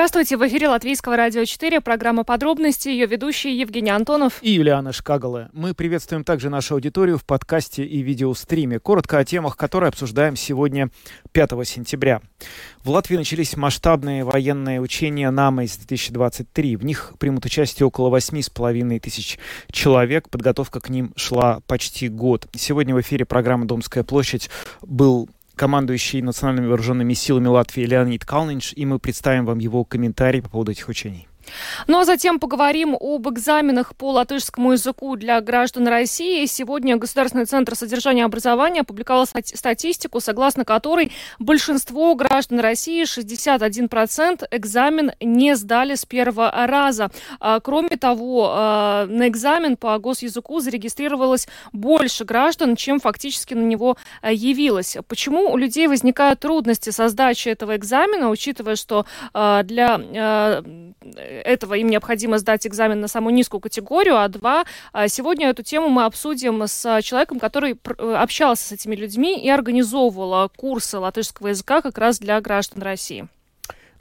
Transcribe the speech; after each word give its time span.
Здравствуйте, 0.00 0.38
в 0.38 0.48
эфире 0.48 0.66
Латвийского 0.70 1.14
радио 1.14 1.44
4, 1.44 1.82
программа 1.82 2.24
«Подробности», 2.24 2.88
ее 2.88 3.04
ведущие 3.04 3.58
Евгений 3.58 3.90
Антонов 3.90 4.38
и 4.40 4.50
Юлиана 4.50 4.94
Шкагала. 4.94 5.50
Мы 5.52 5.74
приветствуем 5.74 6.24
также 6.24 6.48
нашу 6.48 6.76
аудиторию 6.76 7.18
в 7.18 7.26
подкасте 7.26 7.84
и 7.84 8.00
видеостриме. 8.00 8.78
Коротко 8.78 9.18
о 9.18 9.26
темах, 9.26 9.58
которые 9.58 9.88
обсуждаем 9.88 10.36
сегодня, 10.36 10.88
5 11.32 11.50
сентября. 11.68 12.22
В 12.82 12.88
Латвии 12.88 13.16
начались 13.16 13.58
масштабные 13.58 14.24
военные 14.24 14.80
учения 14.80 15.30
НАМАИС-2023. 15.30 16.78
В 16.78 16.84
них 16.86 17.12
примут 17.18 17.44
участие 17.44 17.86
около 17.86 18.08
8,5 18.16 19.00
тысяч 19.00 19.38
человек. 19.70 20.30
Подготовка 20.30 20.80
к 20.80 20.88
ним 20.88 21.12
шла 21.14 21.60
почти 21.66 22.08
год. 22.08 22.48
Сегодня 22.56 22.94
в 22.94 23.02
эфире 23.02 23.26
программы 23.26 23.66
«Домская 23.66 24.02
площадь» 24.02 24.48
был 24.80 25.28
командующий 25.60 26.22
национальными 26.22 26.68
вооруженными 26.68 27.12
силами 27.12 27.48
Латвии 27.48 27.84
Леонид 27.84 28.24
Калнинш, 28.24 28.72
и 28.74 28.86
мы 28.86 28.98
представим 28.98 29.44
вам 29.44 29.58
его 29.58 29.84
комментарий 29.84 30.40
по 30.40 30.48
поводу 30.48 30.72
этих 30.72 30.88
учений. 30.88 31.28
Ну 31.86 31.98
а 32.00 32.04
затем 32.04 32.38
поговорим 32.38 32.96
об 32.98 33.28
экзаменах 33.28 33.94
по 33.96 34.12
латышскому 34.12 34.72
языку 34.72 35.16
для 35.16 35.40
граждан 35.40 35.88
России. 35.88 36.46
Сегодня 36.46 36.96
Государственный 36.96 37.46
центр 37.46 37.74
содержания 37.74 38.24
образования 38.24 38.80
опубликовал 38.80 39.26
статистику, 39.26 40.20
согласно 40.20 40.64
которой 40.64 41.12
большинство 41.38 42.14
граждан 42.14 42.60
России, 42.60 43.04
61%, 43.04 44.46
экзамен 44.50 45.12
не 45.20 45.56
сдали 45.56 45.94
с 45.94 46.04
первого 46.04 46.50
раза. 46.66 47.10
А, 47.40 47.60
кроме 47.60 47.96
того, 47.96 48.50
а, 48.52 49.06
на 49.06 49.28
экзамен 49.28 49.76
по 49.76 49.98
госязыку 49.98 50.60
зарегистрировалось 50.60 51.48
больше 51.72 52.24
граждан, 52.24 52.76
чем 52.76 53.00
фактически 53.00 53.54
на 53.54 53.64
него 53.64 53.96
а, 54.22 54.32
явилось. 54.32 54.96
Почему 55.08 55.50
у 55.50 55.56
людей 55.56 55.88
возникают 55.88 56.40
трудности 56.40 56.90
со 56.90 57.08
сдачей 57.08 57.52
этого 57.52 57.76
экзамена, 57.76 58.30
учитывая, 58.30 58.76
что 58.76 59.06
для 59.32 60.62
этого 61.44 61.74
им 61.74 61.88
необходимо 61.88 62.38
сдать 62.38 62.66
экзамен 62.66 63.00
на 63.00 63.08
самую 63.08 63.34
низкую 63.34 63.60
категорию, 63.60 64.18
а 64.18 64.28
два, 64.28 64.64
а, 64.92 65.08
сегодня 65.08 65.48
эту 65.48 65.62
тему 65.62 65.88
мы 65.88 66.04
обсудим 66.04 66.62
с 66.66 67.02
человеком, 67.02 67.38
который 67.38 67.72
э, 67.72 68.14
общался 68.14 68.68
с 68.68 68.72
этими 68.72 68.94
людьми 68.94 69.38
и 69.38 69.48
организовывал 69.48 70.48
курсы 70.56 70.98
латышского 70.98 71.48
языка 71.48 71.82
как 71.82 71.98
раз 71.98 72.18
для 72.18 72.40
граждан 72.40 72.82
России. 72.82 73.28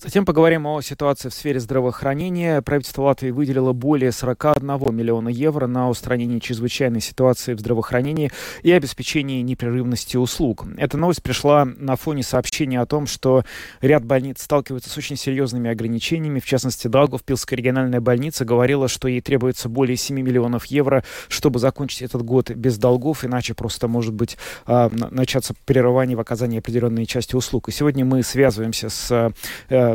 Затем 0.01 0.23
поговорим 0.23 0.65
о 0.65 0.81
ситуации 0.81 1.27
в 1.27 1.33
сфере 1.33 1.59
здравоохранения. 1.59 2.61
Правительство 2.61 3.01
Латвии 3.01 3.31
выделило 3.31 3.73
более 3.73 4.13
41 4.13 4.95
миллиона 4.95 5.27
евро 5.27 5.67
на 5.67 5.89
устранение 5.89 6.39
чрезвычайной 6.39 7.01
ситуации 7.01 7.53
в 7.53 7.59
здравоохранении 7.59 8.31
и 8.63 8.71
обеспечение 8.71 9.41
непрерывности 9.41 10.15
услуг. 10.15 10.63
Эта 10.77 10.97
новость 10.97 11.21
пришла 11.21 11.65
на 11.65 11.97
фоне 11.97 12.23
сообщения 12.23 12.79
о 12.79 12.85
том, 12.85 13.07
что 13.07 13.43
ряд 13.81 14.05
больниц 14.05 14.41
сталкиваются 14.41 14.89
с 14.89 14.97
очень 14.97 15.17
серьезными 15.17 15.69
ограничениями. 15.69 16.39
В 16.39 16.45
частности, 16.45 16.87
Даугавпилская 16.87 17.57
региональная 17.57 17.99
больница 17.99 18.45
говорила, 18.45 18.87
что 18.87 19.09
ей 19.09 19.19
требуется 19.19 19.67
более 19.67 19.97
7 19.97 20.15
миллионов 20.15 20.67
евро, 20.67 21.03
чтобы 21.27 21.59
закончить 21.59 22.03
этот 22.03 22.21
год 22.21 22.51
без 22.51 22.77
долгов, 22.77 23.25
иначе 23.25 23.53
просто 23.53 23.89
может 23.89 24.13
быть 24.13 24.37
а, 24.65 24.89
начаться 25.11 25.55
прерывание 25.65 26.15
в 26.15 26.21
оказании 26.21 26.59
определенной 26.59 27.05
части 27.05 27.35
услуг. 27.35 27.67
И 27.67 27.73
сегодня 27.73 28.05
мы 28.05 28.23
связываемся 28.23 28.87
с 28.87 29.33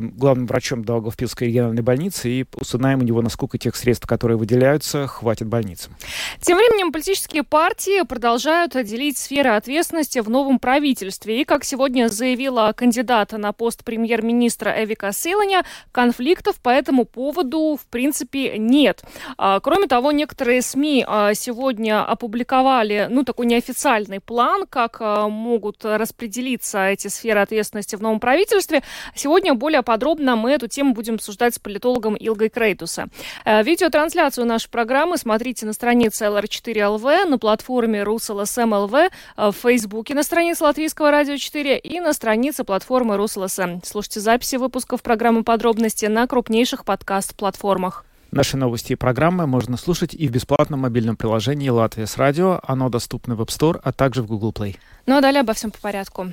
главным 0.01 0.47
врачом 0.47 0.85
Долговпилской 0.85 1.49
региональной 1.49 1.83
больницы 1.83 2.29
и 2.29 2.47
узнаем 2.55 3.01
у 3.01 3.03
него, 3.03 3.23
насколько 3.23 3.59
тех 3.59 3.77
средств, 3.77 4.07
которые 4.07 4.37
выделяются, 4.37 5.07
хватит 5.07 5.47
больницам. 5.47 5.95
Тем 6.41 6.59
временем 6.59 6.93
политические 6.93 7.43
партии 7.43 8.05
продолжают 8.05 8.73
делить 8.85 9.19
сферы 9.19 9.51
ответственности 9.51 10.19
в 10.19 10.29
новом 10.29 10.59
правительстве. 10.59 11.41
И, 11.41 11.45
как 11.45 11.65
сегодня 11.65 12.09
заявила 12.09 12.73
кандидата 12.77 13.39
на 13.39 13.53
пост 13.53 13.85
премьер-министра 13.85 14.75
Эвика 14.77 15.13
Силаня, 15.13 15.65
конфликтов 15.93 16.57
по 16.57 16.69
этому 16.69 17.05
поводу, 17.05 17.79
в 17.81 17.87
принципе, 17.87 18.59
нет. 18.59 19.05
А, 19.39 19.61
кроме 19.61 19.87
того, 19.87 20.13
некоторые 20.13 20.63
СМИ 20.63 21.05
а, 21.07 21.35
сегодня 21.35 22.05
опубликовали, 22.05 23.07
ну, 23.11 23.25
такой 23.25 23.47
неофициальный 23.47 24.21
план, 24.21 24.67
как 24.69 24.99
а, 25.01 25.29
могут 25.29 25.85
распределиться 25.85 26.89
эти 26.89 27.09
сферы 27.09 27.41
ответственности 27.41 27.97
в 27.97 28.03
новом 28.03 28.21
правительстве. 28.21 28.83
Сегодня 29.15 29.55
более 29.55 29.83
подробно 29.85 30.35
мы 30.35 30.51
эту 30.51 30.67
тему 30.67 30.95
будем 30.95 31.15
обсуждать 31.15 31.55
с 31.55 31.59
политологом 31.61 32.17
Илгой 32.17 32.49
Крейтуса. 32.49 33.07
Э, 33.45 33.63
видеотрансляцию 33.63 34.47
нашей 34.47 34.71
программы 34.71 35.17
смотрите 35.17 35.67
на 35.67 35.73
странице 35.73 36.25
LR4LV, 36.25 37.27
на 37.27 37.39
платформе 37.39 38.01
RusLSM.LV, 38.01 39.11
э, 39.37 39.51
в 39.51 39.53
Фейсбуке 39.53 40.15
на 40.15 40.23
странице 40.25 40.65
Латвийского 40.65 41.11
радио 41.11 41.37
4 41.37 41.79
и 41.79 42.01
на 42.01 42.13
странице 42.13 42.65
платформы 42.65 43.15
RusLSM. 43.15 43.83
Слушайте 43.85 44.21
записи 44.21 44.57
выпусков 44.57 45.03
программы 45.03 45.45
«Подробности» 45.45 46.07
на 46.07 46.27
крупнейших 46.27 46.85
подкаст-платформах. 46.85 48.05
Наши 48.35 48.57
новости 48.57 48.95
и 48.95 48.97
программы 48.97 49.47
можно 49.47 49.77
слушать 49.77 50.13
и 50.13 50.27
в 50.27 50.33
бесплатном 50.33 50.81
мобильном 50.81 51.17
приложении 51.17 51.69
«Латвия 51.69 52.07
с 52.07 52.17
радио». 52.17 52.59
Оно 52.67 52.89
доступно 52.89 53.37
в 53.37 53.43
App 53.43 53.51
Store, 53.51 53.81
а 53.81 53.93
также 53.93 54.23
в 54.23 54.27
Google 54.27 54.51
Play. 54.51 54.77
Ну 55.07 55.17
а 55.17 55.21
далее 55.21 55.43
обо 55.43 55.53
всем 55.53 55.71
по 55.71 55.79
порядку. 55.79 56.33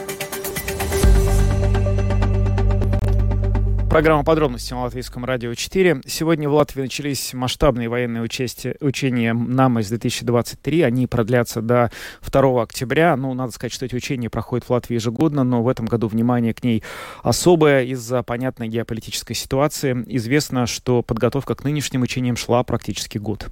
Программа 3.91 4.23
подробности 4.23 4.71
на 4.71 4.83
Латвийском 4.83 5.25
радио 5.25 5.53
4. 5.53 6.03
Сегодня 6.07 6.47
в 6.47 6.53
Латвии 6.53 6.81
начались 6.81 7.33
масштабные 7.33 7.89
военные 7.89 8.23
участия, 8.23 8.77
учения 8.79 9.33
НАМАС-2023. 9.33 10.85
Они 10.85 11.07
продлятся 11.07 11.61
до 11.61 11.91
2 12.25 12.61
октября. 12.61 13.17
Ну, 13.17 13.33
надо 13.33 13.51
сказать, 13.51 13.73
что 13.73 13.83
эти 13.85 13.93
учения 13.93 14.29
проходят 14.29 14.63
в 14.63 14.69
Латвии 14.69 14.93
ежегодно, 14.93 15.43
но 15.43 15.61
в 15.61 15.67
этом 15.67 15.87
году 15.87 16.07
внимание 16.07 16.53
к 16.53 16.63
ней 16.63 16.83
особое 17.21 17.83
из-за 17.83 18.23
понятной 18.23 18.69
геополитической 18.69 19.33
ситуации. 19.33 20.05
Известно, 20.07 20.67
что 20.67 21.01
подготовка 21.01 21.53
к 21.55 21.65
нынешним 21.65 22.03
учениям 22.03 22.37
шла 22.37 22.63
практически 22.63 23.17
год. 23.17 23.47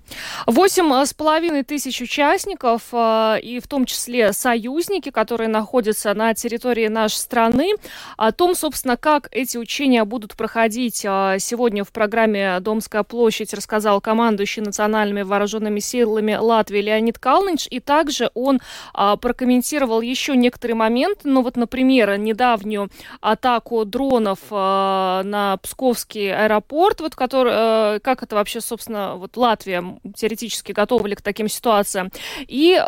Восемь 0.48 0.90
с 1.06 1.14
половиной 1.14 1.64
тысяч 1.64 2.00
участников, 2.00 2.84
э, 2.94 3.42
и 3.44 3.60
в 3.60 3.68
том 3.68 3.84
числе 3.84 4.32
союзники, 4.32 5.12
которые 5.12 5.50
находятся 5.50 6.14
на 6.14 6.34
территории 6.34 6.88
нашей 6.88 7.18
страны. 7.18 7.74
О 8.16 8.32
том, 8.32 8.56
собственно, 8.56 8.96
как 8.96 9.28
эти 9.32 9.58
учения 9.58 10.06
будут 10.06 10.29
будут 10.30 10.38
проходить 10.38 11.04
а, 11.08 11.40
сегодня 11.40 11.84
в 11.84 11.92
программе 11.92 12.60
«Домская 12.60 13.04
площадь», 13.04 13.54
рассказал 13.54 14.00
командующий 14.02 14.62
национальными 14.62 15.24
вооруженными 15.24 15.80
силами 15.80 16.36
Латвии 16.36 16.82
Леонид 16.82 17.18
Калныч. 17.18 17.68
И 17.70 17.80
также 17.80 18.30
он 18.36 18.60
а, 18.94 19.16
прокомментировал 19.18 20.02
еще 20.02 20.36
некоторые 20.36 20.76
моменты. 20.76 21.22
Ну 21.24 21.42
вот, 21.42 21.58
например, 21.58 22.18
недавнюю 22.18 22.90
атаку 23.22 23.86
дронов 23.86 24.40
а, 24.52 25.24
на 25.24 25.58
Псковский 25.58 26.34
аэропорт, 26.34 27.02
вот 27.02 27.16
который, 27.16 28.00
как 28.00 28.24
это 28.24 28.36
вообще, 28.36 28.62
собственно, 28.62 29.16
вот 29.16 29.36
Латвия 29.36 29.84
теоретически 30.16 30.72
готова 30.72 31.08
ли 31.08 31.16
к 31.16 31.22
таким 31.22 31.48
ситуациям. 31.48 32.12
И 32.48 32.80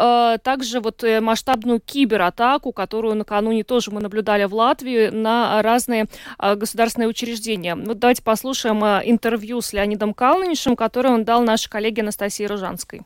также 0.43 0.79
вот 0.79 1.03
э, 1.03 1.19
масштабную 1.21 1.79
кибератаку, 1.79 2.71
которую 2.71 3.15
накануне 3.15 3.63
тоже 3.63 3.91
мы 3.91 4.01
наблюдали 4.01 4.45
в 4.45 4.53
Латвии 4.53 5.09
на 5.09 5.61
разные 5.61 6.07
государственные 6.39 7.09
учреждения 7.09 7.30
учреждения. 7.31 7.75
Вот 7.75 7.99
давайте 7.99 8.21
послушаем 8.21 8.83
э, 8.83 9.01
интервью 9.05 9.61
с 9.61 9.73
Леонидом 9.73 10.13
Калниншем, 10.13 10.75
которое 10.75 11.13
он 11.13 11.23
дал 11.23 11.43
нашей 11.43 11.69
коллеге 11.69 12.01
Анастасии 12.01 12.43
Ружанской. 12.45 13.01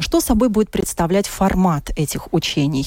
Что 0.00 0.20
собой 0.20 0.48
будет 0.48 0.70
представлять 0.70 1.26
формат 1.26 1.90
этих 1.96 2.32
учений? 2.32 2.86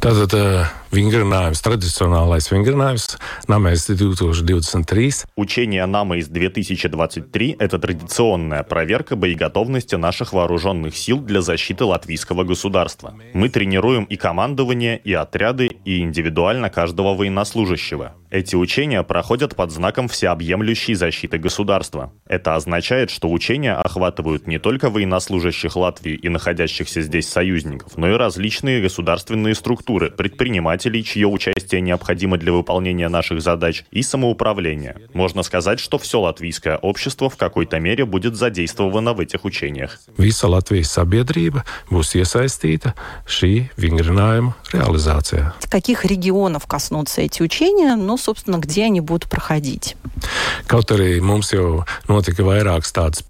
Tātad 0.00 0.66
vingrinājums, 0.90 1.62
традиционалais 1.62 2.50
vingrinājums, 2.50 3.18
Намейс 3.46 3.86
2023. 3.86 5.12
Учение 5.36 5.86
Намейс 5.86 6.26
2023– 6.26 7.56
это 7.60 7.78
традиционная 7.78 8.64
проверка 8.64 9.14
боеготовности 9.14 9.94
наших 9.94 10.32
вооруженных 10.32 10.96
сил 10.96 11.18
для 11.20 11.40
защиты 11.40 11.84
латвийского 11.84 12.42
государства. 12.42 13.14
Мы 13.32 13.48
тренируем 13.48 14.02
и 14.02 14.16
командование, 14.16 14.98
и 14.98 15.12
отряды, 15.12 15.70
и 15.84 16.00
индивидуально 16.00 16.68
каждого 16.68 17.14
военнослужащего. 17.14 18.14
Эти 18.32 18.56
учения 18.56 19.02
проходят 19.02 19.54
под 19.54 19.70
знаком 19.72 20.08
всеобъемлющей 20.08 20.94
защиты 20.94 21.36
государства. 21.36 22.14
Это 22.26 22.54
означает, 22.54 23.10
что 23.10 23.30
учения 23.30 23.74
охватывают 23.74 24.46
не 24.46 24.58
только 24.58 24.88
военнослужащих 24.88 25.76
Латвии 25.76 26.14
и 26.14 26.30
находящихся 26.30 27.02
здесь 27.02 27.28
союзников, 27.28 27.98
но 27.98 28.08
и 28.08 28.14
различные 28.14 28.80
государственные 28.80 29.54
структуры, 29.54 30.10
предпринимателей, 30.10 31.04
чье 31.04 31.26
участие 31.26 31.82
необходимо 31.82 32.38
для 32.38 32.54
выполнения 32.54 33.10
наших 33.10 33.42
задач, 33.42 33.84
и 33.90 34.02
самоуправления. 34.02 34.96
Можно 35.12 35.42
сказать, 35.42 35.78
что 35.78 35.98
все 35.98 36.18
латвийское 36.18 36.78
общество 36.78 37.28
в 37.28 37.36
какой-то 37.36 37.80
мере 37.80 38.06
будет 38.06 38.34
задействовано 38.36 39.12
в 39.12 39.20
этих 39.20 39.44
учениях. 39.44 40.00
Visa 40.16 40.48
Latvijas 40.48 40.88
sabiedrība 40.88 41.66
būs 41.90 42.16
iesaistīta 42.16 42.94
šī 43.28 43.68
vingrinājuma 43.76 44.56
realizācijā. 44.72 45.52
Каких 45.68 46.06
регионов 46.06 46.66
коснутся 46.66 47.20
эти 47.20 47.42
учения, 47.42 47.94
ну, 47.94 48.16
собственно, 48.22 48.58
где 48.58 48.84
они 48.84 49.00
будут 49.00 49.28
проходить? 49.28 49.96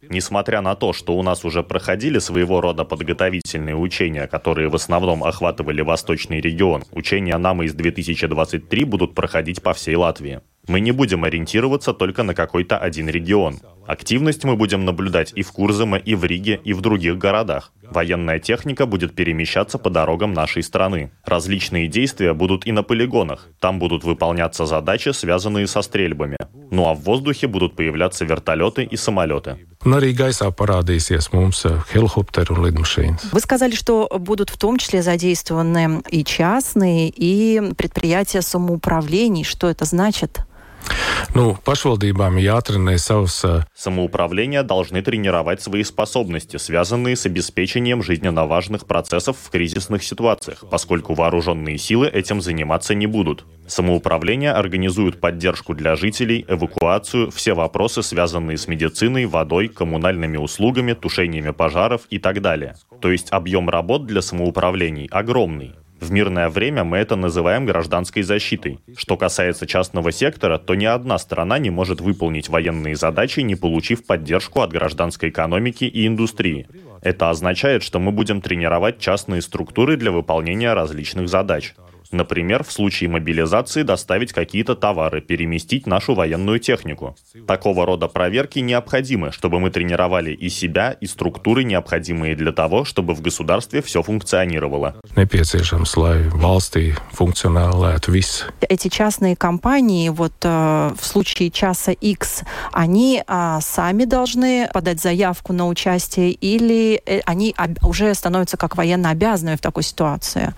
Несмотря 0.09 0.61
на 0.61 0.75
то, 0.75 0.93
что 0.93 1.17
у 1.17 1.23
нас 1.23 1.45
уже 1.45 1.63
проходили 1.63 2.19
своего 2.19 2.61
рода 2.61 2.85
подготовительные 2.85 3.75
учения, 3.75 4.27
которые 4.27 4.69
в 4.69 4.75
основном 4.75 5.25
охватывали 5.25 5.81
восточный 5.81 6.41
регион, 6.41 6.85
учения 6.93 7.37
НАМА 7.37 7.65
из 7.65 7.75
2023 7.75 8.85
будут 8.85 9.15
проходить 9.15 9.63
по 9.63 9.73
всей 9.73 9.97
Латвии. 9.97 10.41
Мы 10.69 10.79
не 10.79 10.93
будем 10.93 11.25
ориентироваться 11.25 11.93
только 11.93 12.23
на 12.23 12.35
какой-то 12.35 12.79
один 12.79 13.09
регион. 13.09 13.59
Активность 13.85 14.45
мы 14.45 14.55
будем 14.55 14.85
наблюдать 14.85 15.33
и 15.35 15.43
в 15.43 15.51
Курзаме, 15.51 15.99
и 15.99 16.15
в 16.15 16.25
Риге, 16.25 16.61
и 16.63 16.73
в 16.73 16.81
других 16.81 17.19
городах. 17.19 17.73
Военная 17.91 18.39
техника 18.39 18.87
будет 18.87 19.13
перемещаться 19.13 19.77
по 19.79 19.91
дорогам 19.91 20.33
нашей 20.33 20.63
страны. 20.63 21.11
Различные 21.25 21.89
действия 21.89 22.33
будут 22.33 22.65
и 22.65 22.71
на 22.71 22.85
полигонах. 22.85 23.49
Там 23.59 23.81
будут 23.81 24.05
выполняться 24.05 24.65
задачи, 24.67 25.09
связанные 25.09 25.67
со 25.67 25.83
стрельбами. 25.83 26.37
Ну 26.71 26.87
а 26.87 26.95
в 26.95 27.01
воздухе 27.01 27.49
будут 27.49 27.75
появляться 27.75 28.25
вертолеты 28.25 28.85
и 28.85 28.97
самолеты. 28.97 29.57
Un 29.85 29.99
lidmašīnas. 32.65 33.27
Вы 33.33 33.41
сказали, 33.41 33.75
что 33.75 34.09
будут 34.17 34.49
в 34.51 34.57
том 34.57 34.79
числе 34.79 35.03
задействованы 35.03 36.03
и 36.09 36.25
частные, 36.25 37.09
и 37.09 37.75
предприятия 37.77 38.43
самоуправлений. 38.43 39.43
Что 39.43 39.69
это 39.69 39.85
значит? 39.85 40.47
Pašvaldībām 41.73 42.37
ir 42.37 42.51
jātrenē 42.51 42.99
savus 42.99 43.39
eh, 43.47 43.63
Самоуправления 43.75 44.63
должны 44.63 45.01
тренировать 45.01 45.63
свои 45.63 45.85
способности, 45.85 46.59
связанные 46.59 47.17
с 47.17 47.25
обеспечением 47.25 48.03
жизненно 48.03 48.47
важных 48.47 48.87
процессов 48.87 49.39
в 49.39 49.51
кризисных 49.51 50.03
ситуациях, 50.03 50.65
поскольку 50.71 51.15
вооруженные 51.15 51.79
силы 51.79 52.09
этим 52.09 52.43
заниматься 52.43 52.95
не 52.95 53.07
будут. 53.07 53.47
Самоуправление 53.67 54.53
организует 54.53 55.21
поддержку 55.21 55.75
для 55.75 55.97
жителей, 55.97 56.45
эвакуацию, 56.49 57.31
все 57.31 57.55
вопросы, 57.55 58.03
связанные 58.03 58.59
с 58.59 58.69
медициной, 58.69 59.27
водой, 59.27 59.69
коммунальными 59.69 60.37
услугами, 60.37 60.93
тушениями 60.93 61.53
пожаров 61.53 62.03
и 62.11 62.19
так 62.19 62.43
далее. 62.43 62.75
То 63.01 63.11
есть 63.11 63.29
объем 63.31 63.71
работ 63.71 64.05
для 64.05 64.21
самоуправлений 64.21 65.07
огромный. 65.07 65.75
В 66.03 66.11
мирное 66.11 66.49
время 66.49 66.83
мы 66.83 66.97
это 66.97 67.15
называем 67.15 67.65
гражданской 67.65 68.25
защитой. 68.25 68.81
Что 68.97 69.17
касается 69.17 69.69
частного 69.69 70.11
сектора, 70.11 70.59
то 70.59 70.75
ни 70.75 70.85
одна 70.85 71.17
страна 71.17 71.61
не 71.61 71.71
может 71.71 72.01
выполнить 72.01 72.49
военные 72.49 72.97
задачи, 72.97 73.39
не 73.39 73.55
получив 73.55 74.05
поддержку 74.05 74.63
от 74.63 74.73
гражданской 74.73 75.29
экономики 75.29 75.85
и 75.85 76.05
индустрии. 76.09 76.67
Это 77.03 77.31
означает, 77.31 77.83
что 77.83 77.99
мы 77.99 78.13
будем 78.13 78.41
тренировать 78.41 78.99
частные 78.99 79.43
структуры 79.43 79.97
для 79.97 80.11
выполнения 80.11 80.73
различных 80.73 81.29
задач. 81.29 81.75
Например, 82.13 82.63
в 82.63 82.71
случае 82.71 83.09
мобилизации 83.09 83.83
доставить 83.83 84.35
какие-то 84.35 84.77
товары, 84.77 85.23
переместить 85.23 85.87
нашу 85.87 86.15
военную 86.15 86.59
технику. 86.59 87.17
Такого 87.47 87.87
рода 87.87 88.07
проверки 88.07 88.59
необходимы, 88.59 89.33
чтобы 89.33 89.59
мы 89.59 89.71
тренировали 89.71 90.33
и 90.33 90.51
себя, 90.51 90.93
и 90.93 91.07
структуры, 91.07 91.65
необходимые 91.65 92.37
для 92.37 92.53
того, 92.53 92.85
чтобы 92.85 93.15
в 93.15 93.23
государстве 93.23 93.81
все 93.81 94.03
функционировало. 94.03 94.97
Эти 98.61 98.89
частные 98.89 99.35
компании, 99.35 100.11
вот 100.11 100.35
э, 100.43 100.91
в 100.95 101.05
случае 101.05 101.51
часа 101.51 101.93
X, 101.93 102.43
они 102.73 103.23
а, 103.27 103.61
сами 103.63 104.05
должны 104.05 104.69
подать 104.73 105.01
заявку 105.01 105.55
на 105.55 105.67
участие 105.67 106.33
или 106.33 106.92
э, 107.05 107.21
они 107.27 107.55
уже 107.83 108.15
становятся 108.15 108.57
как 108.57 108.77
военно 108.77 109.11
обязанными 109.11 109.57
в 109.57 109.61
такой 109.61 109.83
ситуации? 109.83 110.55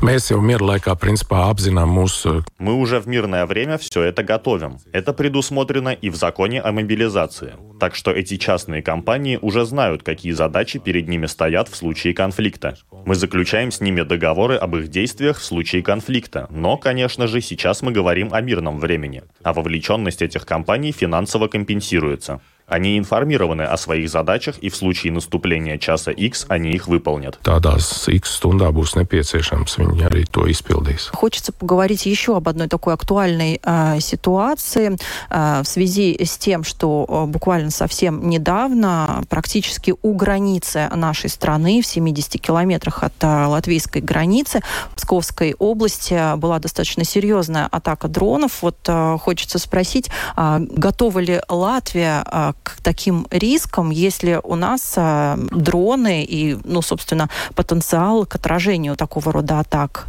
Mēs 0.00 0.30
jau 0.30 0.40
miera 0.42 0.64
laikā 0.64 0.94
principā 0.96 1.44
apzinām 1.50 1.90
mūsu 1.92 2.42
Мы 2.58 2.74
уже 2.74 3.00
в 3.00 3.06
мирное 3.06 3.46
время 3.46 3.78
все 3.78 4.02
это 4.02 4.22
готовим. 4.22 4.78
Это 4.92 5.12
предусмотрено 5.12 5.90
и 5.90 6.10
в 6.10 6.16
законе 6.16 6.60
о 6.60 6.72
мобилизации. 6.72 7.54
Так 7.78 7.94
что 7.94 8.10
эти 8.10 8.36
частные 8.36 8.82
компании 8.82 9.38
уже 9.40 9.64
знают, 9.64 10.02
какие 10.02 10.32
задачи 10.32 10.78
перед 10.78 11.08
ними 11.08 11.26
стоят 11.26 11.68
в 11.68 11.76
случае 11.76 12.14
конфликта. 12.14 12.76
Мы 13.04 13.14
заключаем 13.14 13.70
с 13.70 13.80
ними 13.80 14.02
договоры 14.02 14.56
об 14.56 14.76
их 14.76 14.88
действиях 14.88 15.38
в 15.38 15.44
случае 15.44 15.82
конфликта. 15.82 16.46
Но, 16.50 16.76
конечно 16.76 17.26
же, 17.26 17.40
сейчас 17.40 17.82
мы 17.82 17.92
говорим 17.92 18.32
о 18.32 18.40
мирном 18.40 18.78
времени. 18.78 19.22
А 19.42 19.52
вовлеченность 19.52 20.22
этих 20.22 20.46
компаний 20.46 20.92
финансово 20.92 21.48
компенсируется. 21.48 22.40
Они 22.70 22.98
информированы 22.98 23.62
о 23.62 23.76
своих 23.76 24.08
задачах, 24.08 24.58
и 24.58 24.70
в 24.70 24.76
случае 24.76 25.12
наступления 25.12 25.78
часа 25.78 26.10
X 26.10 26.46
они 26.48 26.70
их 26.70 26.88
выполнят. 26.88 27.38
tādās 27.44 28.08
X 28.08 28.38
stundā 28.40 28.70
būs 28.70 28.94
nepieciešams, 28.96 29.78
viņi 29.78 30.06
arī 30.06 30.24
to 30.30 30.46
izpildīs. 30.48 31.10
Хочется 31.12 31.52
поговорить 31.52 32.06
еще 32.06 32.36
об 32.36 32.48
одной 32.48 32.68
такой 32.68 32.94
актуальной 32.94 33.60
э, 33.62 34.00
ситуации 34.00 34.96
э, 35.30 35.62
в 35.62 35.66
связи 35.66 36.16
с 36.24 36.38
тем, 36.38 36.64
что 36.64 37.06
э, 37.08 37.26
буквально 37.26 37.70
совсем 37.70 38.28
недавно 38.28 39.22
практически 39.28 39.94
у 40.02 40.14
границы 40.14 40.88
нашей 40.94 41.30
страны, 41.30 41.82
в 41.82 41.86
70 41.86 42.40
километрах 42.40 43.02
от 43.02 43.14
э, 43.20 43.46
латвийской 43.46 44.02
границы, 44.02 44.60
в 44.92 44.96
Псковской 44.96 45.54
области 45.58 46.14
э, 46.14 46.36
была 46.36 46.58
достаточно 46.58 47.04
серьезная 47.04 47.66
атака 47.66 48.08
дронов. 48.08 48.62
Вот 48.62 48.78
э, 48.86 49.18
хочется 49.20 49.58
спросить, 49.58 50.10
а 50.36 50.60
готова 50.60 51.18
ли 51.18 51.40
Латвия 51.48 52.24
э, 52.30 52.52
к 52.62 52.80
таким 52.82 53.26
рискам, 53.30 53.90
если 53.90 54.40
у 54.42 54.56
нас 54.56 54.94
э, 54.96 55.36
дроны 55.50 56.24
и, 56.24 56.56
ну, 56.64 56.82
собственно, 56.82 57.28
потенциал 57.54 58.26
к 58.26 58.34
отражению 58.36 58.96
такого 58.96 59.32
рода 59.32 59.60
атак? 59.60 60.06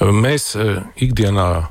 Mēs 0.00 0.54
eh, 0.56 0.82
ikdienā 0.96 1.68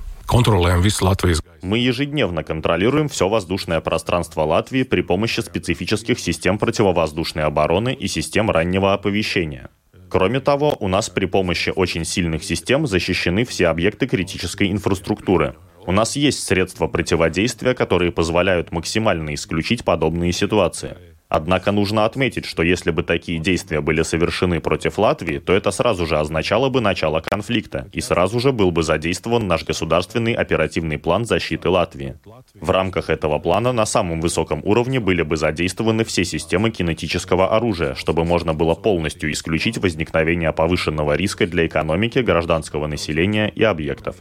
visu 0.81 1.05
Latvijas 1.05 1.41
gaisu. 1.41 1.51
Мы 1.61 1.77
ежедневно 1.77 2.43
контролируем 2.43 3.09
все 3.09 3.27
воздушное 3.27 3.81
пространство 3.81 4.41
Латвии 4.41 4.83
при 4.83 5.01
помощи 5.01 5.41
специфических 5.41 6.19
систем 6.19 6.57
противовоздушной 6.57 7.43
обороны 7.43 7.93
и 7.93 8.07
систем 8.07 8.49
раннего 8.49 8.93
оповещения. 8.93 9.69
Кроме 10.09 10.39
того, 10.39 10.75
у 10.79 10.87
нас 10.87 11.09
при 11.09 11.25
помощи 11.25 11.71
очень 11.75 12.05
сильных 12.05 12.43
систем 12.43 12.87
защищены 12.87 13.45
все 13.45 13.67
объекты 13.67 14.07
критической 14.07 14.71
инфраструктуры. 14.71 15.55
У 15.85 15.91
нас 15.91 16.15
есть 16.15 16.43
средства 16.43 16.87
противодействия, 16.87 17.73
которые 17.73 18.11
позволяют 18.11 18.71
максимально 18.71 19.33
исключить 19.33 19.83
подобные 19.83 20.31
ситуации. 20.31 20.95
Однако 21.31 21.71
нужно 21.71 22.03
отметить, 22.03 22.45
что 22.45 22.61
если 22.61 22.91
бы 22.91 23.03
такие 23.03 23.39
действия 23.39 23.79
были 23.79 24.03
совершены 24.03 24.59
против 24.59 24.97
Латвии, 24.97 25.39
то 25.39 25.53
это 25.53 25.71
сразу 25.71 26.05
же 26.05 26.19
означало 26.19 26.67
бы 26.67 26.81
начало 26.81 27.23
конфликта, 27.25 27.87
и 27.93 28.01
сразу 28.01 28.41
же 28.41 28.51
был 28.51 28.71
бы 28.71 28.83
задействован 28.83 29.47
наш 29.47 29.63
государственный 29.63 30.33
оперативный 30.33 30.97
план 30.97 31.25
защиты 31.25 31.69
Латвии. 31.69 32.15
В 32.53 32.69
рамках 32.69 33.09
этого 33.09 33.39
плана 33.39 33.71
на 33.71 33.85
самом 33.85 34.19
высоком 34.19 34.61
уровне 34.65 34.99
были 34.99 35.21
бы 35.21 35.37
задействованы 35.37 36.03
все 36.03 36.25
системы 36.25 36.69
кинетического 36.69 37.55
оружия, 37.55 37.95
чтобы 37.95 38.25
можно 38.25 38.53
было 38.53 38.75
полностью 38.75 39.31
исключить 39.31 39.77
возникновение 39.77 40.51
повышенного 40.51 41.13
риска 41.15 41.47
для 41.47 41.65
экономики, 41.65 42.19
гражданского 42.19 42.87
населения 42.87 43.47
и 43.47 43.63
объектов. 43.63 44.17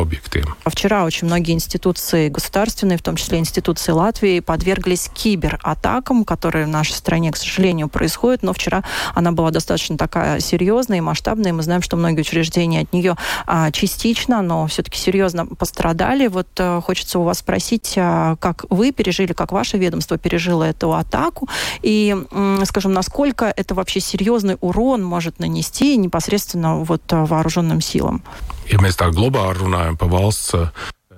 Objektiem. 0.00 0.54
Вчера 0.64 1.04
очень 1.04 1.26
многие 1.26 1.52
институции 1.52 2.28
государственные, 2.70 2.98
в 2.98 3.02
том 3.02 3.16
числе 3.16 3.38
институции 3.38 3.92
Латвии, 3.92 4.40
подверглись 4.40 5.10
кибератакам, 5.12 6.24
которые 6.24 6.66
в 6.66 6.68
нашей 6.68 6.92
стране, 6.92 7.32
к 7.32 7.36
сожалению, 7.36 7.88
происходят. 7.88 8.42
Но 8.42 8.52
вчера 8.52 8.84
она 9.14 9.32
была 9.32 9.50
достаточно 9.50 9.96
такая 9.98 10.40
серьезная 10.40 10.98
и 10.98 11.00
масштабная. 11.00 11.52
Мы 11.52 11.62
знаем, 11.62 11.82
что 11.82 11.96
многие 11.96 12.20
учреждения 12.20 12.82
от 12.82 12.92
нее 12.92 13.16
а, 13.46 13.72
частично, 13.72 14.42
но 14.42 14.66
все-таки 14.68 14.98
серьезно 14.98 15.46
пострадали. 15.46 16.28
Вот 16.28 16.48
а, 16.58 16.80
хочется 16.80 17.18
у 17.18 17.24
вас 17.24 17.38
спросить, 17.38 17.94
а, 17.96 18.36
как 18.36 18.64
вы 18.70 18.92
пережили, 18.92 19.32
как 19.32 19.50
ваше 19.52 19.76
ведомство 19.76 20.16
пережило 20.16 20.62
эту 20.62 20.92
атаку, 20.92 21.48
и, 21.82 22.16
скажем, 22.64 22.92
насколько 22.92 23.52
это 23.56 23.74
вообще 23.74 24.00
серьезный 24.00 24.56
урон 24.60 25.02
может 25.02 25.40
нанести 25.40 25.96
непосредственно 25.96 26.76
вот 26.76 27.02
а, 27.12 27.26
вооруженным 27.26 27.80
силам? 27.80 28.22
Ja 28.70 28.78
mēs 28.78 28.94
tā 28.94 29.08
globāli 29.10 29.58
runājam 29.58 29.96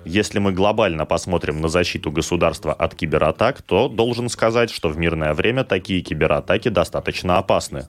Если 0.05 0.39
мы 0.39 0.51
глобально 0.51 1.05
посмотрим 1.05 1.61
на 1.61 1.67
защиту 1.67 2.11
государства 2.11 2.73
от 2.73 2.95
кибератак, 2.95 3.61
то 3.61 3.87
должен 3.87 4.29
сказать, 4.29 4.69
что 4.69 4.89
в 4.89 4.97
мирное 4.97 5.33
время 5.33 5.63
такие 5.63 6.01
кибератаки 6.01 6.69
достаточно 6.69 7.37
опасны. 7.37 7.87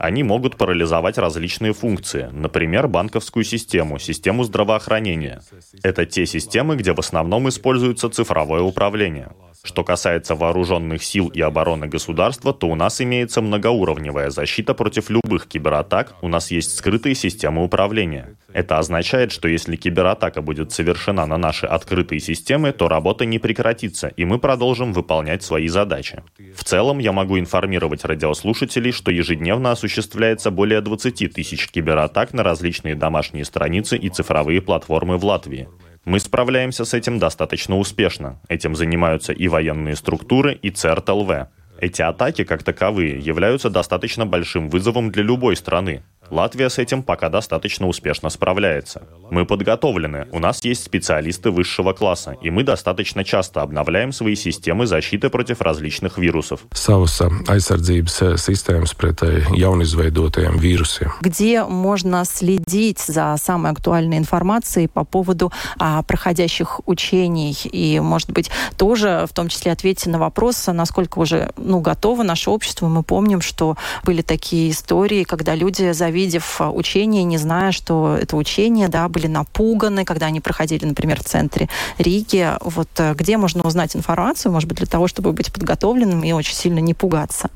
Они 0.00 0.22
могут 0.22 0.56
парализовать 0.56 1.18
различные 1.18 1.74
функции, 1.74 2.30
например, 2.32 2.88
банковскую 2.88 3.44
систему, 3.44 3.98
систему 3.98 4.44
здравоохранения. 4.44 5.42
Это 5.82 6.06
те 6.06 6.24
системы, 6.24 6.76
где 6.76 6.94
в 6.94 7.00
основном 7.00 7.50
используется 7.50 8.08
цифровое 8.08 8.62
управление. 8.62 9.28
Что 9.62 9.84
касается 9.84 10.34
вооруженных 10.34 11.04
сил 11.04 11.28
и 11.28 11.42
обороны 11.42 11.86
государства, 11.86 12.54
то 12.54 12.66
у 12.66 12.74
нас 12.74 13.02
имеется 13.02 13.42
многоуровневая 13.42 14.30
защита 14.30 14.72
против 14.72 15.10
любых 15.10 15.46
кибератак, 15.46 16.14
у 16.22 16.28
нас 16.28 16.50
есть 16.50 16.78
скрытые 16.78 17.14
системы 17.14 17.62
управления. 17.62 18.38
Это 18.52 18.78
означает, 18.78 19.32
что 19.32 19.48
если 19.48 19.76
кибератака 19.76 20.42
будет 20.42 20.72
совершена 20.72 21.26
на 21.26 21.36
наши 21.36 21.66
открытые 21.66 22.20
системы, 22.20 22.72
то 22.72 22.88
работа 22.88 23.24
не 23.24 23.38
прекратится, 23.38 24.08
и 24.08 24.24
мы 24.24 24.38
продолжим 24.38 24.92
выполнять 24.92 25.42
свои 25.42 25.68
задачи. 25.68 26.22
В 26.54 26.64
целом, 26.64 26.98
я 26.98 27.12
могу 27.12 27.38
информировать 27.38 28.04
радиослушателей, 28.04 28.92
что 28.92 29.10
ежедневно 29.10 29.72
осуществляется 29.72 30.50
более 30.50 30.80
20 30.80 31.32
тысяч 31.32 31.68
кибератак 31.68 32.32
на 32.32 32.42
различные 32.42 32.94
домашние 32.94 33.44
страницы 33.44 33.96
и 33.96 34.08
цифровые 34.08 34.60
платформы 34.60 35.16
в 35.16 35.24
Латвии. 35.24 35.68
Мы 36.04 36.18
справляемся 36.18 36.84
с 36.84 36.94
этим 36.94 37.18
достаточно 37.18 37.76
успешно. 37.76 38.40
Этим 38.48 38.74
занимаются 38.74 39.32
и 39.32 39.48
военные 39.48 39.96
структуры, 39.96 40.54
и 40.54 40.70
ЦРТЛВ. 40.70 41.30
Эти 41.78 42.02
атаки, 42.02 42.44
как 42.44 42.62
таковые, 42.62 43.18
являются 43.18 43.70
достаточно 43.70 44.26
большим 44.26 44.68
вызовом 44.68 45.10
для 45.10 45.22
любой 45.22 45.56
страны. 45.56 46.02
Латвия 46.30 46.70
с 46.70 46.78
этим 46.78 47.02
пока 47.02 47.28
достаточно 47.28 47.88
успешно 47.88 48.30
справляется. 48.30 49.02
Мы 49.30 49.44
подготовлены, 49.44 50.28
у 50.32 50.38
нас 50.38 50.64
есть 50.64 50.84
специалисты 50.84 51.50
высшего 51.50 51.92
класса, 51.92 52.36
и 52.40 52.50
мы 52.50 52.62
достаточно 52.62 53.24
часто 53.24 53.62
обновляем 53.62 54.12
свои 54.12 54.36
системы 54.36 54.86
защиты 54.86 55.28
против 55.28 55.60
различных 55.60 56.18
вирусов. 56.18 56.60
Jaunizveidotajiem 59.50 60.58
vīrusiem. 60.58 61.10
Где 61.20 61.64
можно 61.64 62.24
следить 62.24 63.00
за 63.00 63.36
самой 63.38 63.72
актуальной 63.72 64.18
информацией 64.18 64.86
по 64.88 65.04
поводу 65.04 65.52
а, 65.78 66.02
проходящих 66.02 66.80
учений? 66.86 67.56
И, 67.64 68.00
может 68.00 68.30
быть, 68.30 68.50
тоже 68.76 69.26
в 69.28 69.34
том 69.34 69.48
числе 69.48 69.72
ответьте 69.72 70.10
на 70.10 70.18
вопрос, 70.18 70.66
насколько 70.66 71.18
уже 71.18 71.52
ну, 71.56 71.80
готово 71.80 72.22
наше 72.22 72.50
общество. 72.50 72.88
Мы 72.88 73.02
помним, 73.02 73.40
что 73.40 73.76
были 74.04 74.22
такие 74.22 74.70
истории, 74.70 75.24
когда 75.24 75.54
люди 75.54 75.92
завидели 75.92 76.19
увидев 76.20 76.60
а, 76.60 76.70
учение, 76.70 77.24
не 77.24 77.38
зная, 77.38 77.72
что 77.72 78.16
это 78.20 78.36
учение, 78.36 78.88
да, 78.88 79.08
были 79.08 79.26
напуганы, 79.26 80.04
когда 80.04 80.26
они 80.26 80.40
проходили, 80.40 80.84
например, 80.84 81.20
в 81.20 81.24
центре 81.24 81.68
Риги. 81.98 82.52
Вот 82.60 82.88
э, 82.98 83.14
где 83.14 83.38
можно 83.38 83.62
узнать 83.62 83.96
информацию, 83.96 84.52
может 84.52 84.68
быть, 84.68 84.78
для 84.78 84.86
того, 84.86 85.08
чтобы 85.08 85.32
быть 85.32 85.52
подготовленным 85.52 86.22
и 86.22 86.32
очень 86.32 86.54
сильно 86.54 86.80
не 86.80 86.94
пугаться? 86.94 87.48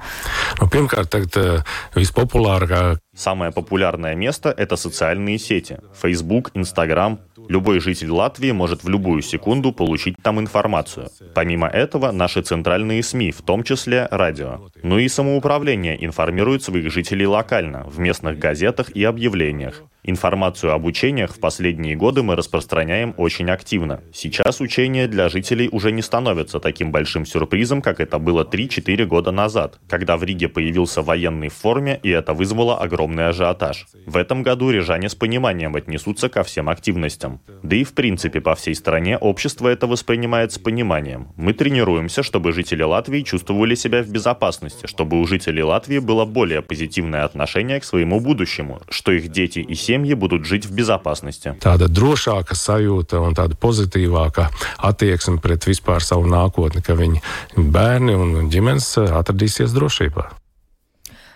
Ну, 0.60 0.68
pirmkārt, 0.68 1.10
tagad 1.10 1.64
vispopulārākā 1.94 2.96
Самое 3.16 3.52
популярное 3.52 4.16
место– 4.16 4.52
это 4.56 4.76
социальные 4.76 5.38
сети– 5.38 5.78
Facebook, 6.02 6.50
Instagram. 6.54 7.20
Любой 7.48 7.80
житель 7.80 8.10
Латвии 8.10 8.52
может 8.52 8.84
в 8.84 8.88
любую 8.88 9.22
секунду 9.22 9.72
получить 9.72 10.16
там 10.22 10.40
информацию. 10.40 11.08
Помимо 11.34 11.68
этого, 11.68 12.12
наши 12.12 12.42
центральные 12.42 13.02
СМИ, 13.02 13.32
в 13.32 13.42
том 13.42 13.62
числе 13.62 14.08
радио. 14.10 14.68
Ну 14.82 14.98
и 14.98 15.08
самоуправление 15.08 16.04
информирует 16.04 16.62
своих 16.62 16.90
жителей 16.90 17.26
локально, 17.26 17.84
в 17.84 17.98
местных 17.98 18.38
газетах 18.38 18.90
и 18.90 19.04
объявлениях. 19.04 19.82
Информацию 20.06 20.74
об 20.74 20.84
учениях 20.84 21.34
в 21.34 21.40
последние 21.40 21.96
годы 21.96 22.22
мы 22.22 22.36
распространяем 22.36 23.14
очень 23.16 23.48
активно. 23.50 24.02
Сейчас 24.12 24.60
учения 24.60 25.08
для 25.08 25.30
жителей 25.30 25.70
уже 25.72 25.92
не 25.92 26.02
становятся 26.02 26.60
таким 26.60 26.92
большим 26.92 27.24
сюрпризом, 27.24 27.80
как 27.80 28.00
это 28.00 28.18
было 28.18 28.44
3-4 28.44 29.06
года 29.06 29.30
назад, 29.30 29.80
когда 29.88 30.18
в 30.18 30.22
Риге 30.22 30.48
появился 30.48 31.00
военный 31.00 31.48
в 31.48 31.54
форме, 31.54 32.00
и 32.02 32.10
это 32.10 32.34
вызвало 32.34 32.76
огромный 32.76 33.28
ажиотаж. 33.28 33.86
В 34.04 34.18
этом 34.18 34.42
году 34.42 34.70
рижане 34.70 35.08
с 35.08 35.14
пониманием 35.14 35.74
отнесутся 35.74 36.28
ко 36.28 36.42
всем 36.42 36.68
активностям. 36.68 37.40
Да 37.62 37.74
и 37.74 37.82
в 37.82 37.94
принципе 37.94 38.42
по 38.42 38.54
всей 38.54 38.74
стране 38.74 39.16
общество 39.16 39.68
это 39.68 39.86
воспринимает 39.86 40.52
с 40.52 40.58
пониманием. 40.58 41.28
Мы 41.36 41.54
тренируемся, 41.54 42.22
чтобы 42.22 42.52
жители 42.52 42.82
Латвии 42.82 43.22
чувствовали 43.22 43.74
себя 43.74 44.02
в 44.02 44.10
безопасности, 44.10 44.86
чтобы 44.86 45.18
у 45.18 45.26
жителей 45.26 45.62
Латвии 45.62 45.98
было 45.98 46.26
более 46.26 46.60
позитивное 46.60 47.24
отношение 47.24 47.80
к 47.80 47.84
своему 47.84 48.20
будущему, 48.20 48.82
что 48.90 49.10
их 49.10 49.28
дети 49.28 49.60
и 49.60 49.74
семьи 49.74 49.93
семьи 49.93 50.13
будут 50.13 50.45
жить 50.45 50.65
в 50.65 50.73
безопасности. 50.73 51.55
Tāda 51.59 51.87
drošāka 51.87 52.55
sajūta 52.57 53.21
un 53.23 53.37
tāda 53.37 53.55
pozitīvāka 53.55 54.49
attieksme 54.77 55.39
pret 55.43 55.67
vispār 55.69 56.03
savu 56.03 56.29
nākotni, 56.29 56.81
ka 56.81 56.97
viņi 56.97 57.23
bērni 57.55 58.15
un 58.15 58.51
ģimenes 58.51 58.95
atradīsies 59.07 59.75
drošībā. 59.75 60.29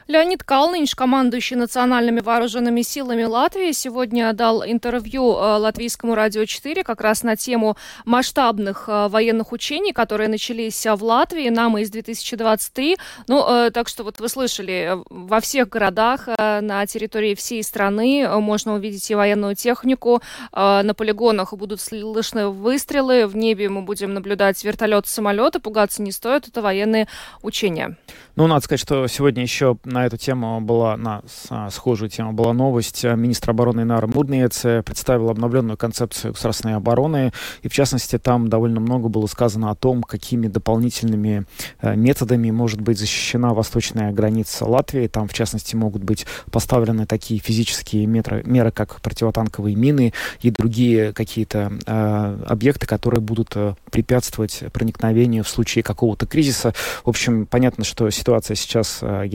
Леонид 0.09 0.43
Калныч, 0.43 0.95
командующий 0.95 1.55
национальными 1.55 2.21
вооруженными 2.21 2.81
силами 2.81 3.25
Латвии, 3.25 3.73
сегодня 3.73 4.33
дал 4.33 4.65
интервью 4.65 5.35
э, 5.35 5.59
латвийскому 5.59 6.15
радио 6.15 6.47
4 6.47 6.83
как 6.83 7.03
раз 7.03 7.25
на 7.25 7.37
тему 7.37 7.77
масштабных 8.07 8.89
э, 8.89 9.09
военных 9.09 9.53
учений, 9.53 9.93
которые 9.93 10.29
начались 10.29 10.87
в 10.87 11.05
Латвии, 11.05 11.51
нам 11.51 11.77
из 11.77 11.91
2023. 11.91 12.97
Ну, 13.27 13.47
э, 13.47 13.71
так 13.71 13.89
что 13.89 14.03
вот 14.03 14.19
вы 14.19 14.31
слышали, 14.31 14.97
во 15.11 15.41
всех 15.41 15.69
городах 15.69 16.27
на 16.39 16.87
территории 16.87 17.35
всей 17.35 17.63
страны 17.63 18.27
можно 18.41 18.73
увидеть 18.73 19.11
и 19.11 19.15
военную 19.15 19.57
технику. 19.57 20.23
На 20.53 20.95
полигонах 20.97 21.53
будут 21.53 21.83
слышны 21.83 22.49
выстрелы, 22.49 23.27
в 23.27 23.37
небе 23.37 23.69
мы 23.69 23.83
будем 23.83 24.15
наблюдать 24.15 24.65
вертолеты, 24.65 25.11
самолеты. 25.11 25.59
Пугаться 25.59 26.01
не 26.01 26.13
стоит, 26.13 26.49
это 26.49 26.63
военные 26.63 27.09
учения. 27.43 27.99
Ну, 28.37 28.47
надо 28.47 28.65
сказать, 28.65 28.81
что 28.81 29.07
сегодня 29.09 29.43
еще 29.43 29.77
на 29.99 30.07
эту 30.07 30.17
тему 30.17 30.61
была, 30.61 30.97
на 30.97 31.23
схожую 31.71 32.09
тему 32.09 32.33
была 32.33 32.53
новость. 32.53 33.03
Министр 33.03 33.51
обороны 33.51 33.85
Нара 33.85 34.07
Муднец 34.07 34.61
представил 34.85 35.29
обновленную 35.29 35.77
концепцию 35.77 36.33
государственной 36.33 36.77
обороны. 36.77 37.33
И, 37.63 37.69
в 37.69 37.73
частности, 37.73 38.17
там 38.19 38.49
довольно 38.49 38.79
много 38.79 39.09
было 39.09 39.27
сказано 39.27 39.71
о 39.71 39.75
том, 39.75 40.05
какими 40.05 40.47
дополнительными 40.47 41.47
э, 41.81 41.97
методами 41.97 42.51
может 42.53 42.81
быть 42.81 42.99
защищена 42.99 43.55
восточная 43.55 44.13
граница 44.13 44.67
Латвии. 44.67 45.09
Там, 45.09 45.27
в 45.27 45.35
частности, 45.35 45.75
могут 45.75 46.05
быть 46.05 46.27
поставлены 46.53 47.07
такие 47.07 47.41
физические 47.41 48.07
меры, 48.07 48.43
меры 48.45 48.71
как 48.71 49.01
противотанковые 49.01 49.75
мины 49.75 50.13
и 50.41 50.51
другие 50.51 51.13
какие-то 51.13 51.73
э, 51.87 52.45
объекты, 52.47 52.87
которые 52.87 53.21
будут 53.21 53.57
э, 53.57 53.75
препятствовать 53.91 54.63
проникновению 54.73 55.43
в 55.43 55.49
случае 55.49 55.83
какого-то 55.83 56.27
кризиса. 56.27 56.73
В 57.05 57.09
общем, 57.09 57.47
понятно, 57.47 57.83
что 57.83 58.09
ситуация 58.11 58.55
сейчас 58.55 58.99
э, 59.03 59.27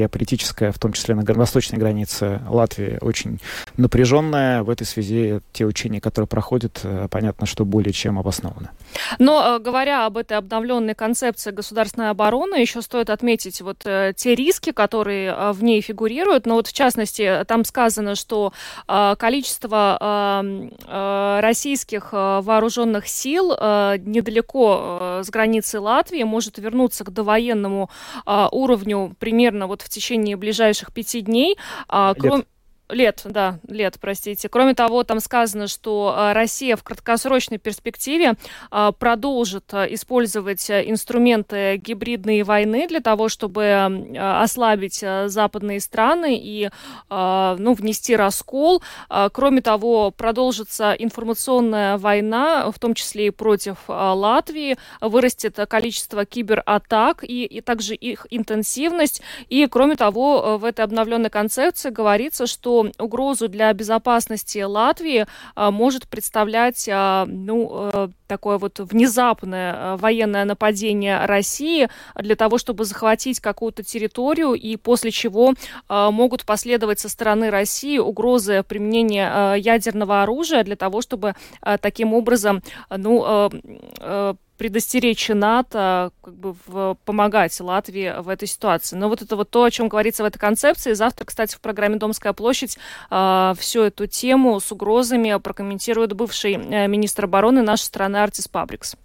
геополитическая, 0.53 0.71
в 0.71 0.79
том 0.79 0.93
числе 0.93 1.15
на 1.15 1.23
восточной 1.23 1.77
границе 1.77 2.41
Латвии, 2.47 2.97
очень 3.01 3.39
напряженная. 3.77 4.63
В 4.63 4.69
этой 4.69 4.85
связи 4.85 5.39
те 5.51 5.65
учения, 5.65 5.99
которые 5.99 6.27
проходят, 6.27 6.81
э, 6.83 7.07
понятно, 7.09 7.45
что 7.45 7.65
более 7.65 7.93
чем 7.93 8.19
обоснованы. 8.19 8.69
Но 9.19 9.57
э, 9.57 9.59
говоря 9.59 10.05
об 10.05 10.17
этой 10.17 10.37
обновленной 10.37 10.95
концепции 10.95 11.51
государственной 11.51 12.09
обороны, 12.09 12.55
еще 12.55 12.81
стоит 12.81 13.09
отметить 13.09 13.61
вот 13.61 13.79
те 13.79 14.35
риски, 14.35 14.71
которые 14.71 15.51
в 15.53 15.63
ней 15.63 15.81
фигурируют. 15.81 16.45
Но 16.45 16.55
вот 16.55 16.67
в 16.67 16.73
частности, 16.73 17.43
там 17.47 17.65
сказано, 17.65 18.15
что 18.15 18.53
количество 18.87 20.43
российских 21.41 22.13
вооруженных 22.13 23.07
сил 23.07 23.51
недалеко 23.51 25.21
с 25.23 25.29
границы 25.29 25.79
Латвии 25.79 26.23
может 26.23 26.57
вернуться 26.57 27.03
к 27.03 27.11
довоенному 27.11 27.89
уровню 28.25 29.15
примерно 29.19 29.67
вот 29.67 29.81
в 29.81 29.89
течение 29.89 30.35
ближайших 30.35 30.93
пяти 30.93 31.21
дней. 31.21 31.57
А, 31.87 32.13
кроме... 32.13 32.45
Лет, 32.89 33.21
да, 33.23 33.59
лет, 33.67 33.97
простите. 33.99 34.49
Кроме 34.49 34.75
того, 34.75 35.03
там 35.03 35.21
сказано, 35.21 35.67
что 35.67 36.13
а, 36.15 36.33
Россия 36.33 36.75
в 36.75 36.83
краткосрочной 36.83 37.57
перспективе 37.57 38.33
а, 38.71 38.91
продолжит 38.91 39.73
а, 39.73 39.85
использовать 39.85 40.69
инструменты 40.69 41.77
гибридной 41.77 42.43
войны 42.43 42.87
для 42.87 42.99
того, 42.99 43.29
чтобы 43.29 44.11
ослабить 44.19 45.03
западные 45.25 45.79
страны 45.79 46.37
и 46.37 46.69
ну, 47.09 47.73
внести 47.73 48.15
раскол. 48.15 48.81
Кроме 49.31 49.61
того, 49.61 50.11
продолжится 50.11 50.93
информационная 50.97 51.97
война, 51.97 52.69
в 52.71 52.79
том 52.79 52.93
числе 52.93 53.27
и 53.27 53.29
против 53.29 53.77
Латвии, 53.87 54.77
вырастет 55.01 55.57
количество 55.69 56.25
кибератак 56.25 57.23
и, 57.23 57.45
и 57.45 57.61
также 57.61 57.95
их 57.95 58.27
интенсивность. 58.29 59.21
И, 59.49 59.67
кроме 59.67 59.95
того, 59.95 60.57
в 60.57 60.65
этой 60.65 60.83
обновленной 60.85 61.29
концепции 61.29 61.89
говорится, 61.89 62.45
что 62.47 62.72
угрозу 62.99 63.47
для 63.47 63.71
безопасности 63.73 64.59
Латвии 64.59 65.25
а, 65.55 65.71
может 65.71 66.07
представлять 66.07 66.87
а, 66.91 67.25
ну, 67.27 67.89
э, 67.93 68.07
такое 68.27 68.57
вот 68.57 68.79
внезапное 68.79 69.73
э, 69.73 69.95
военное 69.97 70.45
нападение 70.45 71.25
России 71.25 71.89
для 72.15 72.35
того, 72.35 72.57
чтобы 72.57 72.85
захватить 72.85 73.39
какую-то 73.39 73.83
территорию, 73.83 74.53
и 74.53 74.75
после 74.77 75.11
чего 75.11 75.53
а, 75.87 76.11
могут 76.11 76.45
последовать 76.45 76.99
со 76.99 77.09
стороны 77.09 77.49
России 77.49 77.97
угрозы 77.97 78.63
применения 78.63 79.55
ядерного 79.55 80.23
оружия 80.23 80.63
для 80.63 80.75
того, 80.75 81.01
чтобы 81.01 81.35
таким 81.81 82.13
образом 82.13 82.61
ну, 82.89 83.49
э, 83.99 84.33
предостеречь 84.63 85.27
НАТО 85.27 86.13
как 86.21 86.35
бы 86.35 86.55
в, 86.65 86.95
помогать 87.03 87.59
Латвии 87.59 88.15
в 88.21 88.29
этой 88.29 88.47
ситуации. 88.47 88.95
Но 88.95 89.09
вот 89.09 89.21
это 89.21 89.35
вот 89.35 89.49
то, 89.49 89.65
о 89.65 89.69
чем 89.69 89.89
говорится 89.89 90.23
в 90.23 90.25
этой 90.25 90.39
концепции. 90.39 90.93
Завтра, 90.93 91.25
кстати, 91.25 91.53
в 91.53 91.59
программе 91.59 91.97
«Домская 91.97 92.31
площадь» 92.31 92.77
э, 93.11 93.53
всю 93.59 93.81
эту 93.81 94.07
тему 94.07 94.57
с 94.61 94.71
угрозами 94.71 95.37
прокомментирует 95.37 96.13
бывший 96.13 96.53
э, 96.53 96.87
министр 96.87 97.25
обороны 97.25 97.61
нашей 97.61 97.83
страны 97.83 98.23
Артис 98.23 98.47
Пабрикс. 98.47 98.95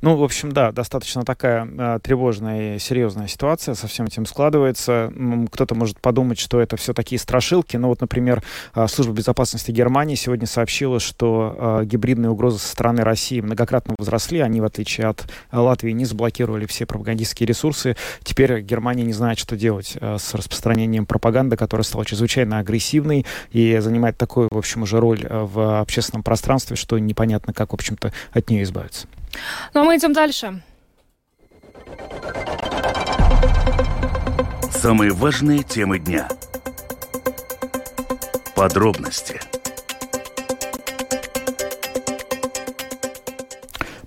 Ну, 0.00 0.16
в 0.16 0.24
общем, 0.24 0.52
да, 0.52 0.72
достаточно 0.72 1.24
такая 1.24 1.66
э, 1.66 1.98
тревожная 2.02 2.76
и 2.76 2.78
серьезная 2.78 3.28
ситуация 3.28 3.74
со 3.74 3.86
всем 3.86 4.06
этим 4.06 4.26
складывается. 4.26 5.12
Кто-то 5.52 5.74
может 5.74 6.00
подумать, 6.00 6.38
что 6.38 6.60
это 6.60 6.76
все 6.76 6.92
такие 6.92 7.18
страшилки. 7.18 7.76
Но 7.76 7.88
вот, 7.88 8.00
например, 8.00 8.42
э, 8.74 8.86
Служба 8.88 9.14
безопасности 9.14 9.70
Германии 9.70 10.14
сегодня 10.14 10.46
сообщила, 10.46 11.00
что 11.00 11.80
э, 11.82 11.84
гибридные 11.86 12.30
угрозы 12.30 12.58
со 12.58 12.68
стороны 12.68 13.02
России 13.02 13.40
многократно 13.40 13.94
возросли. 13.98 14.40
Они, 14.40 14.60
в 14.60 14.64
отличие 14.64 15.06
от 15.06 15.24
Латвии, 15.50 15.92
не 15.92 16.04
заблокировали 16.04 16.66
все 16.66 16.86
пропагандистские 16.86 17.46
ресурсы. 17.46 17.96
Теперь 18.22 18.60
Германия 18.60 19.04
не 19.04 19.12
знает, 19.12 19.38
что 19.38 19.56
делать 19.56 19.96
э, 20.00 20.18
с 20.18 20.34
распространением 20.34 21.06
пропаганды, 21.06 21.56
которая 21.56 21.84
стала 21.84 22.04
чрезвычайно 22.04 22.58
агрессивной 22.58 23.24
и 23.50 23.78
занимает 23.78 24.16
такую, 24.18 24.48
в 24.50 24.58
общем, 24.58 24.82
уже 24.82 25.00
роль 25.00 25.26
в 25.28 25.80
общественном 25.80 26.22
пространстве, 26.22 26.76
что 26.76 26.98
непонятно, 26.98 27.52
как, 27.52 27.70
в 27.70 27.74
общем-то, 27.74 28.12
от 28.32 28.50
нее 28.50 28.62
избавиться. 28.62 29.06
Ну 29.74 29.80
а 29.80 29.84
мы 29.84 29.96
идем 29.96 30.12
дальше. 30.12 30.62
Самые 34.72 35.12
важные 35.12 35.62
темы 35.62 35.98
дня. 35.98 36.28
Подробности– 38.54 39.40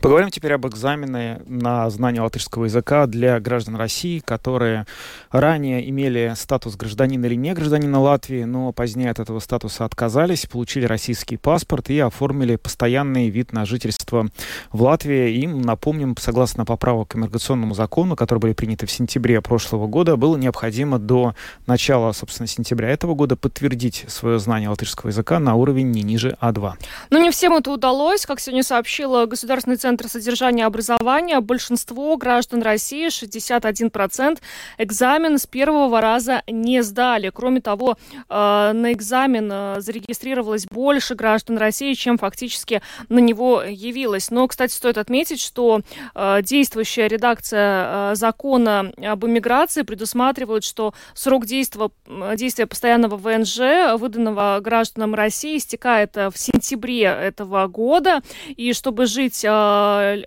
Поговорим 0.06 0.30
теперь 0.30 0.54
об 0.54 0.68
экзамене 0.68 1.42
на 1.48 1.90
знание 1.90 2.22
латышского 2.22 2.66
языка 2.66 3.08
для 3.08 3.40
граждан 3.40 3.76
России, 3.76 4.20
которые 4.20 4.86
ранее 5.32 5.90
имели 5.90 6.34
статус 6.36 6.76
гражданина 6.76 7.26
или 7.26 7.34
не 7.34 7.56
гражданина 7.56 8.00
Латвии, 8.00 8.44
но 8.44 8.72
позднее 8.72 9.10
от 9.10 9.18
этого 9.18 9.40
статуса 9.40 9.84
отказались, 9.84 10.46
получили 10.46 10.86
российский 10.86 11.38
паспорт 11.38 11.90
и 11.90 11.98
оформили 11.98 12.56
постоянный 12.56 13.30
вид 13.30 13.52
на 13.52 13.66
жительство 13.66 14.28
в 14.72 14.84
Латвии. 14.84 15.40
Им, 15.40 15.64
напомним, 15.64 16.16
согласно 16.20 16.66
поправок 16.66 17.08
к 17.08 17.16
иммиграционному 17.16 17.74
закону, 17.74 18.16
которые 18.16 18.42
были 18.42 18.54
приняты 18.54 18.86
в 18.86 18.92
сентябре 18.92 19.42
прошлого 19.42 19.88
года, 19.88 20.18
было 20.18 20.38
необходимо 20.38 21.00
до 21.00 21.34
начала, 21.66 22.12
собственно, 22.12 22.46
сентября 22.46 22.90
этого 22.90 23.16
года 23.16 23.36
подтвердить 23.36 24.06
свое 24.08 24.38
знание 24.38 24.70
латышского 24.70 25.10
языка 25.10 25.40
на 25.40 25.56
уровень 25.56 25.90
не 25.90 26.04
ниже 26.04 26.38
А2. 26.40 26.74
Но 27.10 27.18
не 27.18 27.32
всем 27.32 27.56
это 27.56 27.72
удалось. 27.72 28.28
Как 28.28 28.40
сегодня 28.40 28.62
сообщила 28.62 29.26
Государственный 29.26 29.78
центр 29.78 29.95
Центр 29.96 30.10
содержания 30.10 30.66
образования 30.66 31.40
большинство 31.40 32.18
граждан 32.18 32.62
России, 32.62 33.08
61%, 33.08 34.40
экзамен 34.78 35.38
с 35.38 35.46
первого 35.46 36.02
раза 36.02 36.44
не 36.48 36.84
сдали. 36.84 37.32
Кроме 37.34 37.62
того, 37.62 37.96
э, 38.14 38.72
на 38.74 38.92
экзамен 38.92 39.50
э, 39.50 39.76
зарегистрировалось 39.80 40.66
больше 40.66 41.16
граждан 41.16 41.58
России, 41.58 41.94
чем 41.94 42.18
фактически 42.18 42.82
на 43.08 43.20
него 43.20 43.62
явилось. 43.62 44.32
Но, 44.32 44.46
кстати, 44.50 44.74
стоит 44.74 44.98
отметить, 44.98 45.40
что 45.40 45.80
э, 46.14 46.42
действующая 46.44 47.08
редакция 47.08 48.16
закона 48.16 48.92
об 48.98 49.26
иммиграции 49.26 49.84
предусматривает, 49.84 50.66
что 50.66 50.94
срок 51.14 51.46
действия, 51.46 51.90
действия 52.36 52.66
постоянного 52.66 53.16
ВНЖ, 53.16 53.98
выданного 53.98 54.60
гражданам 54.62 55.16
России, 55.16 55.56
истекает 55.56 56.18
в 56.18 56.34
сентябре 56.36 57.04
этого 57.04 57.68
года. 57.68 58.20
И 58.58 58.74
чтобы 58.74 59.06
жить 59.06 59.46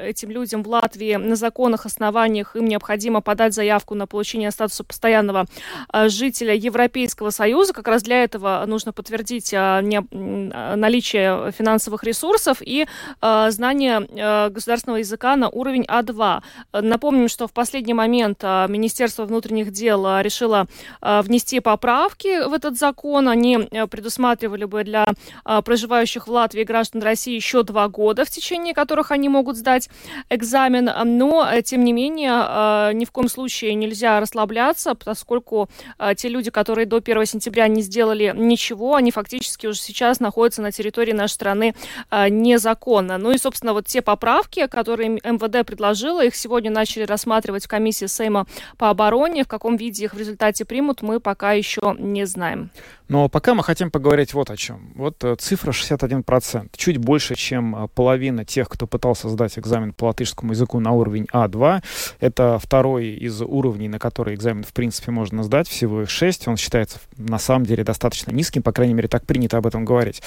этим 0.00 0.30
людям 0.30 0.62
в 0.62 0.68
Латвии 0.68 1.14
на 1.16 1.36
законных 1.36 1.86
основаниях 1.86 2.56
им 2.56 2.66
необходимо 2.66 3.20
подать 3.20 3.54
заявку 3.54 3.94
на 3.94 4.06
получение 4.06 4.50
статуса 4.50 4.84
постоянного 4.84 5.46
э, 5.92 6.08
жителя 6.08 6.54
Европейского 6.54 7.30
Союза. 7.30 7.72
Как 7.72 7.88
раз 7.88 8.02
для 8.02 8.24
этого 8.24 8.64
нужно 8.66 8.92
подтвердить 8.92 9.52
э, 9.52 9.80
наличие 9.80 11.52
финансовых 11.52 12.04
ресурсов 12.04 12.58
и 12.60 12.86
знание 13.20 14.50
государственного 14.50 14.98
языка 14.98 15.36
на 15.36 15.48
уровень 15.48 15.84
А2. 15.84 16.42
Напомним, 16.72 17.28
что 17.28 17.46
в 17.46 17.52
последний 17.52 17.94
момент 17.94 18.42
Министерство 18.42 19.24
внутренних 19.24 19.70
дел 19.70 20.20
решило 20.20 20.66
внести 21.00 21.60
поправки 21.60 22.46
в 22.46 22.52
этот 22.52 22.78
закон. 22.78 23.28
Они 23.28 23.58
предусматривали 23.90 24.64
бы 24.64 24.84
для 24.84 25.06
проживающих 25.44 26.28
в 26.28 26.30
Латвии 26.30 26.64
граждан 26.64 27.02
России 27.02 27.34
еще 27.34 27.62
два 27.62 27.88
года, 27.88 28.24
в 28.24 28.30
течение 28.30 28.74
которых 28.74 29.10
они 29.10 29.28
могут 29.28 29.37
сдать 29.56 29.88
экзамен, 30.30 30.90
но, 31.18 31.48
э, 31.50 31.62
тем 31.62 31.84
не 31.84 31.92
менее, 31.92 32.32
э, 32.32 32.92
ни 32.94 33.04
в 33.04 33.10
коем 33.10 33.28
случае 33.28 33.74
нельзя 33.74 34.20
расслабляться, 34.20 34.94
поскольку 34.94 35.68
э, 35.98 36.14
те 36.16 36.28
люди, 36.28 36.50
которые 36.50 36.86
до 36.86 37.00
1 37.00 37.26
сентября 37.26 37.68
не 37.68 37.82
сделали 37.82 38.34
ничего, 38.36 38.94
они 38.94 39.10
фактически 39.10 39.66
уже 39.66 39.80
сейчас 39.80 40.20
находятся 40.20 40.62
на 40.62 40.72
территории 40.72 41.12
нашей 41.12 41.32
страны 41.32 41.74
незаконно. 42.10 43.18
Ну 43.18 43.32
и, 43.32 43.38
собственно, 43.38 43.72
вот 43.72 43.86
те 43.86 44.02
поправки, 44.02 44.66
которые 44.66 45.08
МВД 45.08 45.66
предложила, 45.66 46.24
их 46.24 46.34
сегодня 46.34 46.70
начали 46.70 47.04
рассматривать 47.04 47.64
в 47.64 47.68
комиссии 47.68 48.06
Сейма 48.06 48.46
по 48.76 48.90
обороне. 48.90 49.44
В 49.44 49.48
каком 49.48 49.76
виде 49.76 50.04
их 50.04 50.14
в 50.14 50.18
результате 50.18 50.64
примут, 50.64 51.02
мы 51.02 51.20
пока 51.20 51.52
еще 51.52 51.96
не 51.98 52.24
знаем. 52.26 52.70
Но 53.08 53.28
пока 53.28 53.54
мы 53.54 53.62
хотим 53.62 53.90
поговорить 53.90 54.34
вот 54.34 54.50
о 54.50 54.56
чем. 54.56 54.92
Вот 54.94 55.24
цифра 55.38 55.72
61%, 55.72 56.68
чуть 56.76 56.98
больше, 56.98 57.34
чем 57.34 57.88
половина 57.94 58.44
тех, 58.44 58.68
кто 58.68 58.86
пытался 58.86 59.28
сдать 59.28 59.58
экзамен 59.58 59.92
по 59.92 60.06
латышскому 60.06 60.52
языку 60.52 60.80
на 60.80 60.92
уровень 60.92 61.26
А2. 61.32 61.82
Это 62.20 62.58
второй 62.58 63.08
из 63.08 63.40
уровней, 63.40 63.88
на 63.88 63.98
который 63.98 64.34
экзамен, 64.34 64.62
в 64.62 64.72
принципе, 64.72 65.10
можно 65.10 65.42
сдать. 65.42 65.68
Всего 65.68 66.02
их 66.02 66.10
шесть. 66.10 66.46
Он 66.48 66.56
считается, 66.56 66.98
на 67.16 67.38
самом 67.38 67.66
деле, 67.66 67.84
достаточно 67.84 68.30
низким. 68.30 68.62
По 68.62 68.72
крайней 68.72 68.94
мере, 68.94 69.08
так 69.08 69.26
принято 69.26 69.56
об 69.56 69.66
этом 69.66 69.84
говорить. 69.84 70.22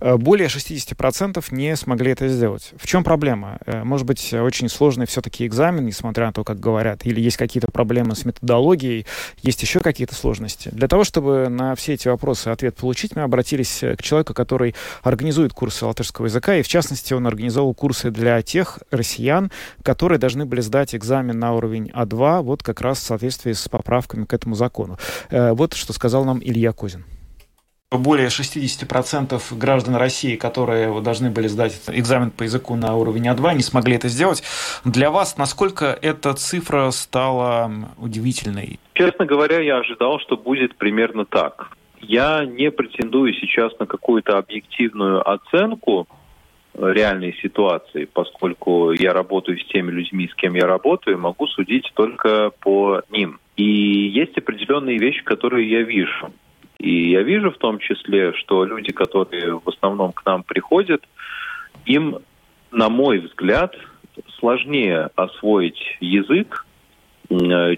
Э, 0.00 0.16
более 0.16 0.48
60% 0.48 1.44
не 1.50 1.76
смогли 1.76 2.12
это 2.12 2.28
сделать. 2.28 2.72
В 2.76 2.86
чем 2.86 3.04
проблема? 3.04 3.58
Э, 3.66 3.84
может 3.84 4.06
быть, 4.06 4.32
очень 4.32 4.68
сложный 4.68 5.06
все-таки 5.06 5.46
экзамен, 5.46 5.84
несмотря 5.84 6.26
на 6.26 6.32
то, 6.32 6.44
как 6.44 6.60
говорят. 6.60 7.04
Или 7.06 7.20
есть 7.20 7.36
какие-то 7.36 7.70
проблемы 7.70 8.14
с 8.14 8.24
методологией, 8.24 9.06
есть 9.42 9.62
еще 9.62 9.80
какие-то 9.80 10.14
сложности. 10.14 10.70
Для 10.70 10.88
того, 10.88 11.04
чтобы 11.04 11.48
на 11.48 11.74
все 11.74 11.94
эти 11.94 12.08
вопросы 12.08 12.21
ответ 12.30 12.76
получить, 12.76 13.16
мы 13.16 13.22
обратились 13.22 13.80
к 13.80 14.02
человеку, 14.02 14.34
который 14.34 14.74
организует 15.02 15.52
курсы 15.52 15.84
латышского 15.84 16.26
языка, 16.26 16.56
и 16.56 16.62
в 16.62 16.68
частности 16.68 17.14
он 17.14 17.26
организовал 17.26 17.74
курсы 17.74 18.10
для 18.10 18.40
тех 18.42 18.78
россиян, 18.90 19.50
которые 19.82 20.18
должны 20.18 20.46
были 20.46 20.60
сдать 20.60 20.94
экзамен 20.94 21.38
на 21.38 21.54
уровень 21.54 21.90
А2, 21.94 22.42
вот 22.42 22.62
как 22.62 22.80
раз 22.80 22.98
в 22.98 23.02
соответствии 23.02 23.52
с 23.52 23.68
поправками 23.68 24.24
к 24.24 24.32
этому 24.32 24.54
закону. 24.54 24.98
Э, 25.30 25.52
вот 25.52 25.74
что 25.74 25.92
сказал 25.92 26.24
нам 26.24 26.40
Илья 26.42 26.72
Козин 26.72 27.04
более 27.98 28.28
60% 28.28 29.40
граждан 29.58 29.96
России, 29.96 30.36
которые 30.36 31.00
должны 31.02 31.30
были 31.30 31.48
сдать 31.48 31.80
экзамен 31.88 32.30
по 32.30 32.44
языку 32.44 32.74
на 32.76 32.96
уровень 32.96 33.28
А2, 33.28 33.54
не 33.54 33.62
смогли 33.62 33.96
это 33.96 34.08
сделать. 34.08 34.42
Для 34.84 35.10
вас 35.10 35.36
насколько 35.36 35.86
эта 36.00 36.34
цифра 36.34 36.90
стала 36.90 37.70
удивительной? 37.98 38.78
Честно 38.94 39.26
говоря, 39.26 39.60
я 39.60 39.78
ожидал, 39.78 40.18
что 40.20 40.36
будет 40.36 40.76
примерно 40.76 41.24
так. 41.24 41.72
Я 42.02 42.44
не 42.44 42.70
претендую 42.70 43.32
сейчас 43.34 43.78
на 43.78 43.86
какую-то 43.86 44.36
объективную 44.36 45.28
оценку 45.28 46.08
реальной 46.74 47.34
ситуации, 47.40 48.06
поскольку 48.06 48.90
я 48.92 49.12
работаю 49.12 49.58
с 49.58 49.64
теми 49.66 49.92
людьми, 49.92 50.28
с 50.28 50.34
кем 50.34 50.54
я 50.54 50.66
работаю, 50.66 51.18
могу 51.18 51.46
судить 51.46 51.90
только 51.94 52.50
по 52.60 53.02
ним. 53.10 53.38
И 53.56 53.64
есть 53.64 54.36
определенные 54.36 54.98
вещи, 54.98 55.22
которые 55.22 55.70
я 55.70 55.82
вижу. 55.82 56.32
И 56.78 57.10
я 57.10 57.22
вижу 57.22 57.52
в 57.52 57.58
том 57.58 57.78
числе, 57.78 58.32
что 58.32 58.64
люди, 58.64 58.90
которые 58.92 59.60
в 59.60 59.68
основном 59.68 60.12
к 60.12 60.24
нам 60.26 60.42
приходят, 60.42 61.04
им, 61.84 62.18
на 62.72 62.88
мой 62.88 63.18
взгляд, 63.18 63.76
сложнее 64.38 65.10
освоить 65.14 65.96
язык, 66.00 66.66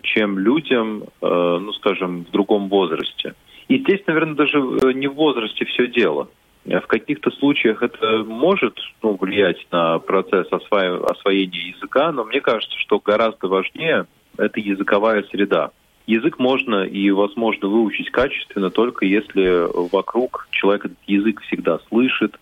чем 0.02 0.38
людям, 0.38 1.04
э, 1.20 1.58
ну, 1.60 1.72
скажем, 1.74 2.24
в 2.24 2.30
другом 2.30 2.68
возрасте. 2.68 3.34
И 3.68 3.78
здесь, 3.78 4.00
наверное, 4.06 4.34
даже 4.34 4.58
э, 4.58 4.92
не 4.92 5.06
в 5.06 5.14
возрасте 5.14 5.64
все 5.64 5.86
дело. 5.86 6.28
В 6.64 6.86
каких-то 6.86 7.30
случаях 7.30 7.82
это 7.82 8.24
может 8.24 8.78
ну, 9.02 9.16
влиять 9.20 9.66
на 9.70 9.98
процесс 9.98 10.46
осво... 10.50 11.06
освоения 11.10 11.74
языка, 11.76 12.10
но 12.10 12.24
мне 12.24 12.40
кажется, 12.40 12.78
что 12.78 13.00
гораздо 13.00 13.48
важнее 13.48 14.06
это 14.38 14.60
языковая 14.60 15.24
среда. 15.24 15.72
Язык 16.06 16.38
можно 16.38 16.84
и 16.84 17.10
возможно 17.10 17.68
выучить 17.68 18.10
качественно 18.10 18.70
только 18.70 19.06
если 19.06 19.66
вокруг 19.90 20.48
человек 20.50 20.86
этот 20.86 20.98
язык 21.06 21.40
всегда 21.42 21.78
слышит, 21.88 22.38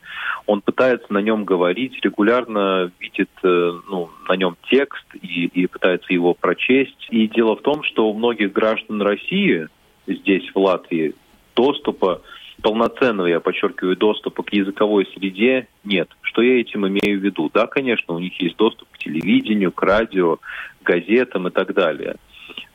он 0.47 0.63
пытается 0.63 1.13
на 1.13 1.19
нем 1.19 1.45
говорить, 1.45 1.99
регулярно 2.03 2.91
видит 2.99 3.31
э, 3.45 3.73
ну, 3.89 4.11
на 4.29 4.35
нем 4.35 4.57
текст 4.69 5.07
и, 5.21 5.47
и 5.47 5.67
пытается 5.67 6.13
его 6.13 6.35
прочесть. 6.35 7.07
И 7.11 7.29
дело 7.29 7.55
в 7.55 7.63
том, 7.63 7.85
что 7.85 8.09
у 8.09 8.15
многих 8.15 8.53
граждан 8.53 9.01
России 9.01 9.69
здесь, 10.07 10.51
в 10.55 10.59
Латвии, 10.59 11.15
доступа 11.55 12.23
полноценного, 12.63 13.27
я 13.27 13.41
подчеркиваю, 13.41 13.97
доступа 13.97 14.43
к 14.43 14.53
языковой 14.53 15.07
среде 15.15 15.67
нет. 15.85 16.09
Что 16.23 16.43
я 16.43 16.61
этим 16.61 16.87
имею 16.87 17.21
в 17.21 17.23
виду? 17.23 17.51
Да, 17.53 17.67
конечно, 17.67 18.15
у 18.15 18.19
них 18.19 18.41
есть 18.41 18.57
доступ 18.57 18.89
к 18.93 18.99
телевидению, 18.99 19.73
к 19.73 19.83
радио, 19.83 20.37
к 20.37 20.41
газетам 20.85 21.49
и 21.49 21.51
так 21.51 21.75
далее. 21.75 22.17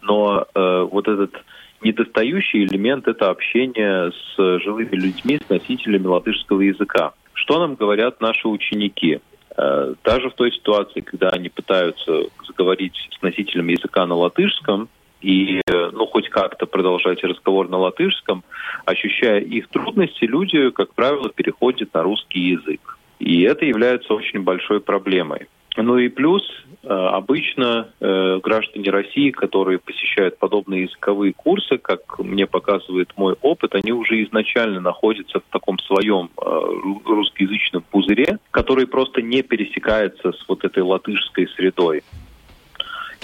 Но 0.02 0.46
э, 0.54 0.88
вот 0.92 1.08
этот 1.08 1.34
недостающий 1.82 2.66
элемент– 2.66 3.08
это 3.10 3.30
общение 3.30 4.12
с 4.12 4.60
живыми 4.60 4.96
людьми, 4.96 5.40
с 5.46 5.50
носителями 5.50 6.08
латышского 6.08 6.62
языка. 6.62 7.14
Что 7.34 7.60
нам 7.60 7.76
говорят 7.76 8.20
наши 8.20 8.48
ученики? 8.48 9.20
Даже 9.56 10.30
в 10.30 10.34
той 10.36 10.52
ситуации, 10.52 11.02
когда 11.02 11.30
они 11.30 11.50
пытаются 11.50 12.26
заговорить 12.46 12.96
с 13.18 13.22
носителем 13.24 13.68
языка 13.70 14.06
на 14.06 14.16
латышском, 14.16 14.88
и 15.22 15.62
ну, 15.68 16.06
хоть 16.08 16.30
как-то 16.30 16.66
продолжать 16.66 17.24
разговор 17.24 17.70
на 17.70 17.78
латышском, 17.78 18.44
ощущая 18.86 19.40
их 19.40 19.68
трудности, 19.70 20.26
люди, 20.26 20.70
как 20.72 20.94
правило, 20.94 21.30
переходят 21.30 21.94
на 21.94 22.04
русский 22.04 22.40
язык. 22.40 22.98
И 23.20 23.42
это 23.42 23.66
является 23.66 24.14
очень 24.14 24.44
большой 24.44 24.80
проблемой. 24.80 25.48
Ну 25.78 25.98
и 26.00 26.10
плюс, 26.10 26.44
э, 26.84 26.88
обычно 26.88 27.90
э, 28.00 28.40
граждане 28.42 28.90
России, 28.90 29.30
которые 29.30 29.78
посещают 29.78 30.40
подобные 30.40 30.84
языковые 30.84 31.34
курсы, 31.34 31.78
как 31.78 32.18
мне 32.18 32.48
показывает 32.48 33.14
мой 33.16 33.36
опыт, 33.42 33.76
они 33.76 33.92
уже 33.92 34.24
изначально 34.24 34.80
находятся 34.80 35.40
в 35.40 35.44
таком 35.52 35.78
своем 35.80 36.32
э, 36.36 36.60
русскоязычном 37.06 37.84
пузыре, 37.92 38.40
который 38.50 38.88
просто 38.88 39.22
не 39.22 39.44
пересекается 39.44 40.32
с 40.32 40.48
вот 40.48 40.66
этой 40.66 40.82
латышской 40.82 41.48
средой. 41.56 42.02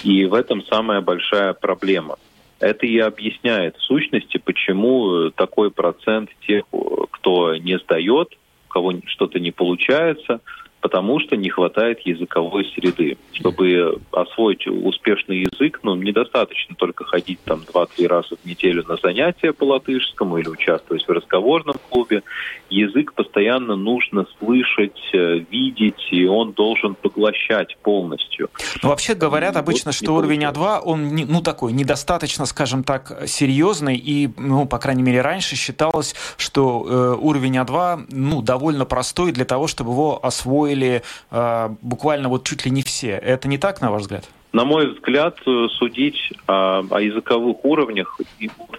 И 0.04 0.26
в 0.26 0.34
этом 0.34 0.62
самая 0.66 1.00
большая 1.00 1.54
проблема. 1.54 2.16
Это 2.60 2.86
и 2.86 2.98
объясняет 2.98 3.76
в 3.76 3.82
сущности, 3.82 4.38
почему 4.38 5.30
такой 5.30 5.70
процент 5.70 6.30
тех, 6.46 6.64
кто 7.10 7.56
не 7.56 7.78
сдает, 7.78 8.28
у 8.68 8.72
кого 8.72 8.92
что-то 9.06 9.40
не 9.40 9.50
получается– 9.50 10.40
потому 10.84 11.18
что 11.18 11.34
не 11.34 11.48
хватает 11.48 12.00
языковой 12.00 12.70
среды. 12.74 13.16
Чтобы 13.32 13.98
освоить 14.12 14.66
успешный 14.66 15.38
язык, 15.38 15.80
ну, 15.82 15.94
недостаточно 15.94 16.76
только 16.76 17.04
ходить 17.04 17.38
там 17.46 17.62
2-3 17.72 18.06
раза 18.06 18.36
в 18.36 18.44
неделю 18.44 18.84
на 18.86 18.98
занятия 19.02 19.54
по 19.54 19.64
латышскому 19.64 20.36
или 20.36 20.48
участвовать 20.48 21.08
в 21.08 21.10
разговорном 21.10 21.76
клубе. 21.88 22.22
Язык 22.68 23.14
постоянно 23.14 23.76
нужно 23.76 24.26
слышать, 24.38 25.00
э, 25.14 25.38
видеть, 25.50 26.06
и 26.10 26.26
он 26.26 26.52
должен 26.52 26.96
поглощать 26.96 27.78
полностью. 27.78 28.50
Ну, 28.82 28.90
вообще 28.90 29.14
говорят 29.14 29.56
обычно, 29.56 29.88
вот 29.88 29.94
что 29.94 30.16
уровень 30.16 30.44
А2, 30.44 30.80
он, 30.84 31.16
ну, 31.16 31.40
такой, 31.40 31.72
недостаточно, 31.72 32.44
скажем 32.44 32.84
так, 32.84 33.22
серьезный, 33.26 33.96
и, 33.96 34.28
ну, 34.36 34.66
по 34.66 34.78
крайней 34.78 35.02
мере, 35.02 35.22
раньше 35.22 35.56
считалось, 35.56 36.14
что 36.36 36.84
э, 36.86 37.16
уровень 37.18 37.56
А2, 37.56 38.08
ну, 38.10 38.42
довольно 38.42 38.84
простой 38.84 39.32
для 39.32 39.46
того, 39.46 39.66
чтобы 39.66 39.92
его 39.92 40.22
освоить 40.22 40.73
освоили 40.74 41.02
э, 41.30 41.68
буквально 41.82 42.28
вот 42.28 42.44
чуть 42.44 42.64
ли 42.64 42.70
не 42.70 42.82
все. 42.82 43.10
Это 43.10 43.48
не 43.48 43.58
так, 43.58 43.80
на 43.80 43.90
ваш 43.90 44.02
взгляд? 44.02 44.28
На 44.52 44.64
мой 44.64 44.92
взгляд, 44.92 45.36
э, 45.46 45.66
судить 45.78 46.32
о, 46.46 46.84
о 46.90 47.00
языковых 47.00 47.64
уровнях 47.64 48.20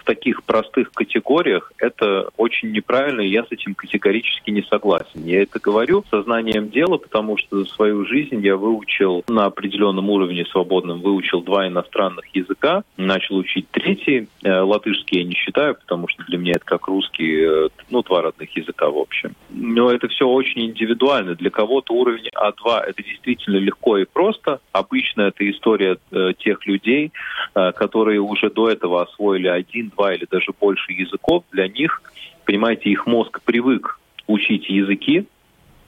таких 0.05 0.43
простых 0.43 0.91
категориях 0.91 1.71
это 1.77 2.29
очень 2.37 2.71
неправильно, 2.71 3.21
и 3.21 3.29
я 3.29 3.43
с 3.43 3.51
этим 3.51 3.75
категорически 3.75 4.51
не 4.51 4.61
согласен. 4.63 5.23
Я 5.25 5.41
это 5.41 5.59
говорю 5.59 6.05
сознанием 6.09 6.69
дела, 6.69 6.97
потому 6.97 7.37
что 7.37 7.63
за 7.63 7.65
свою 7.65 8.05
жизнь 8.05 8.39
я 8.45 8.55
выучил 8.55 9.23
на 9.27 9.45
определенном 9.45 10.09
уровне 10.09 10.45
свободном, 10.45 11.01
выучил 11.01 11.41
два 11.41 11.67
иностранных 11.67 12.25
языка, 12.33 12.83
начал 12.97 13.35
учить 13.35 13.67
третий, 13.71 14.27
э, 14.43 14.59
латышский 14.61 15.19
я 15.19 15.23
не 15.25 15.35
считаю, 15.35 15.75
потому 15.75 16.07
что 16.07 16.23
для 16.25 16.37
меня 16.37 16.53
это 16.55 16.65
как 16.65 16.87
русский, 16.87 17.41
э, 17.41 17.69
ну, 17.89 18.03
два 18.03 18.21
родных 18.21 18.55
языка 18.55 18.89
в 18.89 18.97
общем. 18.97 19.33
Но 19.49 19.91
это 19.91 20.07
все 20.07 20.27
очень 20.27 20.65
индивидуально. 20.65 21.35
Для 21.35 21.49
кого-то 21.49 21.93
уровень 21.93 22.29
А2 22.35 22.81
это 22.81 23.03
действительно 23.03 23.57
легко 23.57 23.97
и 23.97 24.05
просто. 24.05 24.59
Обычно 24.71 25.23
это 25.23 25.49
история 25.49 25.97
э, 26.11 26.33
тех 26.37 26.65
людей, 26.65 27.11
которые 27.53 28.19
уже 28.19 28.49
до 28.49 28.69
этого 28.69 29.03
освоили 29.03 29.47
один, 29.47 29.91
два 29.95 30.13
или 30.13 30.27
даже 30.29 30.51
больше 30.59 30.91
языков. 30.91 31.43
Для 31.51 31.67
них, 31.67 32.01
понимаете, 32.45 32.89
их 32.89 33.05
мозг 33.05 33.41
привык 33.43 33.99
учить 34.27 34.69
языки, 34.69 35.25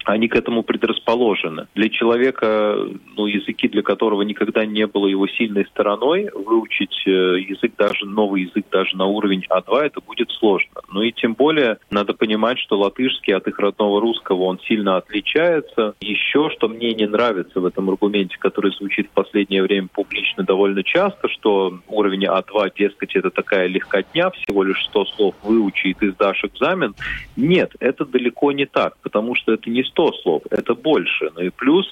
они 0.07 0.27
к 0.27 0.35
этому 0.35 0.63
предрасположены. 0.63 1.67
Для 1.75 1.89
человека, 1.89 2.77
ну, 3.15 3.25
языки, 3.25 3.67
для 3.67 3.81
которого 3.81 4.21
никогда 4.21 4.65
не 4.65 4.87
было 4.87 5.07
его 5.07 5.27
сильной 5.27 5.65
стороной, 5.65 6.29
выучить 6.33 7.03
э, 7.05 7.09
язык, 7.09 7.73
даже 7.77 8.05
новый 8.05 8.43
язык, 8.43 8.65
даже 8.71 8.95
на 8.95 9.05
уровень 9.05 9.43
А2, 9.49 9.81
это 9.81 9.99
будет 10.01 10.31
сложно. 10.31 10.81
Ну 10.91 11.01
и 11.01 11.11
тем 11.11 11.33
более 11.33 11.77
надо 11.89 12.13
понимать, 12.13 12.57
что 12.59 12.79
латышский 12.79 13.33
от 13.35 13.47
их 13.47 13.59
родного 13.59 13.99
русского, 13.99 14.43
он 14.43 14.59
сильно 14.67 14.95
отличается. 14.97 15.95
Еще, 15.99 16.49
что 16.51 16.69
мне 16.69 16.93
не 16.93 17.05
нравится 17.05 17.59
в 17.59 17.65
этом 17.65 17.89
аргументе, 17.89 18.37
который 18.39 18.71
звучит 18.71 19.07
в 19.07 19.11
последнее 19.11 19.61
время 19.61 19.89
публично 19.93 20.43
довольно 20.43 20.83
часто, 20.83 21.27
что 21.27 21.79
уровень 21.87 22.25
А2, 22.25 22.71
дескать, 22.77 23.15
это 23.15 23.29
такая 23.29 23.67
легкотня, 23.67 24.29
всего 24.31 24.63
лишь 24.63 24.85
100 24.85 25.05
слов 25.05 25.35
выучи, 25.43 25.87
и 25.87 25.93
ты 25.93 26.11
сдашь 26.11 26.45
экзамен. 26.45 26.95
Нет, 27.35 27.73
это 27.79 28.05
далеко 28.05 28.53
не 28.53 28.65
так, 28.65 28.95
потому 29.01 29.35
что 29.35 29.51
это 29.51 29.69
не 29.69 29.83
100 29.83 29.96
слов, 30.21 30.43
это 30.49 30.73
больше. 30.73 31.31
Ну 31.35 31.41
и 31.41 31.49
плюс 31.49 31.87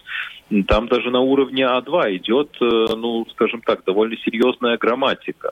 там 0.67 0.87
даже 0.87 1.09
на 1.09 1.21
уровне 1.21 1.63
А2 1.63 2.17
идет, 2.17 2.55
э, 2.61 2.95
ну, 2.95 3.25
скажем 3.31 3.61
так, 3.61 3.83
довольно 3.83 4.15
серьезная 4.17 4.77
грамматика. 4.77 5.51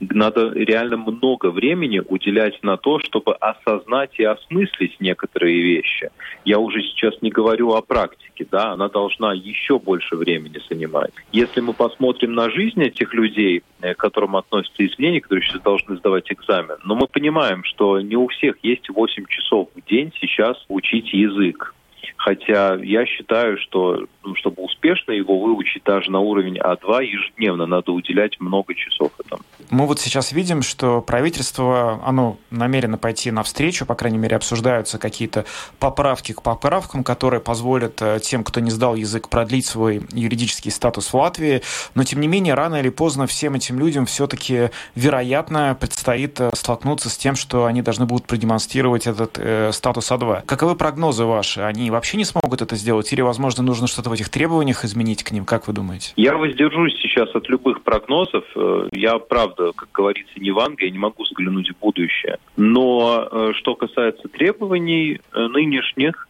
Надо 0.00 0.50
реально 0.52 0.98
много 0.98 1.50
времени 1.50 2.02
уделять 2.06 2.62
на 2.62 2.76
то, 2.76 2.98
чтобы 2.98 3.34
осознать 3.36 4.10
и 4.18 4.24
осмыслить 4.24 5.00
некоторые 5.00 5.62
вещи. 5.62 6.10
Я 6.44 6.58
уже 6.58 6.82
сейчас 6.82 7.14
не 7.22 7.30
говорю 7.30 7.72
о 7.72 7.80
практике, 7.80 8.46
да, 8.50 8.72
она 8.72 8.88
должна 8.88 9.32
еще 9.32 9.78
больше 9.78 10.16
времени 10.16 10.60
занимать. 10.68 11.12
Если 11.32 11.60
мы 11.60 11.72
посмотрим 11.72 12.34
на 12.34 12.50
жизнь 12.50 12.82
этих 12.82 13.14
людей, 13.14 13.62
э, 13.80 13.94
к 13.94 13.98
которым 13.98 14.36
относятся 14.36 14.84
изменения, 14.84 15.22
которые 15.22 15.46
сейчас 15.46 15.62
должны 15.62 15.96
сдавать 15.96 16.30
экзамен, 16.30 16.76
но 16.84 16.96
мы 16.96 17.06
понимаем, 17.06 17.64
что 17.64 17.98
не 18.00 18.16
у 18.16 18.26
всех 18.28 18.56
есть 18.62 18.90
8 18.90 19.24
часов 19.28 19.70
в 19.74 19.88
день 19.88 20.12
сейчас 20.20 20.62
учить 20.68 21.14
язык. 21.14 21.74
Хотя 22.16 22.76
я 22.76 23.06
считаю, 23.06 23.58
что 23.58 24.06
ну, 24.24 24.34
чтобы 24.36 24.62
успешно 24.62 25.12
его 25.12 25.38
выучить 25.38 25.84
даже 25.84 26.10
на 26.10 26.20
уровень 26.20 26.58
А2, 26.58 27.04
ежедневно 27.04 27.66
надо 27.66 27.92
уделять 27.92 28.40
много 28.40 28.74
часов 28.74 29.12
этому. 29.24 29.42
Мы 29.70 29.86
вот 29.86 30.00
сейчас 30.00 30.32
видим, 30.32 30.62
что 30.62 31.00
правительство, 31.02 32.00
оно 32.04 32.38
намерено 32.50 32.98
пойти 32.98 33.30
навстречу, 33.30 33.86
по 33.86 33.94
крайней 33.94 34.18
мере, 34.18 34.36
обсуждаются 34.36 34.98
какие-то 34.98 35.44
поправки 35.78 36.32
к 36.32 36.42
поправкам, 36.42 37.04
которые 37.04 37.40
позволят 37.40 38.00
э, 38.00 38.18
тем, 38.22 38.44
кто 38.44 38.60
не 38.60 38.70
сдал 38.70 38.94
язык, 38.94 39.28
продлить 39.28 39.66
свой 39.66 40.02
юридический 40.12 40.70
статус 40.70 41.12
в 41.12 41.14
Латвии. 41.14 41.62
Но, 41.94 42.04
тем 42.04 42.20
не 42.20 42.28
менее, 42.28 42.54
рано 42.54 42.76
или 42.76 42.88
поздно 42.88 43.26
всем 43.26 43.54
этим 43.54 43.78
людям 43.78 44.06
все-таки, 44.06 44.70
вероятно, 44.94 45.76
предстоит 45.78 46.40
э, 46.40 46.50
столкнуться 46.54 47.10
с 47.10 47.16
тем, 47.16 47.36
что 47.36 47.66
они 47.66 47.82
должны 47.82 48.06
будут 48.06 48.26
продемонстрировать 48.26 49.06
этот 49.06 49.38
э, 49.38 49.70
статус 49.72 50.10
А2. 50.10 50.44
Каковы 50.46 50.76
прогнозы 50.76 51.24
ваши? 51.24 51.60
Они 51.60 51.90
вообще 51.94 52.16
не 52.16 52.24
смогут 52.24 52.60
это 52.60 52.76
сделать? 52.76 53.12
Или, 53.12 53.22
возможно, 53.22 53.62
нужно 53.62 53.86
что-то 53.86 54.10
в 54.10 54.12
этих 54.12 54.28
требованиях 54.28 54.84
изменить 54.84 55.22
к 55.22 55.32
ним? 55.32 55.44
Как 55.44 55.66
вы 55.66 55.72
думаете? 55.72 56.12
Я 56.16 56.36
воздержусь 56.36 56.94
сейчас 57.00 57.34
от 57.34 57.48
любых 57.48 57.82
прогнозов. 57.82 58.44
Э, 58.54 58.88
я, 58.92 59.18
правда, 59.18 59.72
как 59.72 59.90
говорится, 59.92 60.32
не 60.38 60.50
в 60.50 60.58
Англии, 60.58 60.86
я 60.86 60.92
не 60.92 60.98
могу 60.98 61.22
взглянуть 61.22 61.70
в 61.70 61.78
будущее. 61.78 62.38
Но 62.56 63.28
э, 63.30 63.52
что 63.54 63.74
касается 63.74 64.28
требований 64.28 65.20
э, 65.32 65.46
нынешних, 65.48 66.28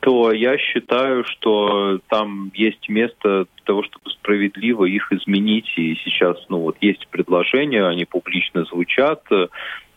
то 0.00 0.32
я 0.32 0.56
считаю, 0.56 1.24
что 1.24 2.00
там 2.08 2.50
есть 2.54 2.88
место 2.88 3.44
для 3.54 3.64
того, 3.64 3.82
чтобы 3.82 4.10
справедливо 4.10 4.86
их 4.86 5.12
изменить. 5.12 5.70
И 5.76 5.96
сейчас, 6.02 6.38
ну 6.48 6.60
вот, 6.60 6.76
есть 6.80 7.06
предложения, 7.08 7.86
они 7.86 8.06
публично 8.06 8.64
звучат, 8.64 9.22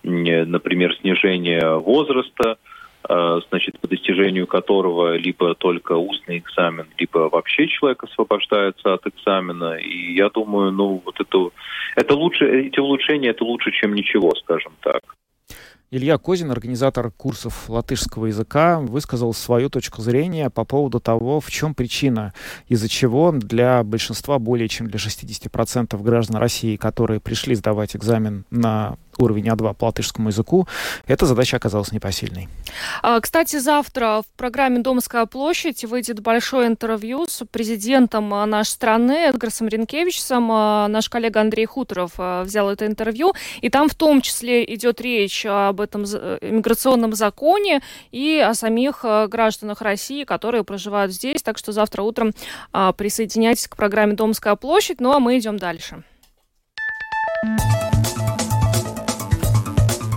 например, 0.04 0.94
снижение 1.00 1.78
возраста 1.78 2.58
значит, 3.10 3.80
по 3.80 3.88
достижению 3.88 4.46
которого 4.46 5.16
либо 5.16 5.56
только 5.56 5.94
устный 5.94 6.38
экзамен, 6.38 6.86
либо 6.98 7.30
вообще 7.30 7.68
человек 7.68 8.04
освобождается 8.04 8.94
от 8.94 9.08
экзамена. 9.08 9.78
И 9.80 10.14
я 10.14 10.30
думаю, 10.30 10.72
ну, 10.72 11.02
вот 11.04 11.20
это, 11.20 11.50
это 11.96 12.16
лучше, 12.16 12.46
эти 12.46 12.80
улучшения, 12.80 13.30
это 13.30 13.44
лучше, 13.44 13.72
чем 13.72 13.96
ничего, 13.96 14.32
скажем 14.36 14.74
так. 14.82 15.02
Илья 15.92 16.20
Козин, 16.20 16.52
организатор 16.52 17.10
курсов 17.10 17.68
латышского 17.68 18.28
языка, 18.28 18.80
высказал 18.80 19.34
свою 19.34 19.72
точку 19.72 20.04
зрения 20.04 20.52
по 20.52 20.64
поводу 20.64 21.00
того, 21.00 21.40
в 21.40 21.50
чем 21.50 21.74
причина, 21.74 22.32
из-за 22.68 22.88
чего 22.88 23.32
для 23.32 23.84
большинства, 23.84 24.38
более 24.38 24.68
чем 24.68 24.88
для 24.88 25.00
60% 25.00 26.00
граждан 26.04 26.36
России, 26.36 26.76
которые 26.76 27.20
пришли 27.20 27.56
сдавать 27.56 27.96
экзамен 27.96 28.46
на 28.52 28.98
уровень 29.20 29.48
А2 29.48 29.76
по 29.76 29.86
латышскому 29.86 30.30
языку, 30.30 30.68
эта 31.08 31.26
задача 31.26 31.58
оказалась 31.58 31.92
непосильной. 31.92 32.48
А, 33.02 33.20
кстати, 33.20 33.58
завтра 33.58 34.22
в 34.22 34.38
программе 34.38 34.80
«Домская 34.80 35.26
площадь» 35.26 35.84
выйдет 35.86 36.22
большое 36.22 36.68
интервью 36.68 37.26
с 37.28 37.46
президентом 37.46 38.34
а, 38.34 38.46
нашей 38.46 38.70
страны 38.70 39.28
Эдгарсом 39.28 39.68
Ренкевичем. 39.68 40.50
А, 40.52 40.88
наш 40.88 41.10
коллега 41.10 41.42
Андрей 41.42 41.66
Хуторов 41.66 42.14
взял 42.18 42.70
это 42.70 42.86
интервью, 42.86 43.34
и 43.62 43.70
там 43.70 43.90
в 43.90 43.96
том 43.96 44.22
числе 44.22 44.64
идет 44.74 45.02
речь 45.02 45.46
об 45.46 45.82
этом 45.82 46.02
миграционном 46.02 47.14
законе 47.14 47.82
и 48.12 48.40
о 48.40 48.54
самих 48.54 49.04
гражданах 49.28 49.82
России, 49.82 50.24
которые 50.24 50.64
проживают 50.64 51.12
здесь. 51.12 51.42
Так 51.42 51.58
что 51.58 51.72
завтра 51.72 52.04
утром 52.04 52.34
присоединяйтесь 52.72 53.68
к 53.68 53.76
программе 53.76 54.14
«Домская 54.14 54.56
площадь». 54.56 55.00
Ну 55.00 55.12
а 55.12 55.20
мы 55.20 55.38
идем 55.38 55.58
дальше. 55.58 56.04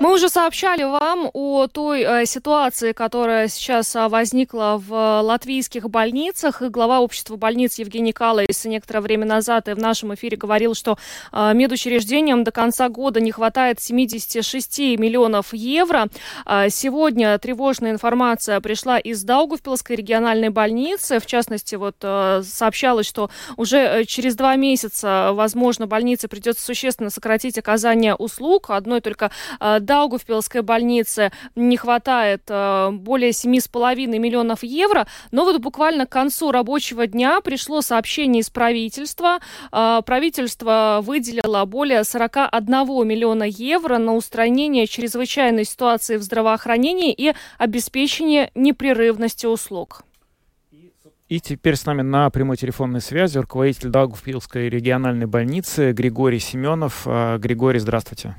Мы 0.00 0.14
уже 0.14 0.30
сообщали 0.30 0.82
вам 0.82 1.28
о 1.34 1.66
той 1.66 2.00
э, 2.00 2.24
ситуации, 2.24 2.92
которая 2.92 3.48
сейчас 3.48 3.94
э, 3.94 4.08
возникла 4.08 4.82
в 4.82 5.20
латвийских 5.20 5.90
больницах. 5.90 6.62
И 6.62 6.68
глава 6.68 7.00
общества 7.00 7.36
больниц 7.36 7.78
Евгений 7.78 8.14
Калайс 8.14 8.64
некоторое 8.64 9.02
время 9.02 9.26
назад 9.26 9.68
и 9.68 9.74
в 9.74 9.78
нашем 9.78 10.14
эфире 10.14 10.38
говорил, 10.38 10.74
что 10.74 10.96
э, 11.32 11.52
медучреждениям 11.52 12.44
до 12.44 12.50
конца 12.50 12.88
года 12.88 13.20
не 13.20 13.30
хватает 13.30 13.78
76 13.78 14.78
миллионов 14.96 15.52
евро. 15.52 16.08
Э, 16.46 16.70
сегодня 16.70 17.36
тревожная 17.36 17.90
информация 17.90 18.58
пришла 18.62 18.98
из 18.98 19.22
Даугавпилской 19.22 19.96
региональной 19.96 20.48
больницы. 20.48 21.20
В 21.20 21.26
частности, 21.26 21.74
вот 21.74 21.96
э, 22.00 22.40
сообщалось, 22.42 23.06
что 23.06 23.28
уже 23.58 23.76
э, 23.76 24.04
через 24.06 24.34
два 24.34 24.56
месяца, 24.56 25.32
возможно, 25.34 25.86
больнице 25.86 26.26
придется 26.26 26.64
существенно 26.64 27.10
сократить 27.10 27.58
оказание 27.58 28.14
услуг. 28.14 28.70
Одной 28.70 29.02
только 29.02 29.30
э, 29.60 29.78
Даугавпилской 29.90 30.62
больнице 30.62 31.32
не 31.56 31.76
хватает 31.76 32.42
э, 32.48 32.90
более 32.92 33.30
7,5 33.30 34.06
миллионов 34.20 34.62
евро. 34.62 35.08
Но 35.32 35.44
вот 35.44 35.60
буквально 35.60 36.06
к 36.06 36.10
концу 36.10 36.52
рабочего 36.52 37.08
дня 37.08 37.40
пришло 37.40 37.80
сообщение 37.80 38.42
из 38.42 38.50
правительства. 38.50 39.40
Э, 39.72 40.00
правительство 40.06 41.00
выделило 41.02 41.64
более 41.64 42.04
41 42.04 42.70
миллиона 43.04 43.42
евро 43.42 43.98
на 43.98 44.14
устранение 44.14 44.86
чрезвычайной 44.86 45.64
ситуации 45.64 46.18
в 46.18 46.22
здравоохранении 46.22 47.12
и 47.12 47.34
обеспечение 47.58 48.52
непрерывности 48.54 49.46
услуг. 49.46 50.04
И 51.28 51.40
теперь 51.40 51.74
с 51.74 51.84
нами 51.84 52.02
на 52.02 52.30
прямой 52.30 52.56
телефонной 52.56 53.00
связи 53.00 53.38
руководитель 53.38 53.88
Даугавпилской 53.88 54.68
региональной 54.68 55.26
больницы 55.26 55.90
Григорий 55.90 56.38
Семенов. 56.38 57.02
Э, 57.06 57.38
Григорий, 57.38 57.80
здравствуйте. 57.80 58.36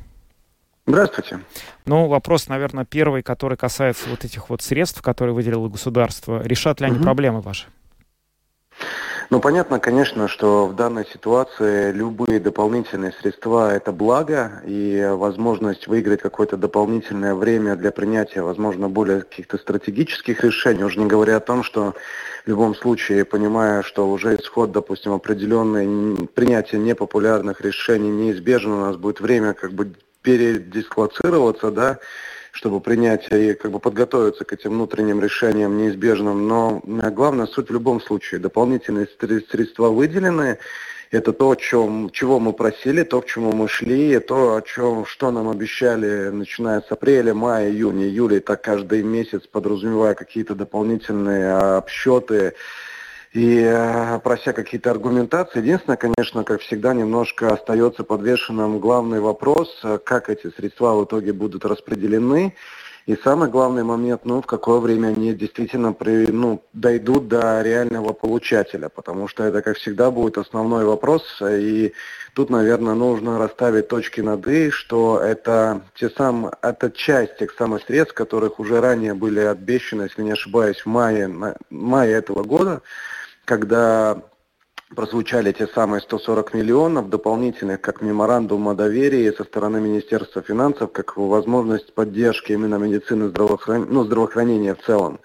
Здравствуйте. 0.86 1.40
Ну, 1.86 2.08
вопрос, 2.08 2.48
наверное, 2.48 2.86
первый, 2.86 3.22
который 3.22 3.58
касается 3.58 4.10
вот 4.10 4.26
этих 4.26 4.50
вот 4.50 4.62
средств, 4.62 5.02
которые 5.02 5.34
выделило 5.34 5.70
государство. 5.70 6.42
Решат 6.44 6.80
ли 6.82 6.88
они 6.88 6.98
угу. 6.98 7.04
проблемы 7.04 7.42
ваши? 7.42 7.68
Ну, 9.30 9.40
понятно, 9.40 9.80
конечно, 9.80 10.28
что 10.28 10.68
в 10.68 10.76
данной 10.76 11.06
ситуации 11.06 11.94
любые 11.94 12.38
дополнительные 12.42 13.14
средства– 13.14 13.74
это 13.74 13.94
благо, 13.94 14.62
и 14.66 15.10
возможность 15.14 15.88
выиграть 15.88 16.22
какое-то 16.22 16.58
дополнительное 16.58 17.34
время 17.34 17.78
для 17.78 17.92
принятия, 17.92 18.42
возможно, 18.42 18.90
более 18.90 19.22
каких-то 19.22 19.58
стратегических 19.58 20.44
решений, 20.44 20.84
уже 20.84 21.00
не 21.00 21.06
говоря 21.06 21.38
о 21.38 21.40
том, 21.40 21.64
что 21.64 21.94
в 22.44 22.50
любом 22.50 22.76
случае, 22.76 23.24
понимая, 23.24 23.84
что 23.84 24.10
уже 24.10 24.36
исход, 24.36 24.74
допустим, 24.74 25.14
определенный, 25.14 26.28
принятие 26.28 26.82
непопулярных 26.82 27.62
решений 27.62 28.10
неизбежно, 28.10 28.76
у 28.76 28.80
нас 28.82 28.98
будет 28.98 29.22
время 29.22 29.54
как 29.54 29.72
бы 29.72 29.94
передислоцироваться, 30.22 31.72
да, 31.72 32.00
чтобы 32.52 32.82
принять 32.82 33.32
и 33.32 33.54
как 33.54 33.72
бы 33.72 33.80
подготовиться 33.80 34.44
к 34.44 34.54
этим 34.54 34.72
внутренним 34.72 35.22
решениям 35.22 35.78
неизбежным. 35.78 36.48
Но 36.48 36.82
главная 36.86 37.48
суть 37.48 37.70
в 37.70 37.74
любом 37.74 38.02
случае. 38.02 38.40
Дополнительные 38.40 39.08
средства 39.50 39.90
выделены. 39.90 40.58
Это 41.12 41.34
то, 41.34 41.52
о 41.52 41.56
чем, 41.58 42.10
чего 42.12 42.40
мы 42.40 42.54
просили, 42.54 43.04
то, 43.04 43.20
к 43.20 43.26
чему 43.26 43.52
мы 43.52 43.68
шли, 43.68 44.18
то, 44.20 44.56
о 44.56 44.62
чем, 44.62 45.06
что 45.06 45.30
нам 45.30 45.50
обещали, 45.50 46.30
начиная 46.30 46.80
с 46.80 46.90
апреля, 46.90 47.34
мая, 47.34 47.70
июня, 47.70 48.06
июля, 48.06 48.38
и 48.38 48.40
так 48.40 48.62
каждый 48.62 49.04
месяц, 49.04 49.42
подразумевая 49.46 50.14
какие-то 50.14 50.56
дополнительные 50.56 51.52
обсчеты, 51.52 52.54
и 53.34 53.62
э, 53.64 54.20
прося 54.20 54.52
какие-то 54.52 54.92
аргументации. 54.92 55.60
Единственное, 55.60 55.98
конечно, 55.98 56.44
как 56.44 56.62
всегда, 56.62 56.94
немножко 56.94 57.54
остается 57.54 58.04
подвешенным 58.04 58.80
главный 58.80 59.22
вопрос, 59.22 59.80
э, 59.84 60.00
как 60.04 60.30
эти 60.30 60.52
средства 60.52 60.96
в 60.96 61.06
итоге 61.06 61.32
будут 61.32 61.64
распределены. 61.66 62.56
И 63.08 63.16
самый 63.24 63.50
главный 63.50 63.84
момент, 63.84 64.26
ну, 64.26 64.42
в 64.42 64.46
какое 64.46 64.80
время 64.80 65.08
они 65.08 65.34
действительно 65.34 65.92
при, 65.92 66.28
ну, 66.28 66.62
дойдут 66.74 67.30
до 67.30 67.62
реального 67.62 68.14
получателя, 68.14 68.90
потому 68.90 69.28
что 69.28 69.44
это, 69.44 69.64
как 69.64 69.78
всегда, 69.78 70.12
будет 70.12 70.38
основной 70.38 70.86
вопрос. 70.86 71.24
И 71.42 71.94
тут, 72.36 72.52
наверное, 72.52 72.94
нужно 72.94 73.40
расставить 73.40 73.88
точки 73.88 74.22
над 74.22 74.48
«и», 74.48 74.70
что 74.70 75.20
это, 75.20 75.82
те 75.96 76.12
сам, 76.12 76.52
это 76.62 76.92
часть 76.92 77.38
тех 77.38 77.54
самых 77.58 77.84
средств, 77.84 78.14
которых 78.14 78.60
уже 78.60 78.80
ранее 78.80 79.16
были 79.16 79.40
обещаны, 79.40 80.04
если 80.04 80.22
не 80.22 80.34
ошибаюсь, 80.34 80.82
в 80.82 80.86
мае, 80.86 81.28
мае 81.72 82.14
этого 82.14 82.44
года, 82.44 82.82
когда 83.52 84.16
прозвучали 84.96 85.52
те 85.52 85.68
самые 85.68 86.00
140 86.00 86.54
миллионов 86.54 87.10
дополнительных 87.10 87.82
как 87.82 88.02
меморандум 88.02 88.70
о 88.70 88.76
доверии 88.76 89.30
со 89.32 89.44
стороны 89.44 89.82
Министерства 89.82 90.42
финансов, 90.42 90.94
как 90.94 91.18
возможность 91.18 91.94
поддержки 91.94 92.54
именно 92.54 92.76
медицины 92.76 93.28
здравоохран... 93.28 93.88
ну, 93.90 94.06
здравоохранения 94.06 94.74
в 94.74 94.82
целом. 94.86 95.20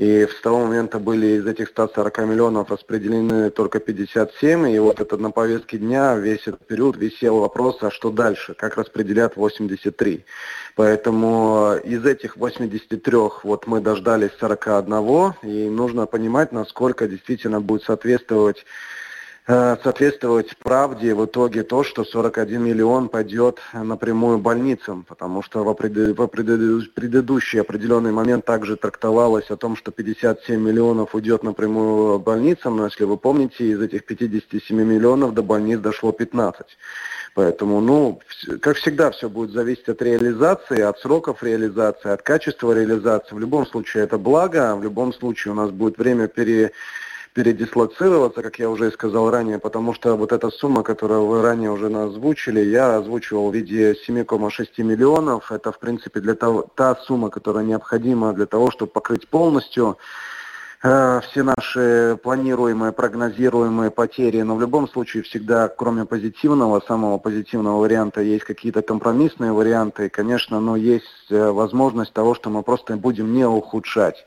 И 0.00 0.26
с 0.26 0.40
того 0.40 0.60
момента 0.60 0.98
были 0.98 1.26
из 1.26 1.46
этих 1.46 1.68
140 1.68 2.18
миллионов 2.20 2.70
распределены 2.70 3.50
только 3.50 3.80
57, 3.80 4.70
и 4.70 4.78
вот 4.78 4.98
это 4.98 5.18
на 5.18 5.30
повестке 5.30 5.76
дня 5.76 6.16
весь 6.16 6.40
этот 6.46 6.66
период 6.66 6.96
висел 6.96 7.40
вопрос, 7.40 7.82
а 7.82 7.90
что 7.90 8.10
дальше, 8.10 8.54
как 8.54 8.78
распределят 8.78 9.36
83. 9.36 10.24
Поэтому 10.74 11.74
из 11.84 12.06
этих 12.06 12.38
83 12.38 13.12
вот 13.42 13.66
мы 13.66 13.82
дождались 13.82 14.30
41, 14.40 15.34
и 15.42 15.68
нужно 15.68 16.06
понимать, 16.06 16.50
насколько 16.50 17.06
действительно 17.06 17.60
будет 17.60 17.82
соответствовать 17.82 18.64
соответствовать 19.46 20.56
правде 20.58 21.14
в 21.14 21.24
итоге 21.24 21.62
то, 21.62 21.82
что 21.82 22.04
41 22.04 22.62
миллион 22.62 23.08
пойдет 23.08 23.58
напрямую 23.72 24.38
больницам, 24.38 25.04
потому 25.08 25.42
что 25.42 25.64
в, 25.64 25.74
пред... 25.74 26.16
в 26.16 26.26
пред... 26.26 26.94
предыдущий 26.94 27.60
определенный 27.60 28.12
момент 28.12 28.44
также 28.44 28.76
трактовалось 28.76 29.50
о 29.50 29.56
том, 29.56 29.76
что 29.76 29.90
57 29.90 30.60
миллионов 30.60 31.14
уйдет 31.14 31.42
напрямую 31.42 32.18
больницам, 32.18 32.76
но 32.76 32.84
если 32.84 33.04
вы 33.04 33.16
помните, 33.16 33.64
из 33.64 33.80
этих 33.80 34.04
57 34.04 34.76
миллионов 34.76 35.34
до 35.34 35.42
больниц 35.42 35.80
дошло 35.80 36.12
15. 36.12 36.66
Поэтому, 37.34 37.80
ну, 37.80 38.20
как 38.60 38.76
всегда, 38.76 39.10
все 39.10 39.28
будет 39.28 39.50
зависеть 39.50 39.88
от 39.88 40.02
реализации, 40.02 40.80
от 40.80 40.98
сроков 40.98 41.42
реализации, 41.42 42.10
от 42.10 42.22
качества 42.22 42.72
реализации. 42.72 43.34
В 43.34 43.38
любом 43.38 43.66
случае 43.66 44.04
это 44.04 44.18
благо, 44.18 44.74
в 44.76 44.82
любом 44.82 45.12
случае 45.12 45.52
у 45.52 45.54
нас 45.54 45.70
будет 45.70 45.96
время 45.98 46.26
пере 46.26 46.72
передислоцироваться, 47.34 48.42
как 48.42 48.58
я 48.58 48.68
уже 48.68 48.88
и 48.88 48.92
сказал 48.92 49.30
ранее, 49.30 49.58
потому 49.58 49.94
что 49.94 50.16
вот 50.16 50.32
эта 50.32 50.50
сумма, 50.50 50.82
которую 50.82 51.26
вы 51.26 51.42
ранее 51.42 51.70
уже 51.70 51.86
озвучили, 51.86 52.60
я 52.60 52.96
озвучивал 52.96 53.50
в 53.50 53.54
виде 53.54 53.92
7,6 53.92 54.82
миллионов. 54.82 55.52
Это, 55.52 55.70
в 55.70 55.78
принципе, 55.78 56.20
для 56.20 56.34
того, 56.34 56.66
та 56.74 56.96
сумма, 56.96 57.30
которая 57.30 57.64
необходима 57.64 58.32
для 58.32 58.46
того, 58.46 58.70
чтобы 58.72 58.90
покрыть 58.90 59.28
полностью 59.28 59.96
э, 60.82 61.20
все 61.20 61.44
наши 61.44 62.18
планируемые, 62.20 62.90
прогнозируемые 62.90 63.92
потери. 63.92 64.42
Но 64.42 64.56
в 64.56 64.60
любом 64.60 64.88
случае 64.88 65.22
всегда, 65.22 65.68
кроме 65.68 66.06
позитивного, 66.06 66.80
самого 66.80 67.18
позитивного 67.18 67.80
варианта, 67.80 68.22
есть 68.22 68.44
какие-то 68.44 68.82
компромиссные 68.82 69.52
варианты. 69.52 70.08
Конечно, 70.08 70.58
но 70.58 70.74
есть 70.74 71.30
э, 71.30 71.50
возможность 71.50 72.12
того, 72.12 72.34
что 72.34 72.50
мы 72.50 72.64
просто 72.64 72.96
будем 72.96 73.32
не 73.32 73.46
ухудшать 73.46 74.26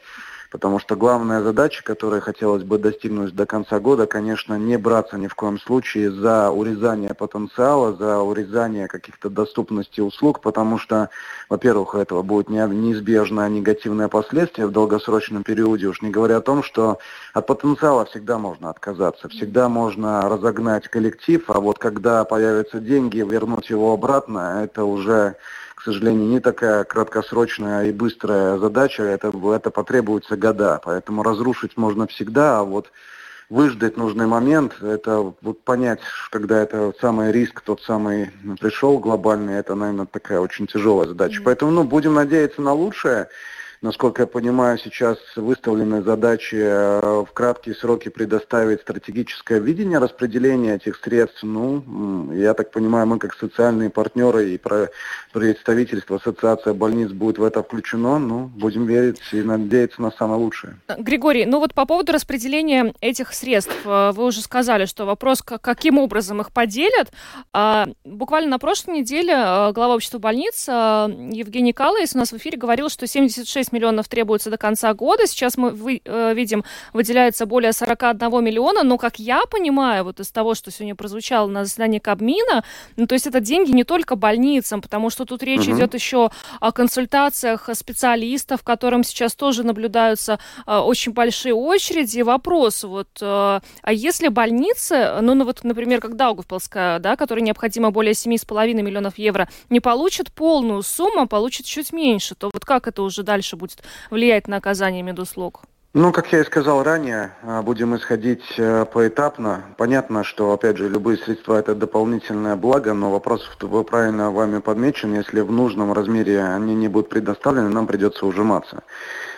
потому 0.53 0.77
что 0.77 0.95
главная 0.95 1.41
задача, 1.41 1.83
которую 1.83 2.21
хотелось 2.21 2.61
бы 2.61 2.77
достигнуть 2.77 3.33
до 3.35 3.47
конца 3.47 3.79
года, 3.79 4.05
конечно, 4.05 4.53
не 4.53 4.77
браться 4.77 5.17
ни 5.17 5.25
в 5.25 5.33
коем 5.33 5.59
случае 5.59 6.11
за 6.11 6.51
урезание 6.51 7.15
потенциала, 7.15 7.93
за 7.93 8.19
урезание 8.19 8.87
каких-то 8.87 9.31
доступностей 9.31 10.03
услуг, 10.03 10.41
потому 10.41 10.77
что, 10.77 11.09
во-первых, 11.49 11.95
у 11.95 11.97
этого 11.97 12.21
будет 12.21 12.49
неизбежное 12.49 13.49
негативное 13.49 14.09
последствие 14.09 14.67
в 14.67 14.71
долгосрочном 14.71 15.41
периоде, 15.41 15.87
уж 15.87 16.03
не 16.03 16.11
говоря 16.11 16.37
о 16.37 16.41
том, 16.41 16.61
что 16.61 16.99
от 17.33 17.47
потенциала 17.47 18.05
всегда 18.05 18.37
можно 18.37 18.69
отказаться, 18.69 19.29
всегда 19.29 19.69
можно 19.69 20.29
разогнать 20.29 20.87
коллектив, 20.87 21.43
а 21.47 21.59
вот 21.59 21.79
когда 21.79 22.25
появятся 22.25 22.79
деньги, 22.79 23.17
вернуть 23.27 23.71
его 23.71 23.91
обратно, 23.91 24.61
это 24.63 24.85
уже 24.85 25.35
к 25.83 25.85
сожалению, 25.85 26.29
не 26.29 26.39
такая 26.39 26.85
краткосрочная 26.85 27.87
и 27.87 27.91
быстрая 27.91 28.57
задача, 28.57 29.03
это, 29.03 29.33
это 29.53 29.69
потребуется 29.69 30.37
года, 30.37 30.79
поэтому 30.81 31.23
разрушить 31.23 31.75
можно 31.75 32.07
всегда, 32.07 32.59
а 32.59 32.63
вот 32.63 32.89
выждать 33.49 33.97
нужный 33.97 34.25
момент, 34.25 34.81
это 34.81 35.33
вот 35.41 35.61
понять, 35.65 35.99
когда 36.31 36.61
это 36.61 36.93
самый 37.01 37.33
риск, 37.33 37.59
тот 37.59 37.81
самый 37.81 38.31
пришел 38.61 38.97
глобальный, 38.97 39.55
это, 39.55 39.75
наверное, 39.75 40.05
такая 40.05 40.39
очень 40.39 40.67
тяжелая 40.67 41.09
задача. 41.09 41.41
Mm-hmm. 41.41 41.43
Поэтому, 41.43 41.71
ну, 41.71 41.83
будем 41.83 42.13
надеяться 42.13 42.61
на 42.61 42.71
лучшее. 42.71 43.27
Насколько 43.83 44.21
я 44.21 44.27
понимаю, 44.27 44.77
сейчас 44.77 45.17
выставлены 45.35 46.01
задачи 46.03 46.55
в 46.55 47.27
краткие 47.33 47.75
сроки 47.75 48.07
предоставить 48.07 48.79
стратегическое 48.79 49.59
видение 49.59 49.99
распределения 49.99 50.75
этих 50.75 50.95
средств. 51.03 51.43
Ну, 51.43 52.31
я 52.31 52.53
так 52.53 52.71
понимаю, 52.71 53.07
мы 53.07 53.19
как 53.19 53.33
социальные 53.33 53.89
партнеры 53.89 54.51
и 54.51 54.61
представительство 55.33 56.15
Ассоциация 56.15 56.73
больниц 56.73 57.11
будет 57.11 57.37
в 57.39 57.43
это 57.43 57.61
включено. 57.61 58.19
Ну, 58.19 58.49
будем 58.55 58.85
верить 58.85 59.19
и 59.33 59.41
надеяться 59.41 60.01
на 60.01 60.11
самое 60.11 60.39
лучшее. 60.39 60.77
Григорий, 60.97 61.45
ну 61.45 61.59
вот 61.59 61.73
по 61.73 61.85
поводу 61.85 62.13
распределения 62.13 62.93
этих 63.01 63.33
средств, 63.33 63.75
э, 63.83 64.11
вы 64.15 64.23
уже 64.23 64.39
сказали, 64.39 64.85
что 64.85 65.05
вопрос, 65.05 65.41
каким 65.41 65.97
образом 65.97 66.39
их 66.39 66.53
поделят. 66.53 67.11
А, 67.51 67.87
буквально 68.05 68.51
на 68.51 68.59
прошлой 68.59 68.99
неделе 68.99 69.33
э, 69.33 69.71
глава 69.73 69.95
общества 69.95 70.19
больниц 70.19 70.69
э, 70.69 70.71
Евгений 71.31 71.73
Калайс 71.73 72.15
у 72.15 72.17
нас 72.17 72.31
в 72.31 72.37
эфире 72.37 72.57
говорил, 72.57 72.87
что 72.87 73.07
76 73.07 73.72
миллионов 73.73 74.07
требуется 74.07 74.49
до 74.49 74.57
конца 74.57 74.93
года. 74.93 75.27
Сейчас 75.27 75.57
мы 75.57 75.71
видим, 75.73 76.63
выделяется 76.93 77.45
более 77.45 77.73
41 77.73 78.43
миллиона, 78.43 78.83
но, 78.83 78.97
как 78.97 79.19
я 79.19 79.41
понимаю, 79.49 80.05
вот 80.05 80.19
из 80.19 80.31
того, 80.31 80.55
что 80.55 80.71
сегодня 80.71 80.95
прозвучало 80.95 81.47
на 81.47 81.65
заседании 81.65 81.99
Кабмина, 81.99 82.63
ну, 82.95 83.07
то 83.07 83.13
есть 83.13 83.27
это 83.27 83.39
деньги 83.39 83.71
не 83.71 83.83
только 83.83 84.15
больницам, 84.15 84.81
потому 84.81 85.09
что 85.09 85.25
тут 85.25 85.43
речь 85.43 85.67
угу. 85.67 85.77
идет 85.77 85.93
еще 85.93 86.29
о 86.59 86.71
консультациях 86.71 87.69
специалистов, 87.73 88.63
которым 88.63 89.03
сейчас 89.03 89.35
тоже 89.35 89.63
наблюдаются 89.63 90.39
очень 90.65 91.11
большие 91.11 91.53
очереди. 91.53 92.21
Вопрос, 92.21 92.83
вот, 92.83 93.07
а 93.21 93.61
если 93.89 94.27
больницы, 94.27 95.19
ну, 95.21 95.33
ну 95.33 95.45
вот, 95.45 95.63
например, 95.63 95.99
как 95.99 96.15
Даугавпилская, 96.15 96.99
да, 96.99 97.15
которой 97.15 97.41
необходимо 97.41 97.91
более 97.91 98.13
7,5 98.13 98.73
миллионов 98.73 99.17
евро, 99.17 99.49
не 99.69 99.79
получит 99.79 100.31
полную 100.31 100.83
сумму, 100.83 101.21
а 101.21 101.25
получит 101.25 101.65
чуть 101.65 101.91
меньше, 101.91 102.35
то 102.35 102.49
вот 102.53 102.65
как 102.65 102.87
это 102.87 103.01
уже 103.01 103.23
дальше 103.23 103.55
будет 103.55 103.62
влиять 104.09 104.47
на 104.47 104.57
оказание 104.57 105.03
медуслуг? 105.03 105.63
Ну, 105.95 106.11
как 106.11 106.33
я 106.33 106.41
и 106.41 106.43
сказал 106.43 106.81
ранее, 106.81 107.33
а, 107.43 107.61
будем 107.61 107.95
исходить 107.95 108.41
э, 108.57 108.83
поэтапно. 108.91 109.61
Понятно, 109.77 110.23
что, 110.23 110.51
опять 110.51 110.77
же, 110.77 110.89
любые 110.89 111.19
средства– 111.19 111.55
это 111.59 111.75
дополнительное 111.75 112.55
благо, 112.55 112.95
но 112.95 113.11
вопрос, 113.11 113.47
вы 113.61 113.83
правильно 113.83 114.31
вами 114.31 114.57
подмечен, 114.57 115.13
если 115.13 115.41
в 115.41 115.51
нужном 115.51 115.93
размере 115.93 116.43
они 116.43 116.73
не 116.73 116.87
будут 116.87 117.09
предоставлены, 117.09 117.69
нам 117.69 117.85
придется 117.85 118.25
ужиматься. 118.25 118.81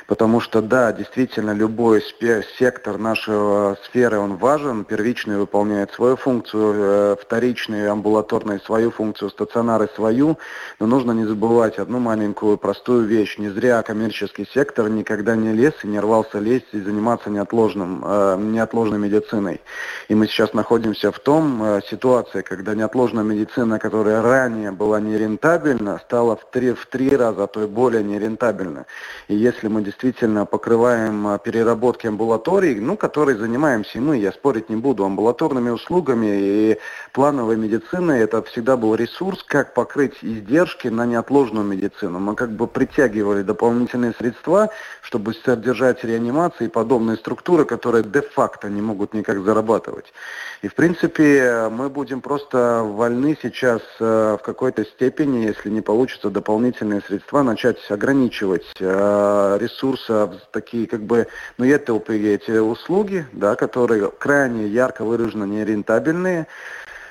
Потому 0.07 0.39
что, 0.39 0.61
да, 0.61 0.91
действительно, 0.91 1.51
любой 1.51 2.03
сектор 2.59 2.97
нашей 2.99 3.75
сферы, 3.85 4.19
он 4.19 4.35
важен. 4.35 4.85
Первичный 4.85 5.37
выполняет 5.37 5.91
свою 5.93 6.15
функцию, 6.15 6.73
э, 6.75 7.15
вторичный, 7.19 7.89
амбулаторный 7.89 8.59
свою 8.59 8.91
функцию, 8.91 9.31
стационары 9.31 9.89
свою. 9.95 10.37
Но 10.79 10.85
нужно 10.85 11.11
не 11.11 11.25
забывать 11.25 11.79
одну 11.79 11.99
маленькую 11.99 12.57
простую 12.57 13.05
вещь. 13.07 13.39
Не 13.39 13.49
зря 13.49 13.81
коммерческий 13.81 14.47
сектор 14.53 14.89
никогда 14.89 15.35
не 15.35 15.53
лез 15.53 15.73
и 15.83 15.87
не 15.87 15.99
рвался 15.99 16.37
лезть 16.37 16.73
и 16.73 16.81
заниматься 16.81 17.31
неотложным, 17.31 18.03
э, 18.05 18.37
неотложной 18.39 18.99
медициной. 18.99 19.61
И 20.07 20.13
мы 20.13 20.27
сейчас 20.27 20.53
находимся 20.53 21.11
в 21.11 21.17
том 21.17 21.63
э, 21.63 21.81
ситуации, 21.89 22.41
когда 22.41 22.75
неотложная 22.75 23.23
медицина, 23.23 23.79
которая 23.79 24.21
ранее 24.21 24.71
была 24.71 24.99
нерентабельна, 24.99 25.99
стала 26.05 26.35
в 26.35 26.45
три, 26.51 26.73
в 26.73 26.85
три 26.85 27.15
раза, 27.15 27.45
а 27.45 27.47
то 27.47 27.63
и 27.63 27.67
более 27.67 28.03
нерентабельна. 28.03 28.85
И 29.27 29.35
если 29.35 29.67
мы 29.67 29.81
действительно 29.81 29.94
покрываем 30.45 31.27
а, 31.27 31.37
переработки 31.37 32.07
амбулаторий, 32.07 32.79
ну, 32.79 32.97
которые 32.97 33.37
занимаемся 33.37 33.97
и 33.97 34.01
мы, 34.01 34.17
я 34.17 34.31
спорить 34.31 34.69
не 34.69 34.75
буду, 34.75 35.05
амбулаторными 35.05 35.69
услугами 35.69 36.27
и 36.27 36.77
плановой 37.13 37.55
медициной. 37.55 38.19
Это 38.19 38.41
всегда 38.43 38.77
был 38.77 38.95
ресурс, 38.95 39.43
как 39.43 39.73
покрыть 39.73 40.15
издержки 40.21 40.87
на 40.87 41.05
неотложную 41.05 41.65
медицину. 41.65 42.19
Мы 42.19 42.35
как 42.35 42.51
бы 42.51 42.67
притягивали 42.67 43.41
дополнительные 43.41 44.13
средства, 44.13 44.69
чтобы 45.01 45.33
содержать 45.33 46.03
реанимации 46.03 46.65
и 46.65 46.69
подобные 46.69 47.17
структуры, 47.17 47.65
которые 47.65 48.03
де-факто 48.03 48.69
не 48.69 48.81
могут 48.81 49.13
никак 49.13 49.39
зарабатывать. 49.43 50.13
И, 50.61 50.67
в 50.67 50.75
принципе, 50.75 51.69
мы 51.71 51.89
будем 51.89 52.21
просто 52.21 52.81
вольны 52.83 53.37
сейчас 53.41 53.81
э, 53.99 54.37
в 54.39 54.43
какой-то 54.43 54.83
степени, 54.85 55.45
если 55.45 55.69
не 55.69 55.81
получится 55.81 56.29
дополнительные 56.29 57.01
средства, 57.01 57.43
начать 57.43 57.77
ограничивать 57.89 58.65
э, 58.79 59.57
ресурсы, 59.91 60.39
такие 60.51 60.87
как 60.87 61.01
бы, 61.01 61.27
ну, 61.57 61.65
это 61.65 61.93
эти 61.93 62.51
услуги, 62.51 63.25
да, 63.33 63.55
которые 63.55 64.09
крайне 64.11 64.67
ярко 64.67 65.03
выраженно 65.03 65.45
нерентабельные, 65.45 66.47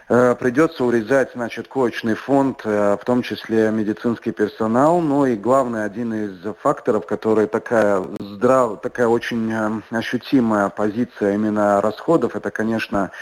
Э, 0.06 0.34
придется 0.38 0.84
урезать, 0.84 1.30
значит, 1.34 1.66
коечный 1.66 2.14
фонд, 2.14 2.60
э, 2.64 2.96
в 3.00 3.04
том 3.06 3.22
числе 3.22 3.70
медицинский 3.70 4.32
персонал. 4.32 5.00
Ну 5.00 5.24
и 5.24 5.34
главный 5.34 5.84
один 5.84 6.12
из 6.12 6.54
факторов, 6.60 7.06
который 7.06 7.46
такая 7.46 8.04
здрав, 8.18 8.82
такая 8.82 9.08
очень 9.08 9.50
э, 9.50 9.96
ощутимая 9.96 10.68
позиция 10.68 11.34
именно 11.34 11.80
расходов, 11.80 12.36
это, 12.36 12.50
конечно, 12.50 13.12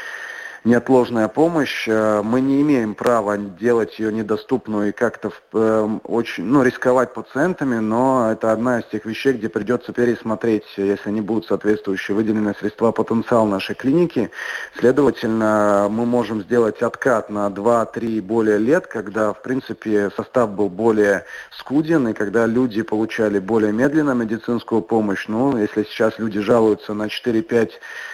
неотложная 0.65 1.29
помощь. 1.29 1.87
Э, 1.89 2.23
мы 2.23 2.41
не 2.41 2.63
имеем 2.63 2.95
права 2.95 3.37
делать 3.37 3.99
ее 3.99 4.13
недоступную 4.13 4.91
и 4.91 4.93
как-то 4.93 5.33
э, 5.53 5.99
очень, 6.05 6.45
ну, 6.45 6.63
рисковать 6.63 7.13
пациентами, 7.15 7.79
но 7.79 8.31
это 8.33 8.53
одна 8.53 8.81
из 8.81 8.85
тех 8.87 9.05
вещей, 9.05 9.33
где 9.33 9.49
придется 9.49 9.93
пересмотреть, 9.93 10.65
если 10.77 11.11
не 11.11 11.21
будут 11.21 11.47
соответствующие 11.47 12.15
выделенные 12.15 12.55
средства, 12.55 12.93
потенциал 12.93 13.47
нашей 13.47 13.75
клиники. 13.75 14.31
Следовательно, 14.79 15.89
мы 15.91 16.07
можем 16.07 16.43
сделать 16.43 16.81
откат 16.83 17.29
на 17.29 17.49
2-3 17.49 18.23
более 18.23 18.59
лет, 18.59 18.87
когда, 18.87 19.33
в 19.33 19.43
принципе, 19.43 20.11
состав 20.17 20.51
был 20.51 20.69
более 20.69 21.25
скуден, 21.51 22.09
и 22.09 22.13
когда 22.13 22.47
люди 22.47 22.83
получали 22.83 23.39
более 23.39 23.73
медленно 23.73 24.13
медицинскую 24.13 24.83
помощь. 24.83 25.27
Ну, 25.27 25.57
если 25.57 25.83
сейчас 25.85 26.19
люди 26.19 26.41
жалуются 26.41 26.95
на 26.95 27.07
4-5 27.07 27.71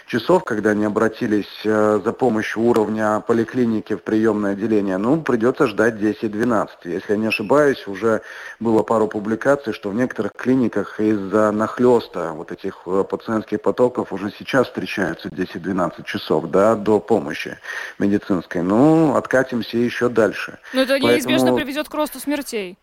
часов, 0.07 0.45
когда 0.45 0.71
они 0.71 0.85
обратились 0.85 1.47
э, 1.65 2.01
за 2.03 2.13
помощью 2.13 2.38
уровня 2.57 3.21
поликлиники 3.21 3.95
в 3.95 4.03
приемное 4.03 4.53
отделение, 4.53 4.99
ну, 4.99 5.21
придется 5.21 5.67
ждать 5.67 5.95
10-12. 5.95 6.69
Если 6.85 7.13
я 7.13 7.17
не 7.17 7.27
ошибаюсь, 7.27 7.87
уже 7.87 8.23
было 8.61 8.83
пару 8.83 9.09
публикаций, 9.09 9.73
что 9.73 9.91
в 9.91 9.95
некоторых 9.95 10.33
клиниках 10.33 11.01
из-за 11.01 11.51
нахлеста 11.53 12.33
вот 12.35 12.53
этих 12.53 12.83
э, 12.87 13.05
пациентских 13.09 13.61
потоков 13.63 14.13
уже 14.13 14.31
сейчас 14.39 14.67
встречаются 14.67 15.29
10-12 15.29 16.05
часов, 16.05 16.51
да, 16.51 16.75
до 16.75 17.01
помощи 17.01 17.59
медицинской. 17.99 18.63
Ну, 18.63 19.15
откатимся 19.17 19.77
еще 19.77 20.09
дальше. 20.09 20.59
Но 20.73 20.83
это 20.83 20.99
неизбежно 20.99 21.39
Поэтому... 21.39 21.57
приведет 21.57 21.89
к 21.89 21.95
росту 21.95 22.21
смертей. 22.21 22.79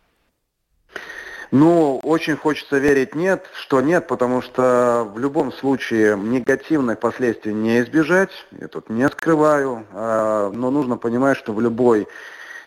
Ну, 1.51 1.99
очень 2.03 2.36
хочется 2.36 2.77
верить 2.77 3.15
нет, 3.15 3.45
что 3.53 3.81
нет, 3.81 4.08
потому 4.08 4.41
что 4.41 5.10
в 5.13 5.19
любом 5.19 5.51
случае 5.51 6.17
негативных 6.17 6.99
последствий 6.99 7.53
не 7.53 7.79
избежать, 7.81 8.31
я 8.60 8.67
тут 8.67 8.89
не 8.89 9.08
скрываю, 9.10 9.86
а, 9.91 10.51
но 10.51 10.71
нужно 10.71 10.97
понимать, 10.97 11.38
что 11.38 11.53
в 11.53 11.62
любой 11.62 12.08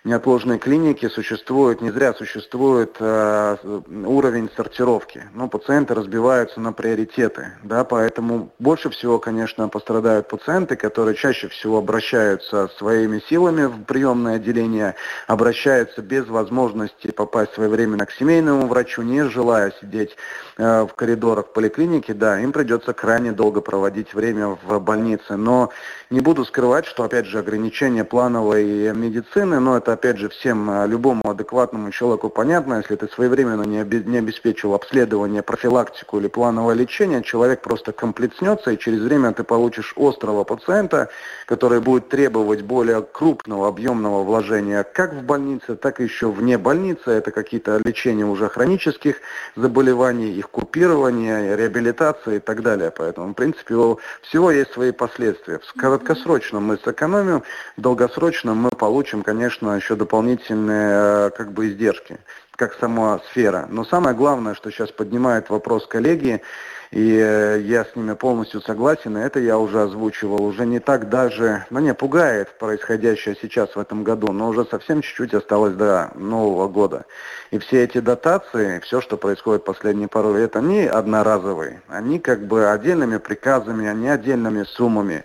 неотложной 0.04 0.58
клинике 0.58 1.08
существует, 1.11 1.80
не 1.80 1.90
зря 1.90 2.14
существует 2.14 2.96
э, 3.00 3.56
уровень 3.87 4.50
сортировки. 4.56 5.24
Ну, 5.34 5.48
пациенты 5.48 5.94
разбиваются 5.94 6.61
на 6.61 6.72
приоритеты, 6.72 7.52
да, 7.62 7.84
поэтому 7.84 8.52
больше 8.58 8.90
всего, 8.90 9.18
конечно, 9.18 9.68
пострадают 9.68 10.28
пациенты, 10.28 10.76
которые 10.76 11.14
чаще 11.14 11.48
всего 11.48 11.78
обращаются 11.78 12.68
своими 12.78 13.22
силами 13.28 13.64
в 13.64 13.84
приемное 13.84 14.37
отделение, 14.37 14.94
обращаются 15.26 16.02
без 16.02 16.26
возможности 16.28 17.11
попасть 17.11 17.54
своевременно 17.54 18.06
к 18.06 18.12
семейному 18.12 18.66
врачу, 18.66 19.02
не 19.02 19.24
желая 19.28 19.72
сидеть 19.80 20.16
в 20.59 20.90
коридорах 20.97 21.53
поликлиники, 21.53 22.11
да, 22.11 22.40
им 22.40 22.53
придется 22.53 22.92
крайне 22.92 23.31
долго 23.31 23.61
проводить 23.61 24.12
время 24.12 24.59
в 24.66 24.81
больнице. 24.81 25.37
Но 25.37 25.71
не 26.11 26.21
буду 26.21 26.44
скрывать, 26.44 26.85
что, 26.87 27.05
опять 27.05 27.27
же, 27.27 27.38
ограничение 27.38 28.03
плановой 28.03 28.92
медицины, 28.92 29.61
но 29.61 29.77
это, 29.77 29.92
опять 29.92 30.18
же, 30.18 30.29
всем, 30.29 30.68
э, 30.71 30.87
любому 30.88 31.23
адекватному 31.25 31.90
человеку 31.92 32.29
понятно, 32.29 32.79
если 32.79 32.97
ты 32.97 33.09
своевременно 33.09 33.62
не, 33.62 33.85
не 33.85 34.18
обеспечил 34.18 34.75
обследование, 34.75 35.42
профилактику 35.42 36.18
или 36.18 36.29
плановое 36.29 36.75
лечение, 36.75 37.23
человек 37.23 37.62
просто 37.62 37.92
комплицнется, 37.92 38.73
и 38.73 38.79
через 38.79 39.01
время 39.01 39.33
ты 39.33 39.44
получишь 39.44 39.94
острого 39.97 40.44
пациента, 40.44 41.09
который 41.47 41.81
будет 41.81 42.09
требовать 42.09 42.62
более 42.62 43.03
крупного, 43.03 43.68
объемного 43.68 44.25
вложения 44.25 44.83
как 44.83 45.14
в 45.14 45.23
больнице, 45.23 45.77
так 45.77 46.01
и 46.01 46.05
еще 46.05 46.31
вне 46.31 46.59
больницы. 46.59 47.11
Это 47.11 47.31
какие-то 47.31 47.81
лечения 47.85 48.25
уже 48.25 48.49
хронических 48.49 49.16
заболеваний, 49.57 50.31
их 50.31 50.47
купирование, 50.50 51.56
реабилитация 51.56 52.37
и 52.37 52.38
так 52.38 52.62
далее. 52.62 52.90
Поэтому, 52.90 53.28
в 53.28 53.34
принципе, 53.34 53.74
у 53.74 53.98
всего 54.22 54.50
есть 54.50 54.72
свои 54.72 54.92
последствия 54.92 55.61
краткосрочно 55.76 56.61
мы 56.61 56.78
сэкономим, 56.78 57.42
в 57.76 57.80
долгосрочном 57.80 58.56
мы 58.58 58.70
получим, 58.70 59.22
конечно, 59.22 59.72
еще 59.72 59.94
дополнительные 59.94 61.28
э, 61.28 61.30
как 61.37 61.52
бы 61.52 61.68
издержки 61.68 62.18
как 62.58 62.74
сама 62.80 63.20
сфера. 63.30 63.68
Но 63.70 63.84
самое 63.84 64.16
главное, 64.16 64.54
что 64.54 64.72
сейчас 64.72 64.90
поднимает 64.90 65.48
вопрос 65.48 65.87
коллеги, 65.87 66.42
И 66.90 67.18
э, 67.18 67.61
я 67.64 67.85
с 67.85 67.94
ними 67.96 68.14
полностью 68.14 68.62
согласен, 68.62 69.18
и 69.18 69.20
это 69.20 69.40
я 69.40 69.59
уже 69.59 69.83
озвучивал. 69.83 70.42
Уже 70.42 70.64
не 70.64 70.79
так 70.79 71.11
даже, 71.11 71.66
ну 71.68 71.81
не 71.81 71.92
пугает 71.92 72.59
происходящее 72.59 73.37
сейчас 73.40 73.77
в 73.77 73.79
этом 73.79 74.05
году, 74.05 74.33
но 74.33 74.48
уже 74.48 74.64
совсем 74.64 75.02
чуть-чуть 75.02 75.35
осталось 75.35 75.75
до 75.75 76.10
Нового 76.15 76.67
года. 76.69 77.04
И 77.50 77.58
все 77.58 77.85
эти 77.85 77.98
дотации, 77.98 78.81
все, 78.81 79.02
что 79.02 79.19
происходит 79.19 79.65
последние 79.65 80.08
пару 80.08 80.35
лет, 80.35 80.56
они 80.56 80.87
одноразовые. 80.87 81.83
Они 81.88 82.19
как 82.19 82.46
бы 82.46 82.71
отдельными 82.71 83.19
приказами, 83.19 83.87
они 83.87 84.08
отдельными 84.08 84.65
суммами. 84.65 85.25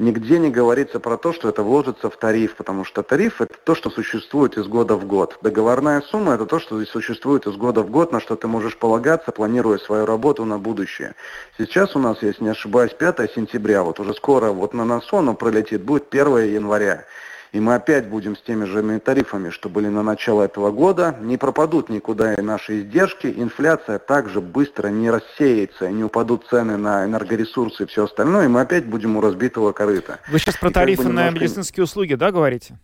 Нигде 0.00 0.38
не 0.38 0.48
говорится 0.48 0.98
про 0.98 1.18
то, 1.18 1.34
что 1.34 1.50
это 1.50 1.62
вложится 1.62 2.08
в 2.08 2.16
тариф, 2.16 2.56
потому 2.56 2.86
что 2.86 3.02
тариф 3.02 3.42
это 3.42 3.52
то, 3.64 3.74
что 3.74 3.90
существует 3.90 4.56
из 4.56 4.66
года 4.66 4.94
в 4.94 5.04
год. 5.06 5.36
Договорная 5.42 6.00
сумма 6.00 6.36
это 6.36 6.46
то, 6.46 6.58
что 6.58 6.82
существует 6.86 7.46
из 7.46 7.54
года 7.56 7.82
в 7.82 7.90
год, 7.90 8.10
на 8.10 8.18
что 8.18 8.34
ты 8.34 8.46
можешь 8.46 8.78
полагаться, 8.78 9.30
планируя 9.30 9.76
свою 9.76 10.06
работу 10.06 10.46
на 10.46 10.58
будущее. 10.58 11.14
Сейчас 11.58 11.94
у 11.96 11.98
нас, 11.98 12.22
если 12.22 12.44
не 12.44 12.48
ошибаюсь, 12.48 12.94
5 12.94 13.30
сентября, 13.34 13.82
вот 13.82 14.00
уже 14.00 14.14
скоро 14.14 14.52
вот 14.52 14.72
на 14.72 14.86
носу 14.86 15.18
оно 15.18 15.34
пролетит, 15.34 15.82
будет 15.82 16.06
1 16.10 16.54
января 16.54 17.04
и 17.52 17.60
мы 17.60 17.74
опять 17.74 18.08
будем 18.08 18.36
с 18.36 18.42
теми 18.42 18.64
же 18.64 19.00
тарифами, 19.00 19.50
что 19.50 19.68
были 19.68 19.88
на 19.88 20.02
начало 20.02 20.42
этого 20.42 20.70
года, 20.70 21.16
не 21.20 21.36
пропадут 21.36 21.88
никуда 21.88 22.34
и 22.34 22.40
наши 22.40 22.80
издержки, 22.80 23.32
инфляция 23.36 23.98
также 23.98 24.40
быстро 24.40 24.88
не 24.88 25.10
рассеется, 25.10 25.90
не 25.90 26.04
упадут 26.04 26.46
цены 26.48 26.76
на 26.76 27.04
энергоресурсы 27.04 27.84
и 27.84 27.86
все 27.86 28.04
остальное, 28.04 28.46
и 28.46 28.48
мы 28.48 28.60
опять 28.60 28.86
будем 28.86 29.16
у 29.16 29.20
разбитого 29.20 29.72
корыта. 29.72 30.18
Вы 30.30 30.38
сейчас 30.38 30.56
про 30.56 30.70
и 30.70 30.72
тарифы 30.72 31.02
как 31.02 31.06
бы 31.06 31.12
немножко... 31.12 31.38
на 31.38 31.44
медицинские 31.44 31.84
услуги, 31.84 32.14
да, 32.14 32.30
говорите? 32.30 32.78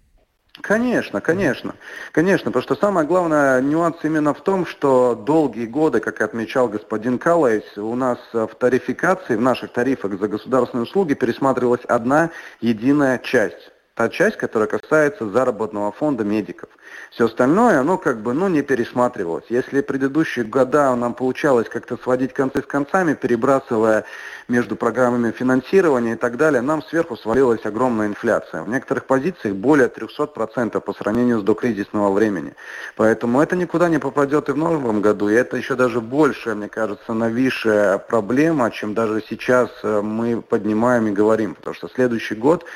Конечно, 0.63 1.21
конечно, 1.21 1.75
конечно, 2.13 2.51
потому 2.51 2.63
что 2.63 2.77
самое 2.77 3.07
главное 3.07 3.61
нюанс 3.61 3.97
именно 4.03 4.33
в 4.33 4.41
том, 4.41 4.65
что 4.65 5.15
долгие 5.15 5.67
годы, 5.67 6.01
как 6.01 6.23
отмечал 6.23 6.69
господин 6.69 7.19
Калайс, 7.19 7.77
у 7.77 7.95
нас 7.95 8.19
в 8.33 8.49
тарификации, 8.59 9.37
в 9.37 9.41
наших 9.43 9.73
тарифах 9.73 10.19
за 10.19 10.29
государственные 10.29 10.85
услуги 10.85 11.13
пересматривалась 11.13 11.85
одна 11.87 12.31
единая 12.63 13.19
часть 13.19 13.71
та 13.97 14.11
часть, 14.11 14.37
которая 14.37 14.69
касается 14.69 15.27
заработного 15.27 15.91
фонда 15.91 16.23
медиков. 16.23 16.69
Все 17.11 17.25
остальное, 17.25 17.81
оно 17.81 17.97
как 17.97 18.21
бы, 18.21 18.35
ну, 18.35 18.47
не 18.49 18.61
пересматривалось. 18.61 19.45
Если 19.49 19.81
предыдущие 19.81 20.45
года 20.45 20.95
нам 20.95 21.15
получалось 21.15 21.67
как-то 21.71 21.97
сводить 21.97 22.35
концы 22.35 22.61
с 22.61 22.67
концами, 22.67 23.15
перебрасывая 23.15 24.05
между 24.49 24.77
программами 24.77 25.31
финансирования 25.31 26.13
и 26.13 26.17
так 26.17 26.37
далее, 26.37 26.61
нам 26.61 26.83
сверху 26.83 27.17
свалилась 27.17 27.65
огромная 27.65 28.09
инфляция. 28.09 28.63
В 28.63 28.69
некоторых 28.69 29.07
позициях 29.07 29.55
более 29.55 29.89
300% 29.89 30.79
по 30.79 30.93
сравнению 30.93 31.41
с 31.41 31.43
докризисного 31.43 32.13
времени. 32.13 32.53
Поэтому 32.97 33.41
это 33.41 33.57
никуда 33.57 33.89
не 33.89 33.99
попадет 33.99 34.51
и 34.51 34.53
в 34.53 34.59
новом 34.59 35.01
году. 35.01 35.31
И 35.31 35.35
это 35.35 35.57
еще 35.57 35.75
даже 35.75 36.03
больше, 36.03 36.55
мне 36.55 36.69
кажется, 36.69 37.15
нависшая 37.15 37.97
проблема, 37.97 38.71
чем 38.71 38.93
даже 38.93 39.23
сейчас 39.27 39.71
э, 39.83 40.03
мы 40.03 40.43
поднимаем 40.43 41.07
и 41.07 41.13
говорим. 41.13 41.55
Потому 41.55 41.75
что 41.75 41.89
следующий 41.89 42.35
год 42.35 42.67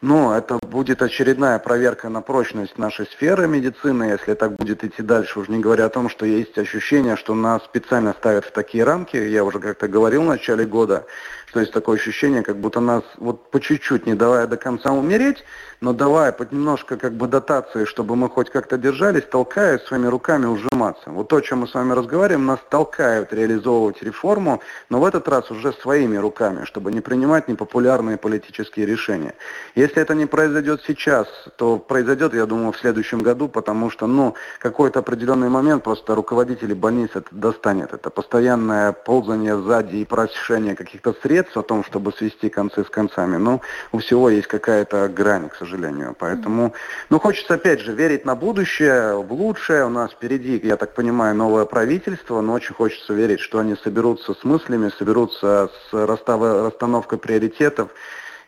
но 0.00 0.36
это 0.36 0.58
будет 0.58 1.02
очередная 1.02 1.58
проверка 1.58 2.08
на 2.08 2.20
прочность 2.20 2.78
нашей 2.78 3.06
сферы 3.06 3.48
медицины, 3.48 4.04
если 4.04 4.34
так 4.34 4.56
будет 4.56 4.84
идти 4.84 5.02
дальше, 5.02 5.40
уже 5.40 5.50
не 5.50 5.58
говоря 5.58 5.86
о 5.86 5.88
том, 5.88 6.08
что 6.08 6.26
есть 6.26 6.56
ощущение, 6.58 7.16
что 7.16 7.34
нас 7.34 7.64
специально 7.64 8.12
ставят 8.12 8.44
в 8.44 8.50
такие 8.50 8.84
рамки, 8.84 9.16
я 9.16 9.44
уже 9.44 9.58
как-то 9.58 9.88
говорил 9.88 10.22
в 10.22 10.26
начале 10.26 10.64
года, 10.64 11.06
что 11.46 11.60
есть 11.60 11.72
такое 11.72 11.96
ощущение, 11.96 12.42
как 12.42 12.58
будто 12.58 12.80
нас 12.80 13.02
вот 13.16 13.50
по 13.50 13.60
чуть-чуть, 13.60 14.06
не 14.06 14.14
давая 14.14 14.46
до 14.46 14.56
конца 14.56 14.92
умереть, 14.92 15.44
но 15.80 15.92
давая 15.92 16.32
под 16.32 16.52
немножко 16.52 16.96
как 16.96 17.12
бы 17.12 17.26
дотации, 17.26 17.84
чтобы 17.84 18.16
мы 18.16 18.28
хоть 18.28 18.50
как-то 18.50 18.78
держались, 18.78 19.24
толкают 19.24 19.82
своими 19.82 20.06
руками 20.06 20.46
ужиматься. 20.46 21.10
Вот 21.10 21.28
то, 21.28 21.36
о 21.36 21.42
чем 21.42 21.60
мы 21.60 21.68
с 21.68 21.74
вами 21.74 21.92
разговариваем, 21.92 22.46
нас 22.46 22.60
толкают 22.70 23.32
реализовывать 23.32 24.02
реформу, 24.02 24.60
но 24.90 25.00
в 25.00 25.04
этот 25.04 25.28
раз 25.28 25.50
уже 25.50 25.72
своими 25.72 26.16
руками, 26.16 26.64
чтобы 26.64 26.92
не 26.92 27.00
принимать 27.00 27.48
непопулярные 27.48 28.16
политические 28.16 28.86
решения. 28.86 29.34
Если 29.74 30.00
это 30.00 30.14
не 30.14 30.26
произойдет 30.26 30.82
сейчас, 30.86 31.28
то 31.56 31.78
произойдет, 31.78 32.34
я 32.34 32.46
думаю, 32.46 32.72
в 32.72 32.78
следующем 32.78 33.18
году, 33.18 33.48
потому 33.48 33.90
что, 33.90 34.06
ну, 34.06 34.34
какой-то 34.58 35.00
определенный 35.00 35.48
момент 35.48 35.84
просто 35.84 36.14
руководители 36.14 36.74
больниц 36.74 37.10
это 37.14 37.28
достанет. 37.30 37.92
Это 37.92 38.10
постоянное 38.10 38.92
ползание 38.92 39.56
сзади 39.60 39.96
и 39.96 40.04
прошение 40.04 40.74
каких-то 40.74 41.14
средств 41.22 41.56
о 41.56 41.62
том, 41.62 41.84
чтобы 41.84 42.12
свести 42.12 42.48
концы 42.48 42.84
с 42.84 42.88
концами. 42.88 43.36
Но 43.36 43.60
у 43.92 43.98
всего 43.98 44.30
есть 44.30 44.46
какая-то 44.46 45.08
грань, 45.08 45.48
к 45.48 45.54
сожалению 45.54 45.65
сожалению. 45.66 46.16
Поэтому, 46.18 46.72
ну, 47.10 47.18
хочется, 47.18 47.54
опять 47.54 47.80
же, 47.80 47.92
верить 47.92 48.24
на 48.24 48.34
будущее, 48.34 49.16
в 49.16 49.32
лучшее. 49.32 49.84
У 49.84 49.88
нас 49.88 50.12
впереди, 50.12 50.60
я 50.62 50.76
так 50.76 50.94
понимаю, 50.94 51.34
новое 51.34 51.64
правительство, 51.64 52.40
но 52.40 52.54
очень 52.54 52.74
хочется 52.74 53.12
верить, 53.12 53.40
что 53.40 53.58
они 53.58 53.76
соберутся 53.82 54.34
с 54.34 54.44
мыслями, 54.44 54.90
соберутся 54.98 55.70
с 55.90 55.92
расстановкой 55.92 57.18
приоритетов, 57.18 57.90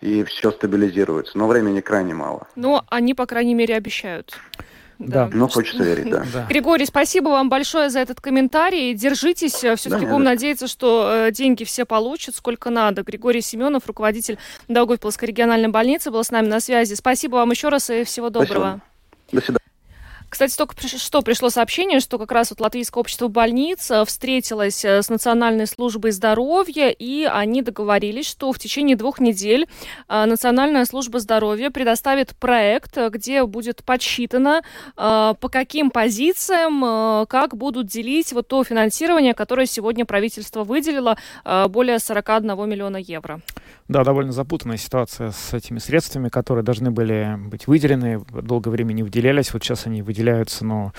и 0.00 0.22
все 0.24 0.52
стабилизируется. 0.52 1.36
Но 1.36 1.48
времени 1.48 1.80
крайне 1.80 2.14
мало. 2.14 2.46
Но 2.54 2.84
они, 2.88 3.14
по 3.14 3.26
крайней 3.26 3.54
мере, 3.54 3.76
обещают. 3.76 4.38
Да. 4.98 5.28
Ну, 5.32 5.48
хочется 5.48 5.82
верить, 5.82 6.10
да. 6.10 6.24
да. 6.32 6.46
Григорий, 6.48 6.84
спасибо 6.84 7.28
вам 7.28 7.48
большое 7.48 7.88
за 7.88 8.00
этот 8.00 8.20
комментарий. 8.20 8.94
Держитесь. 8.94 9.54
Все-таки 9.54 10.06
да, 10.06 10.10
будем 10.10 10.24
надеяться, 10.24 10.66
что 10.66 11.26
э, 11.28 11.32
деньги 11.32 11.64
все 11.64 11.84
получат, 11.84 12.34
сколько 12.34 12.70
надо. 12.70 13.02
Григорий 13.02 13.40
Семенов, 13.40 13.86
руководитель 13.86 14.38
Даугавпилской 14.66 15.28
региональной 15.28 15.68
больницы, 15.68 16.10
был 16.10 16.24
с 16.24 16.30
нами 16.30 16.48
на 16.48 16.60
связи. 16.60 16.94
Спасибо 16.94 17.36
вам 17.36 17.50
еще 17.50 17.68
раз 17.68 17.90
и 17.90 18.02
всего 18.04 18.30
доброго. 18.30 18.80
Спасибо. 19.28 19.32
До 19.32 19.40
свидания. 19.40 19.67
Кстати, 20.28 20.56
только 20.56 20.74
что 20.86 21.22
пришло 21.22 21.48
сообщение, 21.48 22.00
что 22.00 22.18
как 22.18 22.32
раз 22.32 22.50
вот 22.50 22.60
Латвийское 22.60 23.00
общество 23.00 23.28
больниц 23.28 23.90
э, 23.90 24.04
встретилось 24.04 24.84
э, 24.84 25.02
с 25.02 25.08
Национальной 25.08 25.66
службой 25.66 26.10
здоровья, 26.10 26.90
и 26.90 27.24
они 27.24 27.62
договорились, 27.62 28.26
что 28.26 28.52
в 28.52 28.58
течение 28.58 28.96
двух 28.96 29.20
недель 29.20 29.66
э, 30.08 30.24
Национальная 30.26 30.84
служба 30.84 31.18
здоровья 31.18 31.70
предоставит 31.70 32.36
проект, 32.36 32.96
где 33.10 33.44
будет 33.44 33.82
подсчитано, 33.84 34.62
по 34.96 35.48
каким 35.50 35.90
позициям, 35.90 37.26
как 37.26 37.56
будут 37.56 37.86
делить 37.86 38.32
вот 38.32 38.48
то 38.48 38.64
финансирование, 38.64 39.34
которое 39.34 39.66
сегодня 39.66 40.04
правительство 40.04 40.64
выделило, 40.64 41.16
более 41.68 41.98
41 41.98 42.68
миллиона 42.68 42.96
евро. 42.96 43.40
Да, 43.88 44.04
довольно 44.04 44.32
запутанная 44.32 44.76
ситуация 44.76 45.30
с 45.30 45.54
этими 45.54 45.78
средствами, 45.78 46.28
которые 46.28 46.62
должны 46.62 46.90
были 46.90 47.38
быть 47.46 47.66
выделены, 47.66 48.20
долгое 48.30 48.70
время 48.70 48.92
не 48.92 49.02
выделялись, 49.02 49.52
вот 49.52 49.64
сейчас 49.64 49.86
они 49.86 50.02
выделяются, 50.02 50.17
но 50.60 50.92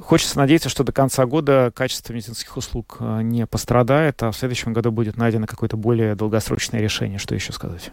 хочется 0.00 0.38
надеяться, 0.38 0.68
что 0.68 0.84
до 0.84 0.92
конца 0.92 1.26
года 1.26 1.72
качество 1.74 2.12
медицинских 2.12 2.56
услуг 2.56 2.96
э, 3.00 3.22
не 3.22 3.46
пострадает, 3.46 4.22
а 4.22 4.30
в 4.30 4.36
следующем 4.36 4.72
году 4.72 4.90
будет 4.90 5.16
найдено 5.16 5.46
какое-то 5.46 5.76
более 5.76 6.14
долгосрочное 6.14 6.80
решение. 6.80 7.18
Что 7.18 7.34
еще 7.34 7.52
сказать? 7.52 7.90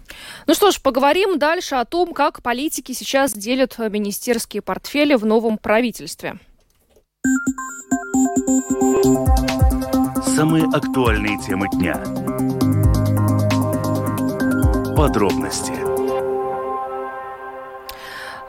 Ну 0.47 0.53
что 0.53 0.72
ж, 0.72 0.82
поговорим 0.82 1.39
дальше 1.39 1.76
о 1.76 1.86
том, 1.86 2.14
как 2.14 2.41
политики 2.41 2.91
сейчас 2.91 3.34
делят 3.34 3.78
министерские 3.78 4.61
портфели 4.61 5.16
в 5.16 5.26
новом 5.26 5.57
правительстве. 5.57 6.38
Самые 10.36 10.66
актуальные 10.66 11.39
темы 11.39 11.68
дня 11.70 11.95
Подробности 14.95 15.92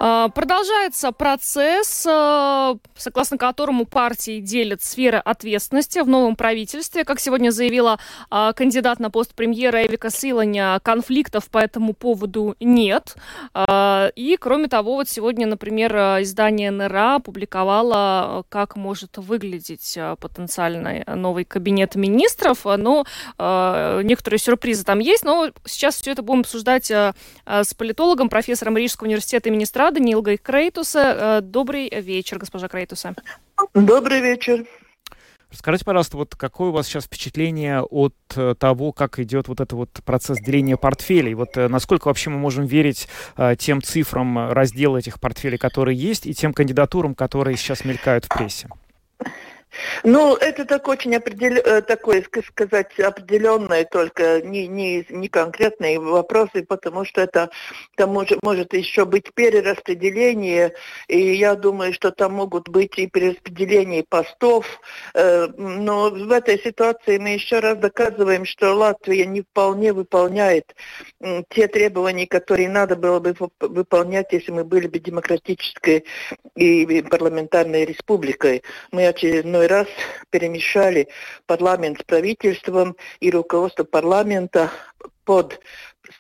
продолжается 0.04 1.12
процесс, 1.12 2.06
а, 2.06 2.76
согласно 2.94 3.38
которому 3.38 3.86
партии 3.86 4.40
делят 4.40 4.82
сферы 4.82 5.16
ответственности 5.16 6.00
в 6.00 6.08
новом 6.08 6.36
правительстве. 6.36 7.04
Как 7.04 7.20
сегодня 7.20 7.50
заявила 7.50 7.98
а, 8.28 8.52
кандидат 8.52 9.00
на 9.00 9.10
пост 9.10 9.34
премьера 9.34 9.86
Эвика 9.86 10.10
Силаня, 10.10 10.78
конфликтов 10.82 11.48
по 11.48 11.56
этому 11.56 11.94
поводу 11.94 12.54
нет. 12.60 13.16
И, 13.56 14.36
кроме 14.38 14.68
того, 14.68 14.96
вот 14.96 15.08
сегодня, 15.08 15.46
например, 15.46 15.94
издание 16.22 16.70
НРА 16.70 17.16
опубликовало, 17.16 18.44
как 18.50 18.76
может 18.76 19.16
выглядеть 19.16 19.98
потенциальный 20.20 21.04
новый 21.06 21.44
кабинет 21.44 21.94
министров. 21.94 22.64
Но 22.64 23.06
некоторые 23.38 24.38
сюрпризы 24.38 24.84
там 24.84 24.98
есть, 24.98 25.24
но 25.24 25.50
сейчас 25.64 26.00
все 26.00 26.12
это 26.12 26.22
будем 26.22 26.40
обсуждать 26.40 26.90
с 26.90 27.74
политологом, 27.76 28.28
профессором 28.28 28.76
Рижского 28.76 29.06
университета 29.06 29.48
имени 29.48 29.64
Страда 29.64 29.93
Нилгой 30.00 30.36
Крейтуса. 30.36 31.38
Э, 31.38 31.40
добрый 31.42 31.88
вечер, 31.88 32.38
госпожа 32.38 32.68
Крейтуса. 32.68 33.14
Добрый 33.74 34.20
вечер. 34.20 34.66
Расскажите, 35.54 35.84
пожалуйста, 35.84 36.16
вот 36.16 36.34
какое 36.34 36.70
у 36.70 36.72
вас 36.72 36.88
сейчас 36.88 37.04
впечатление 37.04 37.80
от 37.80 38.14
э, 38.34 38.56
того, 38.58 38.90
как 38.90 39.20
идет 39.20 39.46
вот 39.46 39.60
этот 39.60 39.72
вот 39.74 39.90
процесс 40.04 40.40
деления 40.40 40.76
портфелей? 40.76 41.34
Вот 41.34 41.56
э, 41.56 41.68
насколько 41.68 42.08
вообще 42.08 42.30
мы 42.30 42.38
можем 42.38 42.66
верить 42.66 43.08
э, 43.36 43.54
тем 43.56 43.80
цифрам 43.80 44.50
раздела 44.50 44.96
этих 44.96 45.20
портфелей, 45.20 45.56
которые 45.56 45.96
есть, 45.96 46.26
и 46.26 46.34
тем 46.34 46.52
кандидатурам, 46.52 47.14
которые 47.14 47.56
сейчас 47.56 47.84
мелькают 47.84 48.24
в 48.24 48.36
прессе? 48.36 48.68
Ну, 50.02 50.36
это 50.36 50.64
так 50.64 50.88
очень 50.88 51.14
определ... 51.16 51.54
Э, 51.54 51.82
такое, 51.82 52.24
сказать, 52.48 52.98
определенное, 52.98 53.84
только 53.84 54.40
не, 54.42 54.66
не, 54.66 55.06
не 55.08 55.28
конкретные 55.28 55.98
вопросы, 55.98 56.64
потому 56.64 57.04
что 57.04 57.20
это 57.20 57.50
там 57.96 58.10
может, 58.10 58.42
может 58.42 58.74
еще 58.74 59.04
быть 59.04 59.32
перераспределение, 59.34 60.74
и 61.08 61.34
я 61.34 61.54
думаю, 61.54 61.92
что 61.92 62.10
там 62.10 62.34
могут 62.34 62.68
быть 62.68 62.98
и 62.98 63.06
перераспределение 63.06 64.04
постов, 64.08 64.80
э, 65.14 65.48
но 65.56 66.10
в 66.10 66.30
этой 66.30 66.58
ситуации 66.60 67.18
мы 67.18 67.30
еще 67.30 67.60
раз 67.60 67.78
доказываем, 67.78 68.44
что 68.44 68.74
Латвия 68.74 69.26
не 69.26 69.42
вполне 69.42 69.92
выполняет 69.92 70.74
те 71.50 71.68
требования, 71.68 72.26
которые 72.26 72.68
надо 72.68 72.96
было 72.96 73.20
бы 73.20 73.34
выполнять, 73.60 74.32
если 74.32 74.52
мы 74.52 74.64
были 74.64 74.86
бы 74.86 74.98
демократической 74.98 76.04
и 76.54 77.02
парламентарной 77.02 77.84
республикой. 77.84 78.62
Мы 78.92 79.06
очередной 79.06 79.63
очередной 79.64 79.66
раз 79.66 79.88
перемешали 80.30 81.08
парламент 81.46 82.00
с 82.00 82.04
правительством 82.04 82.96
и 83.20 83.30
руководство 83.30 83.84
парламента 83.84 84.70
под 85.24 85.60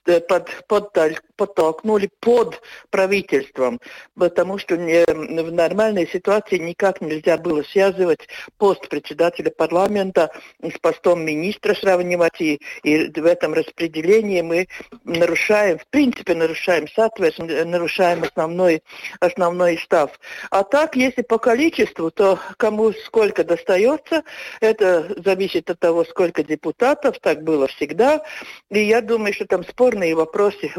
Э, 0.06 0.20
под, 0.20 0.50
под, 0.66 0.92
подтолкнули 1.36 2.10
под 2.20 2.60
правительством, 2.90 3.80
потому 4.16 4.58
что 4.58 4.76
в 4.76 5.52
нормальной 5.52 6.06
ситуации 6.08 6.58
никак 6.58 7.00
нельзя 7.00 7.36
было 7.38 7.62
связывать 7.62 8.28
пост 8.58 8.88
председателя 8.88 9.50
парламента 9.50 10.30
с 10.62 10.78
постом 10.78 11.24
министра 11.24 11.74
сравнивать, 11.74 12.40
и, 12.40 12.60
и 12.82 13.08
в 13.08 13.26
этом 13.26 13.54
распределении 13.54 14.42
мы 14.42 14.68
нарушаем, 15.04 15.78
в 15.78 15.86
принципе 15.88 16.34
нарушаем 16.34 16.86
соответственно, 16.94 17.64
нарушаем 17.64 18.22
основной, 18.22 18.82
основной 19.20 19.78
став. 19.78 20.10
А 20.50 20.62
так, 20.64 20.96
если 20.96 21.22
по 21.22 21.38
количеству, 21.38 22.10
то 22.10 22.38
кому 22.56 22.92
сколько 22.92 23.44
достается, 23.44 24.22
это 24.60 25.14
зависит 25.22 25.70
от 25.70 25.78
того, 25.80 26.04
сколько 26.04 26.42
депутатов, 26.42 27.18
так 27.20 27.42
было 27.42 27.66
всегда, 27.68 28.22
и 28.70 28.80
я 28.80 29.00
думаю, 29.00 29.32
что 29.32 29.46
там 29.46 29.64
спорные 29.64 30.14
вопросы 30.14 30.70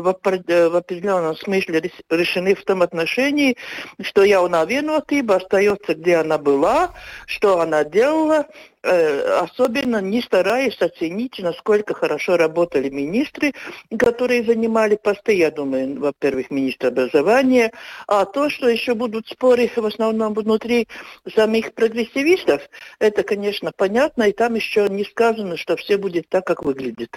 в, 0.45 0.49
э, 0.49 0.69
в 0.69 0.75
определенном 0.75 1.35
смысле 1.35 1.91
решены 2.09 2.55
в 2.55 2.63
том 2.63 2.81
отношении, 2.81 3.57
что 4.01 4.23
явная 4.23 4.65
виноватыба 4.65 5.35
остается, 5.35 5.95
где 5.95 6.17
она 6.17 6.37
была, 6.37 6.93
что 7.25 7.59
она 7.59 7.83
делала, 7.83 8.47
особенно 8.85 10.01
не 10.01 10.21
стараясь 10.21 10.77
оценить, 10.79 11.39
насколько 11.39 11.93
хорошо 11.93 12.37
работали 12.37 12.89
министры, 12.89 13.53
которые 13.97 14.43
занимали 14.43 14.95
посты, 14.95 15.33
я 15.33 15.51
думаю, 15.51 15.99
во-первых, 15.99 16.51
министр 16.51 16.87
образования, 16.87 17.71
а 18.07 18.25
то, 18.25 18.49
что 18.49 18.69
еще 18.69 18.93
будут 18.93 19.27
споры 19.27 19.69
в 19.75 19.85
основном 19.85 20.33
внутри 20.33 20.87
самих 21.35 21.73
прогрессивистов, 21.73 22.61
это, 22.99 23.23
конечно, 23.23 23.71
понятно, 23.75 24.23
и 24.23 24.31
там 24.31 24.55
еще 24.55 24.87
не 24.89 25.03
сказано, 25.03 25.57
что 25.57 25.75
все 25.75 25.97
будет 25.97 26.29
так, 26.29 26.45
как 26.45 26.63
выглядит. 26.63 27.09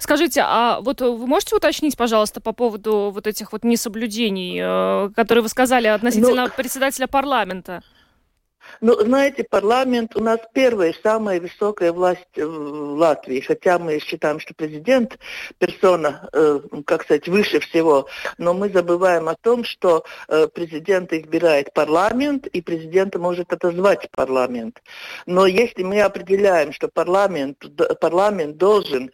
Скажите, 0.00 0.42
а 0.44 0.80
вот 0.80 1.00
вы 1.00 1.26
можете 1.26 1.56
уточнить, 1.56 1.96
пожалуйста, 1.96 2.40
по 2.40 2.52
поводу 2.52 3.10
вот 3.14 3.26
этих 3.26 3.52
вот 3.52 3.64
несоблюдений, 3.64 4.60
э, 4.60 5.10
которые 5.14 5.42
вы 5.42 5.48
сказали 5.48 5.86
относительно 5.86 6.46
ну, 6.46 6.52
председателя 6.56 7.06
парламента? 7.06 7.82
Ну, 8.80 8.94
знаете, 9.00 9.44
парламент 9.44 10.16
у 10.16 10.22
нас 10.22 10.40
первая, 10.52 10.94
самая 11.02 11.40
высокая 11.40 11.92
власть 11.92 12.36
в 12.36 12.94
Латвии, 12.96 13.40
хотя 13.40 13.78
мы 13.78 13.98
считаем, 14.00 14.40
что 14.40 14.54
президент 14.54 15.18
персона, 15.58 16.28
э, 16.32 16.60
как 16.86 17.04
сказать, 17.04 17.28
выше 17.28 17.60
всего, 17.60 18.06
но 18.38 18.54
мы 18.54 18.68
забываем 18.70 19.28
о 19.28 19.34
том, 19.34 19.64
что 19.64 20.04
э, 20.28 20.48
президент 20.48 21.12
избирает 21.12 21.72
парламент, 21.72 22.46
и 22.46 22.60
президент 22.60 23.14
может 23.16 23.52
отозвать 23.52 24.08
парламент. 24.10 24.82
Но 25.26 25.46
если 25.46 25.82
мы 25.82 26.00
определяем, 26.00 26.72
что 26.72 26.88
парламент, 26.88 27.58
парламент 28.00 28.56
должен, 28.56 29.10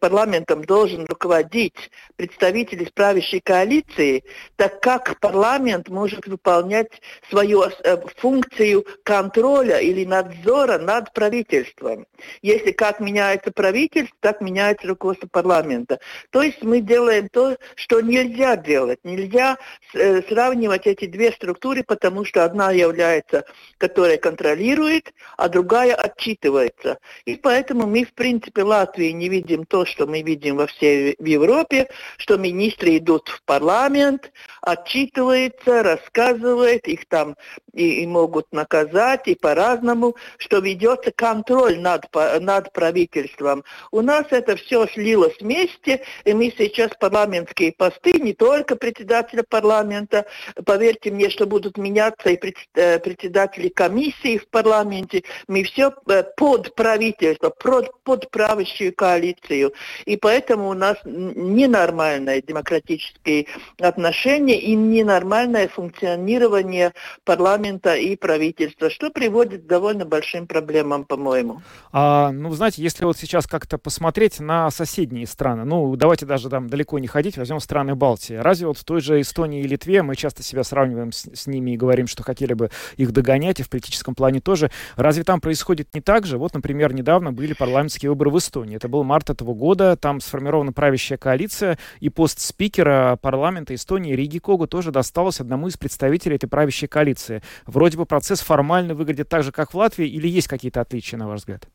парламентом 0.00 0.64
должен 0.64 1.06
руководить 1.06 1.90
представители 2.16 2.88
правящей 2.94 3.40
коалиции, 3.40 4.24
так 4.56 4.80
как 4.80 5.18
парламент 5.20 5.88
может 5.88 6.26
выполнять 6.26 7.00
свою 7.28 7.62
э, 7.62 7.96
функцию 8.16 8.84
контроля 9.04 9.78
или 9.78 10.04
надзора 10.04 10.78
над 10.78 11.12
правительством. 11.12 12.06
Если 12.42 12.72
как 12.72 13.00
меняется 13.00 13.50
правительство, 13.52 14.16
так 14.20 14.40
меняется 14.40 14.88
руководство 14.88 15.28
парламента. 15.28 15.98
То 16.30 16.42
есть 16.42 16.62
мы 16.62 16.80
делаем 16.80 17.28
то, 17.28 17.56
что 17.74 18.00
нельзя 18.00 18.56
делать. 18.56 19.00
Нельзя 19.04 19.58
э, 19.94 20.22
сравнивать 20.22 20.86
эти 20.86 21.06
две 21.06 21.32
структуры, 21.32 21.82
потому 21.82 22.24
что 22.24 22.44
одна 22.44 22.70
является, 22.70 23.44
которая 23.78 24.18
контролирует, 24.18 25.12
а 25.36 25.48
другая 25.48 25.94
отчитывается. 25.94 26.98
И 27.24 27.36
поэтому 27.36 27.86
мы, 27.86 28.04
в 28.04 28.12
принципе, 28.14 28.62
Латвии 28.62 29.10
не 29.10 29.28
видим 29.28 29.64
то, 29.64 29.84
что 29.84 30.06
мы 30.06 30.22
видим 30.22 30.56
во 30.56 30.66
всей 30.66 31.16
Европе, 31.18 31.88
что 32.18 32.36
министры 32.36 32.98
идут 32.98 33.28
в 33.28 33.42
парламент, 33.44 34.32
отчитываются, 34.60 35.82
рассказывают, 35.82 36.86
их 36.86 37.06
там 37.06 37.36
и, 37.72 38.02
и 38.02 38.06
могут 38.06 38.52
наказать 38.52 39.26
и 39.26 39.34
по-разному, 39.34 40.16
что 40.38 40.58
ведется 40.58 41.10
контроль 41.12 41.78
над, 41.78 42.06
над 42.40 42.72
правительством. 42.72 43.64
У 43.90 44.00
нас 44.00 44.26
это 44.30 44.56
все 44.56 44.86
слилось 44.86 45.36
вместе, 45.40 46.02
и 46.24 46.34
мы 46.34 46.52
сейчас 46.56 46.90
парламентские 46.98 47.72
посты, 47.72 48.12
не 48.12 48.34
только 48.34 48.76
председателя 48.76 49.42
парламента, 49.48 50.26
поверьте 50.64 51.10
мне, 51.10 51.30
что 51.30 51.46
будут 51.46 51.78
меняться 51.78 52.30
и 52.30 52.54
э, 52.74 52.98
председатели 52.98 53.68
комиссии 53.68 54.38
в 54.38 54.48
парламенте, 54.48 55.22
мы 55.48 55.62
все 55.64 55.92
э, 56.08 56.24
под 56.36 56.74
правительство, 56.74 57.50
под, 57.50 58.02
под 58.02 58.30
правящую 58.30 58.94
коалицию. 58.94 59.72
И 60.04 60.16
поэтому 60.16 60.68
у 60.68 60.74
нас 60.74 60.98
ненормальное 61.04 62.42
демократические 62.42 63.46
отношения 63.80 64.60
и 64.60 64.74
ненормальное 64.74 65.68
функционирование 65.68 66.92
парламента 67.24 67.61
и 67.64 68.16
правительства 68.16 68.52
правительства, 68.52 68.90
что 68.90 69.10
приводит 69.10 69.64
к 69.64 69.66
довольно 69.66 70.04
большим 70.04 70.46
проблемам, 70.46 71.04
по-моему. 71.04 71.62
А, 71.92 72.32
ну, 72.32 72.50
знаете, 72.52 72.82
если 72.82 73.04
вот 73.04 73.16
сейчас 73.16 73.46
как-то 73.46 73.78
посмотреть 73.78 74.40
на 74.40 74.70
соседние 74.70 75.26
страны, 75.26 75.64
ну, 75.64 75.94
давайте 75.96 76.26
даже 76.26 76.48
там 76.48 76.68
далеко 76.68 76.98
не 76.98 77.06
ходить, 77.06 77.36
возьмем 77.36 77.60
страны 77.60 77.94
Балтии. 77.94 78.34
Разве 78.34 78.66
вот 78.66 78.78
в 78.78 78.84
той 78.84 79.00
же 79.00 79.20
Эстонии 79.20 79.62
и 79.62 79.68
Литве, 79.68 80.02
мы 80.02 80.16
часто 80.16 80.42
себя 80.42 80.64
сравниваем 80.64 81.12
с, 81.12 81.28
с 81.34 81.46
ними 81.46 81.72
и 81.72 81.76
говорим, 81.76 82.06
что 82.06 82.22
хотели 82.22 82.54
бы 82.54 82.70
их 82.96 83.12
догонять, 83.12 83.60
и 83.60 83.62
в 83.62 83.70
политическом 83.70 84.14
плане 84.14 84.40
тоже. 84.40 84.70
Разве 84.96 85.24
там 85.24 85.40
происходит 85.40 85.94
не 85.94 86.00
так 86.00 86.26
же? 86.26 86.38
Вот, 86.38 86.54
например, 86.54 86.94
недавно 86.94 87.32
были 87.32 87.52
парламентские 87.52 88.10
выборы 88.10 88.30
в 88.30 88.38
Эстонии. 88.38 88.76
Это 88.76 88.88
был 88.88 89.04
март 89.04 89.30
этого 89.30 89.54
года, 89.54 89.96
там 89.96 90.20
сформирована 90.20 90.72
правящая 90.72 91.18
коалиция, 91.18 91.78
и 92.00 92.08
пост 92.08 92.40
спикера 92.40 93.18
парламента 93.20 93.74
Эстонии 93.74 94.14
Риги 94.14 94.38
Когу 94.38 94.66
тоже 94.66 94.90
досталось 94.90 95.40
одному 95.40 95.68
из 95.68 95.76
представителей 95.76 96.36
этой 96.36 96.48
правящей 96.48 96.88
коалиции. 96.88 97.42
Вроде 97.66 97.96
бы 97.96 98.06
процесс 98.06 98.40
формально 98.40 98.94
выглядит 98.94 99.28
так 99.28 99.42
же, 99.42 99.52
как 99.52 99.74
в 99.74 99.76
Латвии, 99.76 100.06
или 100.06 100.28
есть 100.28 100.48
какие-то 100.48 100.80
отличия, 100.80 101.18
на 101.18 101.28
ваш 101.28 101.40
взгляд? 101.40 101.68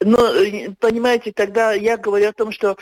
Но, 0.00 0.18
э, 0.34 0.70
понимаете, 0.78 1.32
тогда 1.32 1.72
я 1.72 1.96
говорю 1.96 2.28
о 2.28 2.32
том, 2.32 2.52
что 2.52 2.76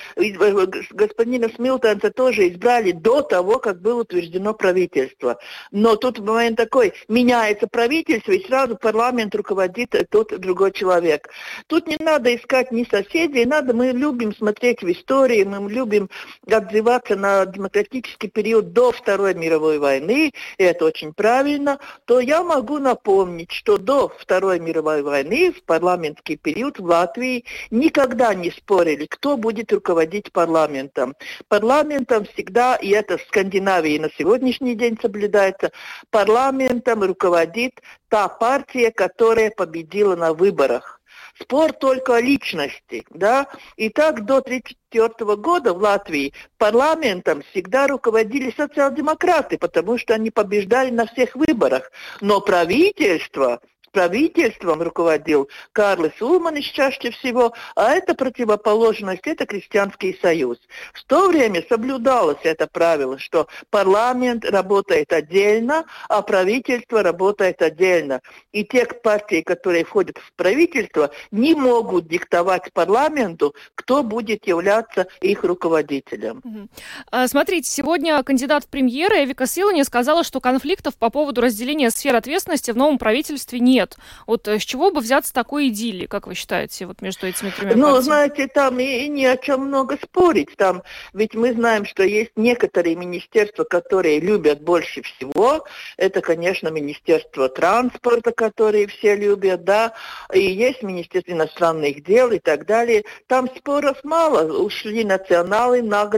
господина 0.91 1.49
Смилтонса 1.49 2.11
тоже 2.11 2.49
избрали 2.49 2.93
до 2.93 3.23
того, 3.23 3.59
как 3.59 3.81
было 3.81 4.03
утверждено 4.03 4.55
правительство. 4.55 5.39
Но 5.71 5.97
тут 5.97 6.19
момент 6.19 6.57
такой, 6.57 6.93
меняется 7.09 7.67
правительство, 7.67 8.33
и 8.33 8.45
сразу 8.47 8.77
парламент 8.77 9.35
руководит 9.35 9.95
тот 10.11 10.39
другой 10.39 10.73
человек. 10.73 11.29
Тут 11.67 11.87
не 11.87 11.97
надо 11.99 12.35
искать 12.35 12.73
ни 12.73 12.85
соседей, 12.85 13.45
надо, 13.45 13.75
мы 13.75 13.89
любим 13.89 14.35
смотреть 14.35 14.83
в 14.83 14.91
истории, 14.91 15.45
мы 15.45 15.71
любим 15.71 16.09
отзываться 16.51 17.17
на 17.17 17.47
демократический 17.47 18.29
период 18.29 18.73
до 18.73 18.93
Второй 18.93 19.35
мировой 19.35 19.79
войны, 19.79 20.33
и 20.59 20.63
это 20.63 20.85
очень 20.85 21.13
правильно, 21.13 21.79
то 22.05 22.21
я 22.21 22.43
могу 22.43 22.79
напомнить, 22.79 23.51
что 23.51 23.79
до 23.79 24.09
Второй 24.09 24.61
мировой 24.61 25.03
войны 25.03 25.53
в 25.53 25.63
парламентский 25.65 26.37
период 26.37 26.76
в 26.79 26.85
Латвии 26.85 27.45
никогда 27.71 28.35
не 28.35 28.51
спорили, 28.51 29.07
кто 29.07 29.37
будет 29.37 29.73
руководить 29.73 30.33
парламентом. 30.33 31.15
Парламентом 31.49 32.25
всегда, 32.25 32.77
и 32.77 32.91
это 32.91 33.19
в 33.19 33.23
Скандинавии 33.23 33.99
на 33.99 34.11
сегодняшний 34.17 34.75
день 34.75 34.99
соблюдается, 35.01 35.73
парламентом 36.11 37.03
руководит 37.03 37.81
та 38.09 38.29
партия, 38.29 38.91
которая 38.91 39.51
победила 39.51 40.17
на 40.17 40.33
выборах. 40.33 40.97
Спор 41.39 41.73
только 41.73 42.17
о 42.17 42.21
личности, 42.21 43.05
да. 43.11 43.47
И 43.77 43.91
так 43.91 44.25
до 44.25 44.39
1934 44.39 45.37
года 45.37 45.75
в 45.75 45.79
Латвии 45.79 46.33
парламентом 46.57 47.43
всегда 47.51 47.87
руководили 47.87 48.55
социал-демократы, 48.57 49.59
потому 49.59 49.99
что 49.99 50.15
они 50.15 50.31
побеждали 50.31 50.91
на 50.91 51.07
всех 51.07 51.37
выборах. 51.37 51.91
Но 52.23 52.41
правительство 52.41 53.61
правительством 53.97 54.83
руководил 54.83 55.49
Карлос 55.73 56.21
Улманис 56.21 56.67
чаще 56.67 57.11
всего, 57.13 57.55
а 57.75 57.95
это 57.95 58.15
противоположность, 58.15 59.23
это 59.27 59.47
Крестьянский 59.47 60.19
союз. 60.21 60.59
В 60.93 61.03
то 61.05 61.29
время 61.29 61.65
соблюдалось 61.67 62.41
это 62.43 62.67
правило, 62.67 63.19
что 63.19 63.49
парламент 63.71 64.45
работает 64.45 65.15
отдельно, 65.15 65.87
а 66.11 66.21
правительство 66.21 67.03
работает 67.03 67.63
отдельно. 67.63 68.21
И 68.53 68.65
те 68.65 68.85
партии, 68.85 69.41
которые 69.41 69.87
входят 69.87 70.19
в 70.19 70.35
правительство, 70.35 71.11
не 71.31 71.55
могут 71.55 72.07
диктовать 72.07 72.71
парламенту, 72.75 73.55
кто 73.75 74.03
будет 74.03 74.47
являться 74.47 75.07
их 75.23 75.43
руководителем. 75.43 76.43
Угу. 76.45 77.29
Смотрите, 77.29 77.71
сегодня 77.71 78.23
кандидат 78.23 78.65
в 78.65 78.69
премьеры 78.69 79.25
Эвика 79.25 79.47
Силани 79.47 79.85
сказала, 79.85 80.23
что 80.23 80.43
конфликтов 80.43 80.99
по 80.99 81.09
поводу 81.09 81.41
разделения 81.41 81.91
сфер 81.91 82.15
ответственности 82.15 82.73
в 82.73 82.77
новом 82.77 82.99
правительстве 82.99 83.59
нет. 83.59 83.86
Вот 84.27 84.49
э, 84.49 84.59
с 84.59 84.63
чего 84.63 84.91
бы 84.91 85.01
взяться 85.01 85.33
такой 85.33 85.69
идиллии, 85.69 86.07
как 86.07 86.27
вы 86.27 86.35
считаете, 86.35 86.87
вот 86.87 87.03
между 87.03 87.27
этими 87.27 87.51
тремя 87.51 87.75
Ну, 87.77 87.83
партиями? 87.83 88.03
знаете, 88.03 88.49
там 88.49 88.81
и, 88.81 88.85
и 88.85 89.09
не 89.09 89.27
о 89.27 89.37
чем 89.37 89.67
много 89.67 89.97
спорить. 90.03 90.57
Там, 90.57 90.83
ведь 91.13 91.35
мы 91.35 91.53
знаем, 91.53 91.85
что 91.85 92.03
есть 92.03 92.33
некоторые 92.37 92.97
министерства, 92.97 93.65
которые 93.65 94.21
любят 94.21 94.61
больше 94.61 95.03
всего. 95.03 95.65
Это, 95.97 96.21
конечно, 96.21 96.69
Министерство 96.69 97.49
транспорта, 97.49 98.33
которые 98.33 98.87
все 98.87 99.15
любят, 99.17 99.65
да, 99.65 99.93
и 100.33 100.41
есть 100.41 100.83
Министерство 100.83 101.33
иностранных 101.33 102.03
дел 102.05 102.31
и 102.33 102.39
так 102.39 102.67
далее. 102.67 103.05
Там 103.27 103.49
споров 103.57 103.99
мало. 104.05 104.53
Ушли 104.59 105.05
националы, 105.05 105.83
на, 105.83 106.11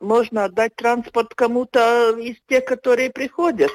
можно 0.00 0.44
отдать 0.44 0.74
транспорт 0.76 1.34
кому-то 1.34 2.16
из 2.18 2.36
тех, 2.48 2.64
которые 2.64 3.10
приходят. 3.10 3.70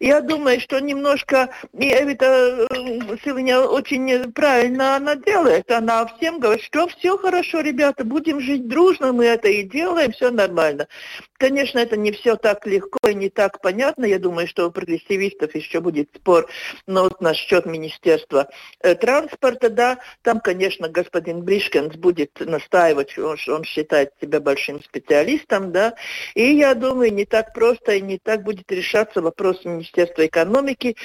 Я 0.00 0.20
думаю, 0.20 0.60
что 0.60 0.78
немножко, 0.80 1.50
и 1.72 1.86
это 1.86 2.53
сегодня 3.24 3.60
очень 3.60 4.32
правильно 4.32 4.96
она 4.96 5.16
делает. 5.16 5.70
Она 5.70 6.06
всем 6.06 6.40
говорит, 6.40 6.64
что 6.64 6.86
все 6.88 7.16
хорошо, 7.18 7.60
ребята, 7.60 8.04
будем 8.04 8.40
жить 8.40 8.68
дружно, 8.68 9.12
мы 9.12 9.26
это 9.26 9.48
и 9.48 9.62
делаем, 9.62 10.12
все 10.12 10.30
нормально. 10.30 10.88
Конечно, 11.38 11.78
это 11.78 11.96
не 11.96 12.12
все 12.12 12.36
так 12.36 12.66
легко 12.66 13.08
и 13.08 13.14
не 13.14 13.28
так 13.28 13.60
понятно. 13.60 14.04
Я 14.04 14.18
думаю, 14.18 14.46
что 14.46 14.66
у 14.66 14.70
прогрессивистов 14.70 15.54
еще 15.54 15.80
будет 15.80 16.08
спор 16.14 16.48
но 16.86 17.04
вот 17.04 17.20
насчет 17.20 17.66
Министерства 17.66 18.48
э, 18.80 18.94
транспорта, 18.94 19.70
да, 19.70 19.98
там, 20.22 20.40
конечно, 20.40 20.88
господин 20.88 21.42
Бришкенс 21.42 21.96
будет 21.96 22.38
настаивать, 22.40 23.16
он, 23.18 23.36
он 23.48 23.64
считает 23.64 24.12
себя 24.20 24.40
большим 24.40 24.82
специалистом, 24.82 25.72
да, 25.72 25.94
и 26.34 26.54
я 26.54 26.74
думаю, 26.74 27.12
не 27.12 27.24
так 27.24 27.52
просто 27.54 27.94
и 27.94 28.00
не 28.00 28.18
так 28.18 28.42
будет 28.42 28.70
решаться 28.70 29.22
вопрос 29.22 29.64
Министерства 29.64 30.26
экономики, 30.26 30.96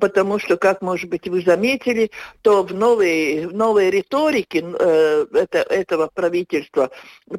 потому 0.00 0.38
что, 0.38 0.56
как, 0.56 0.75
может 0.82 1.10
быть, 1.10 1.28
вы 1.28 1.42
заметили, 1.42 2.10
то 2.42 2.62
в 2.62 2.74
новой, 2.74 3.46
в 3.46 3.54
новой 3.54 3.90
риторике 3.90 4.64
э, 4.64 5.26
это, 5.32 5.58
этого 5.58 6.08
правительства 6.12 6.90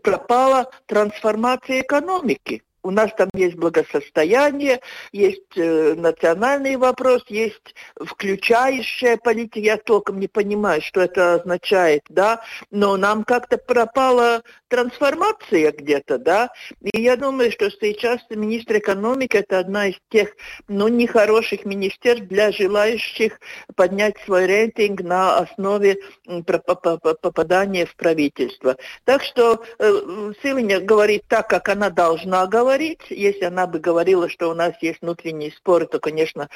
пропала 0.01 0.69
трансформация 0.85 1.81
экономики. 1.81 2.63
У 2.87 2.91
нас 2.91 3.11
там 3.17 3.27
есть 3.33 3.57
благосостояние, 3.57 4.79
есть 5.11 5.57
э, 5.57 5.93
национальный 5.95 6.77
вопрос, 6.77 7.21
есть 7.27 7.75
включающая 7.99 9.17
политика. 9.17 9.59
Я 9.59 9.75
толком 9.75 10.21
не 10.21 10.29
понимаю, 10.29 10.81
что 10.81 11.01
это 11.01 11.33
означает, 11.33 12.03
да, 12.07 12.41
но 12.71 12.95
нам 12.95 13.25
как-то 13.25 13.57
пропала 13.57 14.41
трансформация 14.69 15.73
где-то, 15.73 16.17
да. 16.17 16.49
И 16.81 17.01
я 17.01 17.17
думаю, 17.17 17.51
что 17.51 17.69
сейчас 17.69 18.21
министр 18.29 18.77
экономики 18.77 19.35
это 19.35 19.59
одна 19.59 19.87
из 19.87 19.95
тех, 20.09 20.29
ну, 20.69 20.87
нехороших 20.87 21.65
министерств 21.65 22.27
для 22.27 22.53
желающих 22.53 23.41
поднять 23.75 24.15
свой 24.23 24.45
рейтинг 24.45 25.01
на 25.01 25.39
основе 25.39 25.97
попадания 26.45 27.85
в 27.85 27.97
правительство. 27.97 28.77
Так 29.03 29.23
что 29.23 29.61
э, 29.77 30.33
Силиня 30.41 30.79
говорит 30.79 31.23
так, 31.27 31.49
как 31.49 31.67
она 31.67 31.89
должна 31.89 32.47
говорить 32.47 32.76
говорить. 32.77 33.01
Если 33.09 33.45
она 33.45 33.65
бы 33.65 33.79
говорила, 33.79 34.29
что 34.29 34.49
у 34.49 34.53
нас 34.53 34.73
есть 34.81 35.01
внутренние 35.01 35.51
споры, 35.51 35.87
то, 35.87 35.99
конечно, 35.99 36.49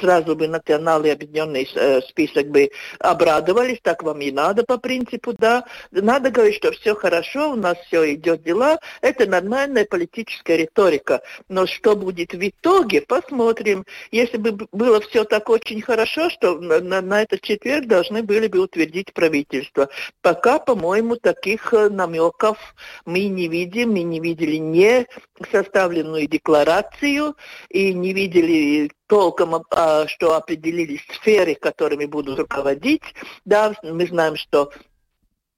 сразу 0.00 0.34
бы 0.34 0.48
национальный 0.48 1.12
объединенный 1.12 1.68
э, 1.74 2.00
список 2.02 2.48
бы 2.48 2.70
обрадовались. 2.98 3.78
Так 3.82 4.02
вам 4.02 4.20
и 4.20 4.32
надо 4.32 4.64
по 4.64 4.78
принципу, 4.78 5.32
да. 5.32 5.64
Надо 5.90 6.30
говорить, 6.30 6.56
что 6.56 6.72
все 6.72 6.94
хорошо, 6.94 7.52
у 7.52 7.56
нас 7.56 7.78
все 7.86 8.14
идет 8.14 8.42
дела. 8.42 8.78
Это 9.02 9.26
нормальная 9.26 9.84
политическая 9.84 10.56
риторика. 10.56 11.20
Но 11.48 11.66
что 11.66 11.94
будет 11.94 12.32
в 12.32 12.48
итоге, 12.48 13.02
посмотрим. 13.02 13.84
Если 14.10 14.36
бы 14.36 14.66
было 14.72 15.00
все 15.00 15.24
так 15.24 15.48
очень 15.48 15.80
хорошо, 15.80 16.28
что 16.30 16.58
на, 16.58 17.00
на 17.00 17.22
этот 17.22 17.40
четверг 17.42 17.86
должны 17.86 18.22
были 18.22 18.48
бы 18.48 18.58
утвердить 18.58 19.12
правительство. 19.12 19.88
Пока, 20.22 20.58
по-моему, 20.58 21.16
таких 21.16 21.72
э, 21.72 21.88
намеков 21.88 22.58
мы 23.04 23.28
не 23.28 23.48
видим, 23.48 23.92
мы 23.92 24.02
не 24.02 24.20
видели 24.20 24.56
не 24.56 25.06
со 25.52 25.67
составленную 25.68 26.26
декларацию 26.26 27.36
и 27.68 27.92
не 27.92 28.12
видели 28.12 28.90
толком, 29.06 29.64
а, 29.70 30.06
что 30.06 30.34
определились 30.34 31.00
сферы, 31.14 31.54
которыми 31.54 32.06
будут 32.06 32.38
руководить. 32.38 33.02
Да, 33.44 33.74
мы 33.82 34.06
знаем, 34.06 34.36
что 34.36 34.70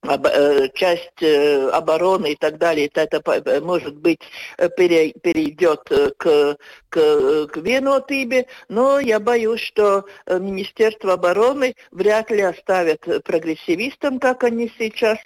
Э, 0.02 0.68
часть 0.72 1.22
э, 1.22 1.68
обороны 1.68 2.32
и 2.32 2.36
так 2.36 2.56
далее, 2.56 2.90
это, 2.92 3.02
это 3.02 3.60
может 3.60 3.96
быть 3.96 4.20
э, 4.56 4.70
пере, 4.70 5.12
перейдет 5.12 5.82
к, 6.16 6.56
к, 6.88 7.46
к 7.46 7.56
Венотыбе, 7.58 8.46
но 8.70 8.98
я 8.98 9.20
боюсь, 9.20 9.60
что 9.60 10.06
Министерство 10.26 11.12
обороны 11.12 11.74
вряд 11.90 12.30
ли 12.30 12.40
оставят 12.40 13.02
прогрессивистам, 13.24 14.20
как 14.20 14.42
они 14.42 14.72
сейчас 14.78 15.18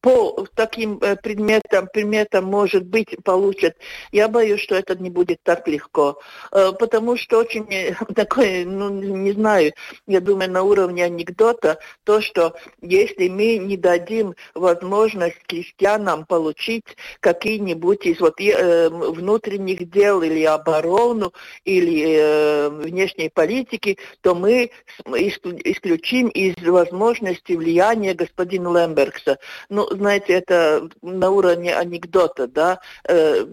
по 0.00 0.46
таким 0.54 0.98
предметам, 0.98 1.88
предметам, 1.92 2.44
может 2.44 2.86
быть, 2.86 3.16
получат. 3.24 3.76
Я 4.12 4.28
боюсь, 4.28 4.60
что 4.60 4.74
это 4.74 4.96
не 4.96 5.10
будет 5.10 5.38
так 5.42 5.66
легко, 5.68 6.18
потому 6.50 7.16
что 7.16 7.38
очень 7.38 7.66
такое, 8.14 8.64
ну, 8.64 8.88
не 8.90 9.32
знаю, 9.32 9.72
я 10.06 10.20
думаю, 10.20 10.50
на 10.50 10.62
уровне 10.62 11.04
анекдота, 11.04 11.78
то, 12.04 12.20
что 12.20 12.54
если 12.80 13.28
мы 13.28 13.58
не 13.58 13.76
дадим 13.76 14.34
возможность 14.54 15.38
крестьянам 15.46 16.24
получить 16.26 16.84
какие-нибудь 17.20 18.06
из 18.06 18.20
вот, 18.20 18.40
э, 18.40 18.88
внутренних 18.88 19.90
дел 19.90 20.22
или 20.22 20.44
оборону, 20.44 21.32
или 21.64 22.16
э, 22.16 22.68
внешней 22.70 23.28
политики, 23.28 23.98
то 24.20 24.34
мы 24.34 24.70
исключим 25.06 26.28
из 26.28 26.56
возможности 26.62 27.52
влияния 27.52 28.14
господина 28.14 28.68
Лембергса. 28.68 29.38
Ну, 29.68 29.88
знаете, 29.90 30.34
это 30.34 30.88
на 31.02 31.30
уровне 31.30 31.74
анекдота, 31.74 32.46
да, 32.46 32.80
э, 33.08 33.44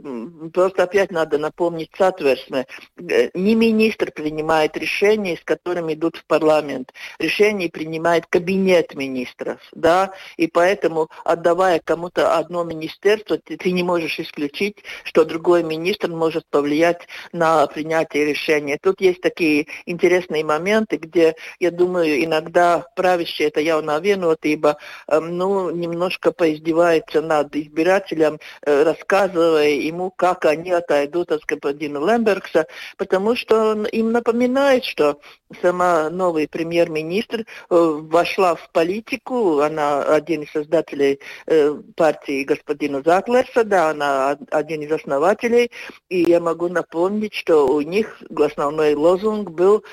просто 0.53 0.83
опять 0.83 1.11
надо 1.11 1.37
напомнить 1.37 1.91
Сатверсме. 1.97 2.67
Э, 2.97 3.29
не 3.33 3.55
министр 3.55 4.11
принимает 4.11 4.77
решения, 4.77 5.37
с 5.37 5.43
которыми 5.43 5.93
идут 5.93 6.17
в 6.17 6.25
парламент. 6.25 6.93
Решения 7.19 7.69
принимает 7.69 8.27
кабинет 8.27 8.95
министров, 8.95 9.59
да, 9.71 10.13
и 10.37 10.47
поэтому, 10.47 11.09
отдавая 11.25 11.81
кому-то 11.83 12.37
одно 12.37 12.63
министерство, 12.63 13.37
ты, 13.37 13.57
ты 13.57 13.71
не 13.71 13.83
можешь 13.83 14.19
исключить, 14.19 14.77
что 15.03 15.25
другой 15.25 15.63
министр 15.63 16.09
может 16.09 16.45
повлиять 16.49 17.07
на 17.31 17.65
принятие 17.67 18.25
решения. 18.25 18.77
Тут 18.81 19.01
есть 19.01 19.21
такие 19.21 19.67
интересные 19.85 20.45
моменты, 20.45 20.97
где, 20.97 21.35
я 21.59 21.71
думаю, 21.71 22.23
иногда 22.23 22.85
правящие, 22.95 23.47
это 23.47 23.59
явно 23.59 23.99
виноват, 23.99 24.39
ибо 24.43 24.77
э, 25.07 25.19
ну, 25.19 25.71
немножко 25.71 26.26
поиздевается 26.31 27.21
над 27.21 27.55
избирателем, 27.55 28.39
э, 28.65 28.83
рассказывая 28.83 29.69
ему, 29.69 30.11
как 30.15 30.45
они 30.45 30.71
отойдут 30.71 31.31
от 31.31 31.43
господина 31.45 31.97
Лембергса, 31.97 32.67
потому 32.97 33.35
что 33.35 33.71
он 33.71 33.85
им 33.85 34.11
напоминает, 34.11 34.85
что 34.85 35.19
сама 35.61 36.09
новый 36.09 36.47
премьер-министр 36.47 37.41
э, 37.41 37.45
вошла 37.69 38.55
в 38.55 38.69
политику, 38.71 39.59
она 39.59 40.03
один 40.03 40.43
из 40.43 40.51
создателей 40.51 41.19
э, 41.45 41.73
партии 41.95 42.43
господина 42.43 43.01
Заклерса, 43.03 43.63
да, 43.63 43.89
она 43.89 44.37
один 44.51 44.81
из 44.81 44.91
основателей, 44.91 45.71
и 46.09 46.21
я 46.21 46.39
могу 46.39 46.67
напомнить, 46.67 47.33
что 47.33 47.67
у 47.67 47.81
них 47.81 48.21
основной 48.37 48.95
лозунг 48.95 49.51
был, 49.51 49.83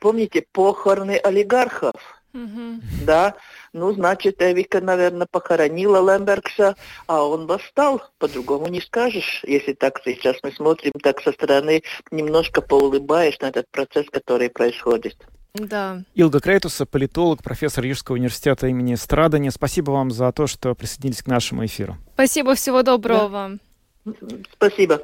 помните, 0.00 0.44
похороны 0.52 1.16
олигархов. 1.16 1.94
Mm-hmm. 2.34 2.80
Да, 3.06 3.36
ну, 3.74 3.92
значит, 3.92 4.40
Эвика, 4.40 4.80
наверное, 4.80 5.26
похоронила 5.30 5.98
Лембергса, 5.98 6.76
а 7.08 7.24
он 7.24 7.46
восстал. 7.46 8.02
По-другому 8.18 8.68
не 8.68 8.80
скажешь, 8.80 9.42
если 9.46 9.72
так 9.72 10.00
сейчас 10.04 10.36
мы 10.44 10.52
смотрим, 10.52 10.92
так 11.02 11.20
со 11.20 11.32
стороны 11.32 11.82
немножко 12.12 12.62
поулыбаешь 12.62 13.38
на 13.40 13.46
этот 13.46 13.68
процесс, 13.70 14.06
который 14.10 14.48
происходит. 14.48 15.16
Да. 15.54 16.02
Илга 16.14 16.40
Крейтуса, 16.40 16.86
политолог, 16.86 17.42
профессор 17.42 17.84
Рижского 17.84 18.14
университета 18.14 18.68
имени 18.68 18.94
Страдания. 18.94 19.50
Спасибо 19.50 19.90
вам 19.90 20.12
за 20.12 20.30
то, 20.32 20.46
что 20.46 20.74
присоединились 20.74 21.22
к 21.22 21.26
нашему 21.26 21.66
эфиру. 21.66 21.96
Спасибо, 22.14 22.54
всего 22.54 22.82
доброго 22.82 23.28
да. 23.30 23.58
Спасибо. 24.52 25.00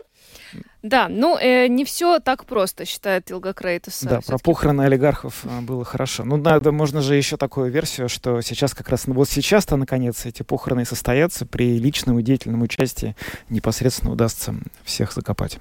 Да, 0.82 1.08
ну 1.08 1.36
э, 1.38 1.66
не 1.66 1.84
все 1.84 2.20
так 2.20 2.46
просто, 2.46 2.86
считает 2.86 3.30
Илга 3.30 3.52
Крейтус. 3.52 4.00
Да, 4.02 4.20
про 4.26 4.38
похороны 4.38 4.82
олигархов 4.82 5.44
э, 5.44 5.60
было 5.60 5.84
хорошо. 5.84 6.24
Ну 6.24 6.38
да, 6.38 6.58
можно 6.72 7.02
же 7.02 7.16
еще 7.16 7.36
такую 7.36 7.70
версию, 7.70 8.08
что 8.08 8.40
сейчас 8.40 8.72
как 8.74 8.88
раз, 8.88 9.06
ну 9.06 9.14
вот 9.14 9.28
сейчас-то 9.28 9.76
наконец 9.76 10.24
эти 10.24 10.42
похороны 10.42 10.86
состоятся 10.86 11.44
при 11.44 11.78
личном 11.78 12.18
и 12.18 12.22
деятельном 12.22 12.62
участии 12.62 13.14
непосредственно 13.50 14.12
удастся 14.12 14.54
всех 14.82 15.12
закопать. 15.12 15.58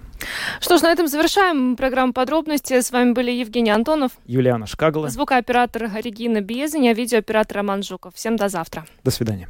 Что 0.61 0.77
ж, 0.77 0.83
на 0.83 0.91
этом 0.91 1.07
завершаем 1.07 1.75
программу 1.75 2.13
подробности. 2.13 2.79
С 2.79 2.91
вами 2.91 3.11
были 3.11 3.31
Евгений 3.31 3.71
Антонов, 3.71 4.13
Юлиана 4.25 4.67
Шкагла, 4.67 5.09
звукооператор 5.09 5.89
Регина 6.01 6.39
Безень, 6.39 6.87
а 6.87 6.93
видеооператор 6.93 7.57
Роман 7.57 7.83
Жуков. 7.83 8.15
Всем 8.15 8.37
до 8.37 8.47
завтра. 8.47 8.85
До 9.03 9.11
свидания. 9.11 9.49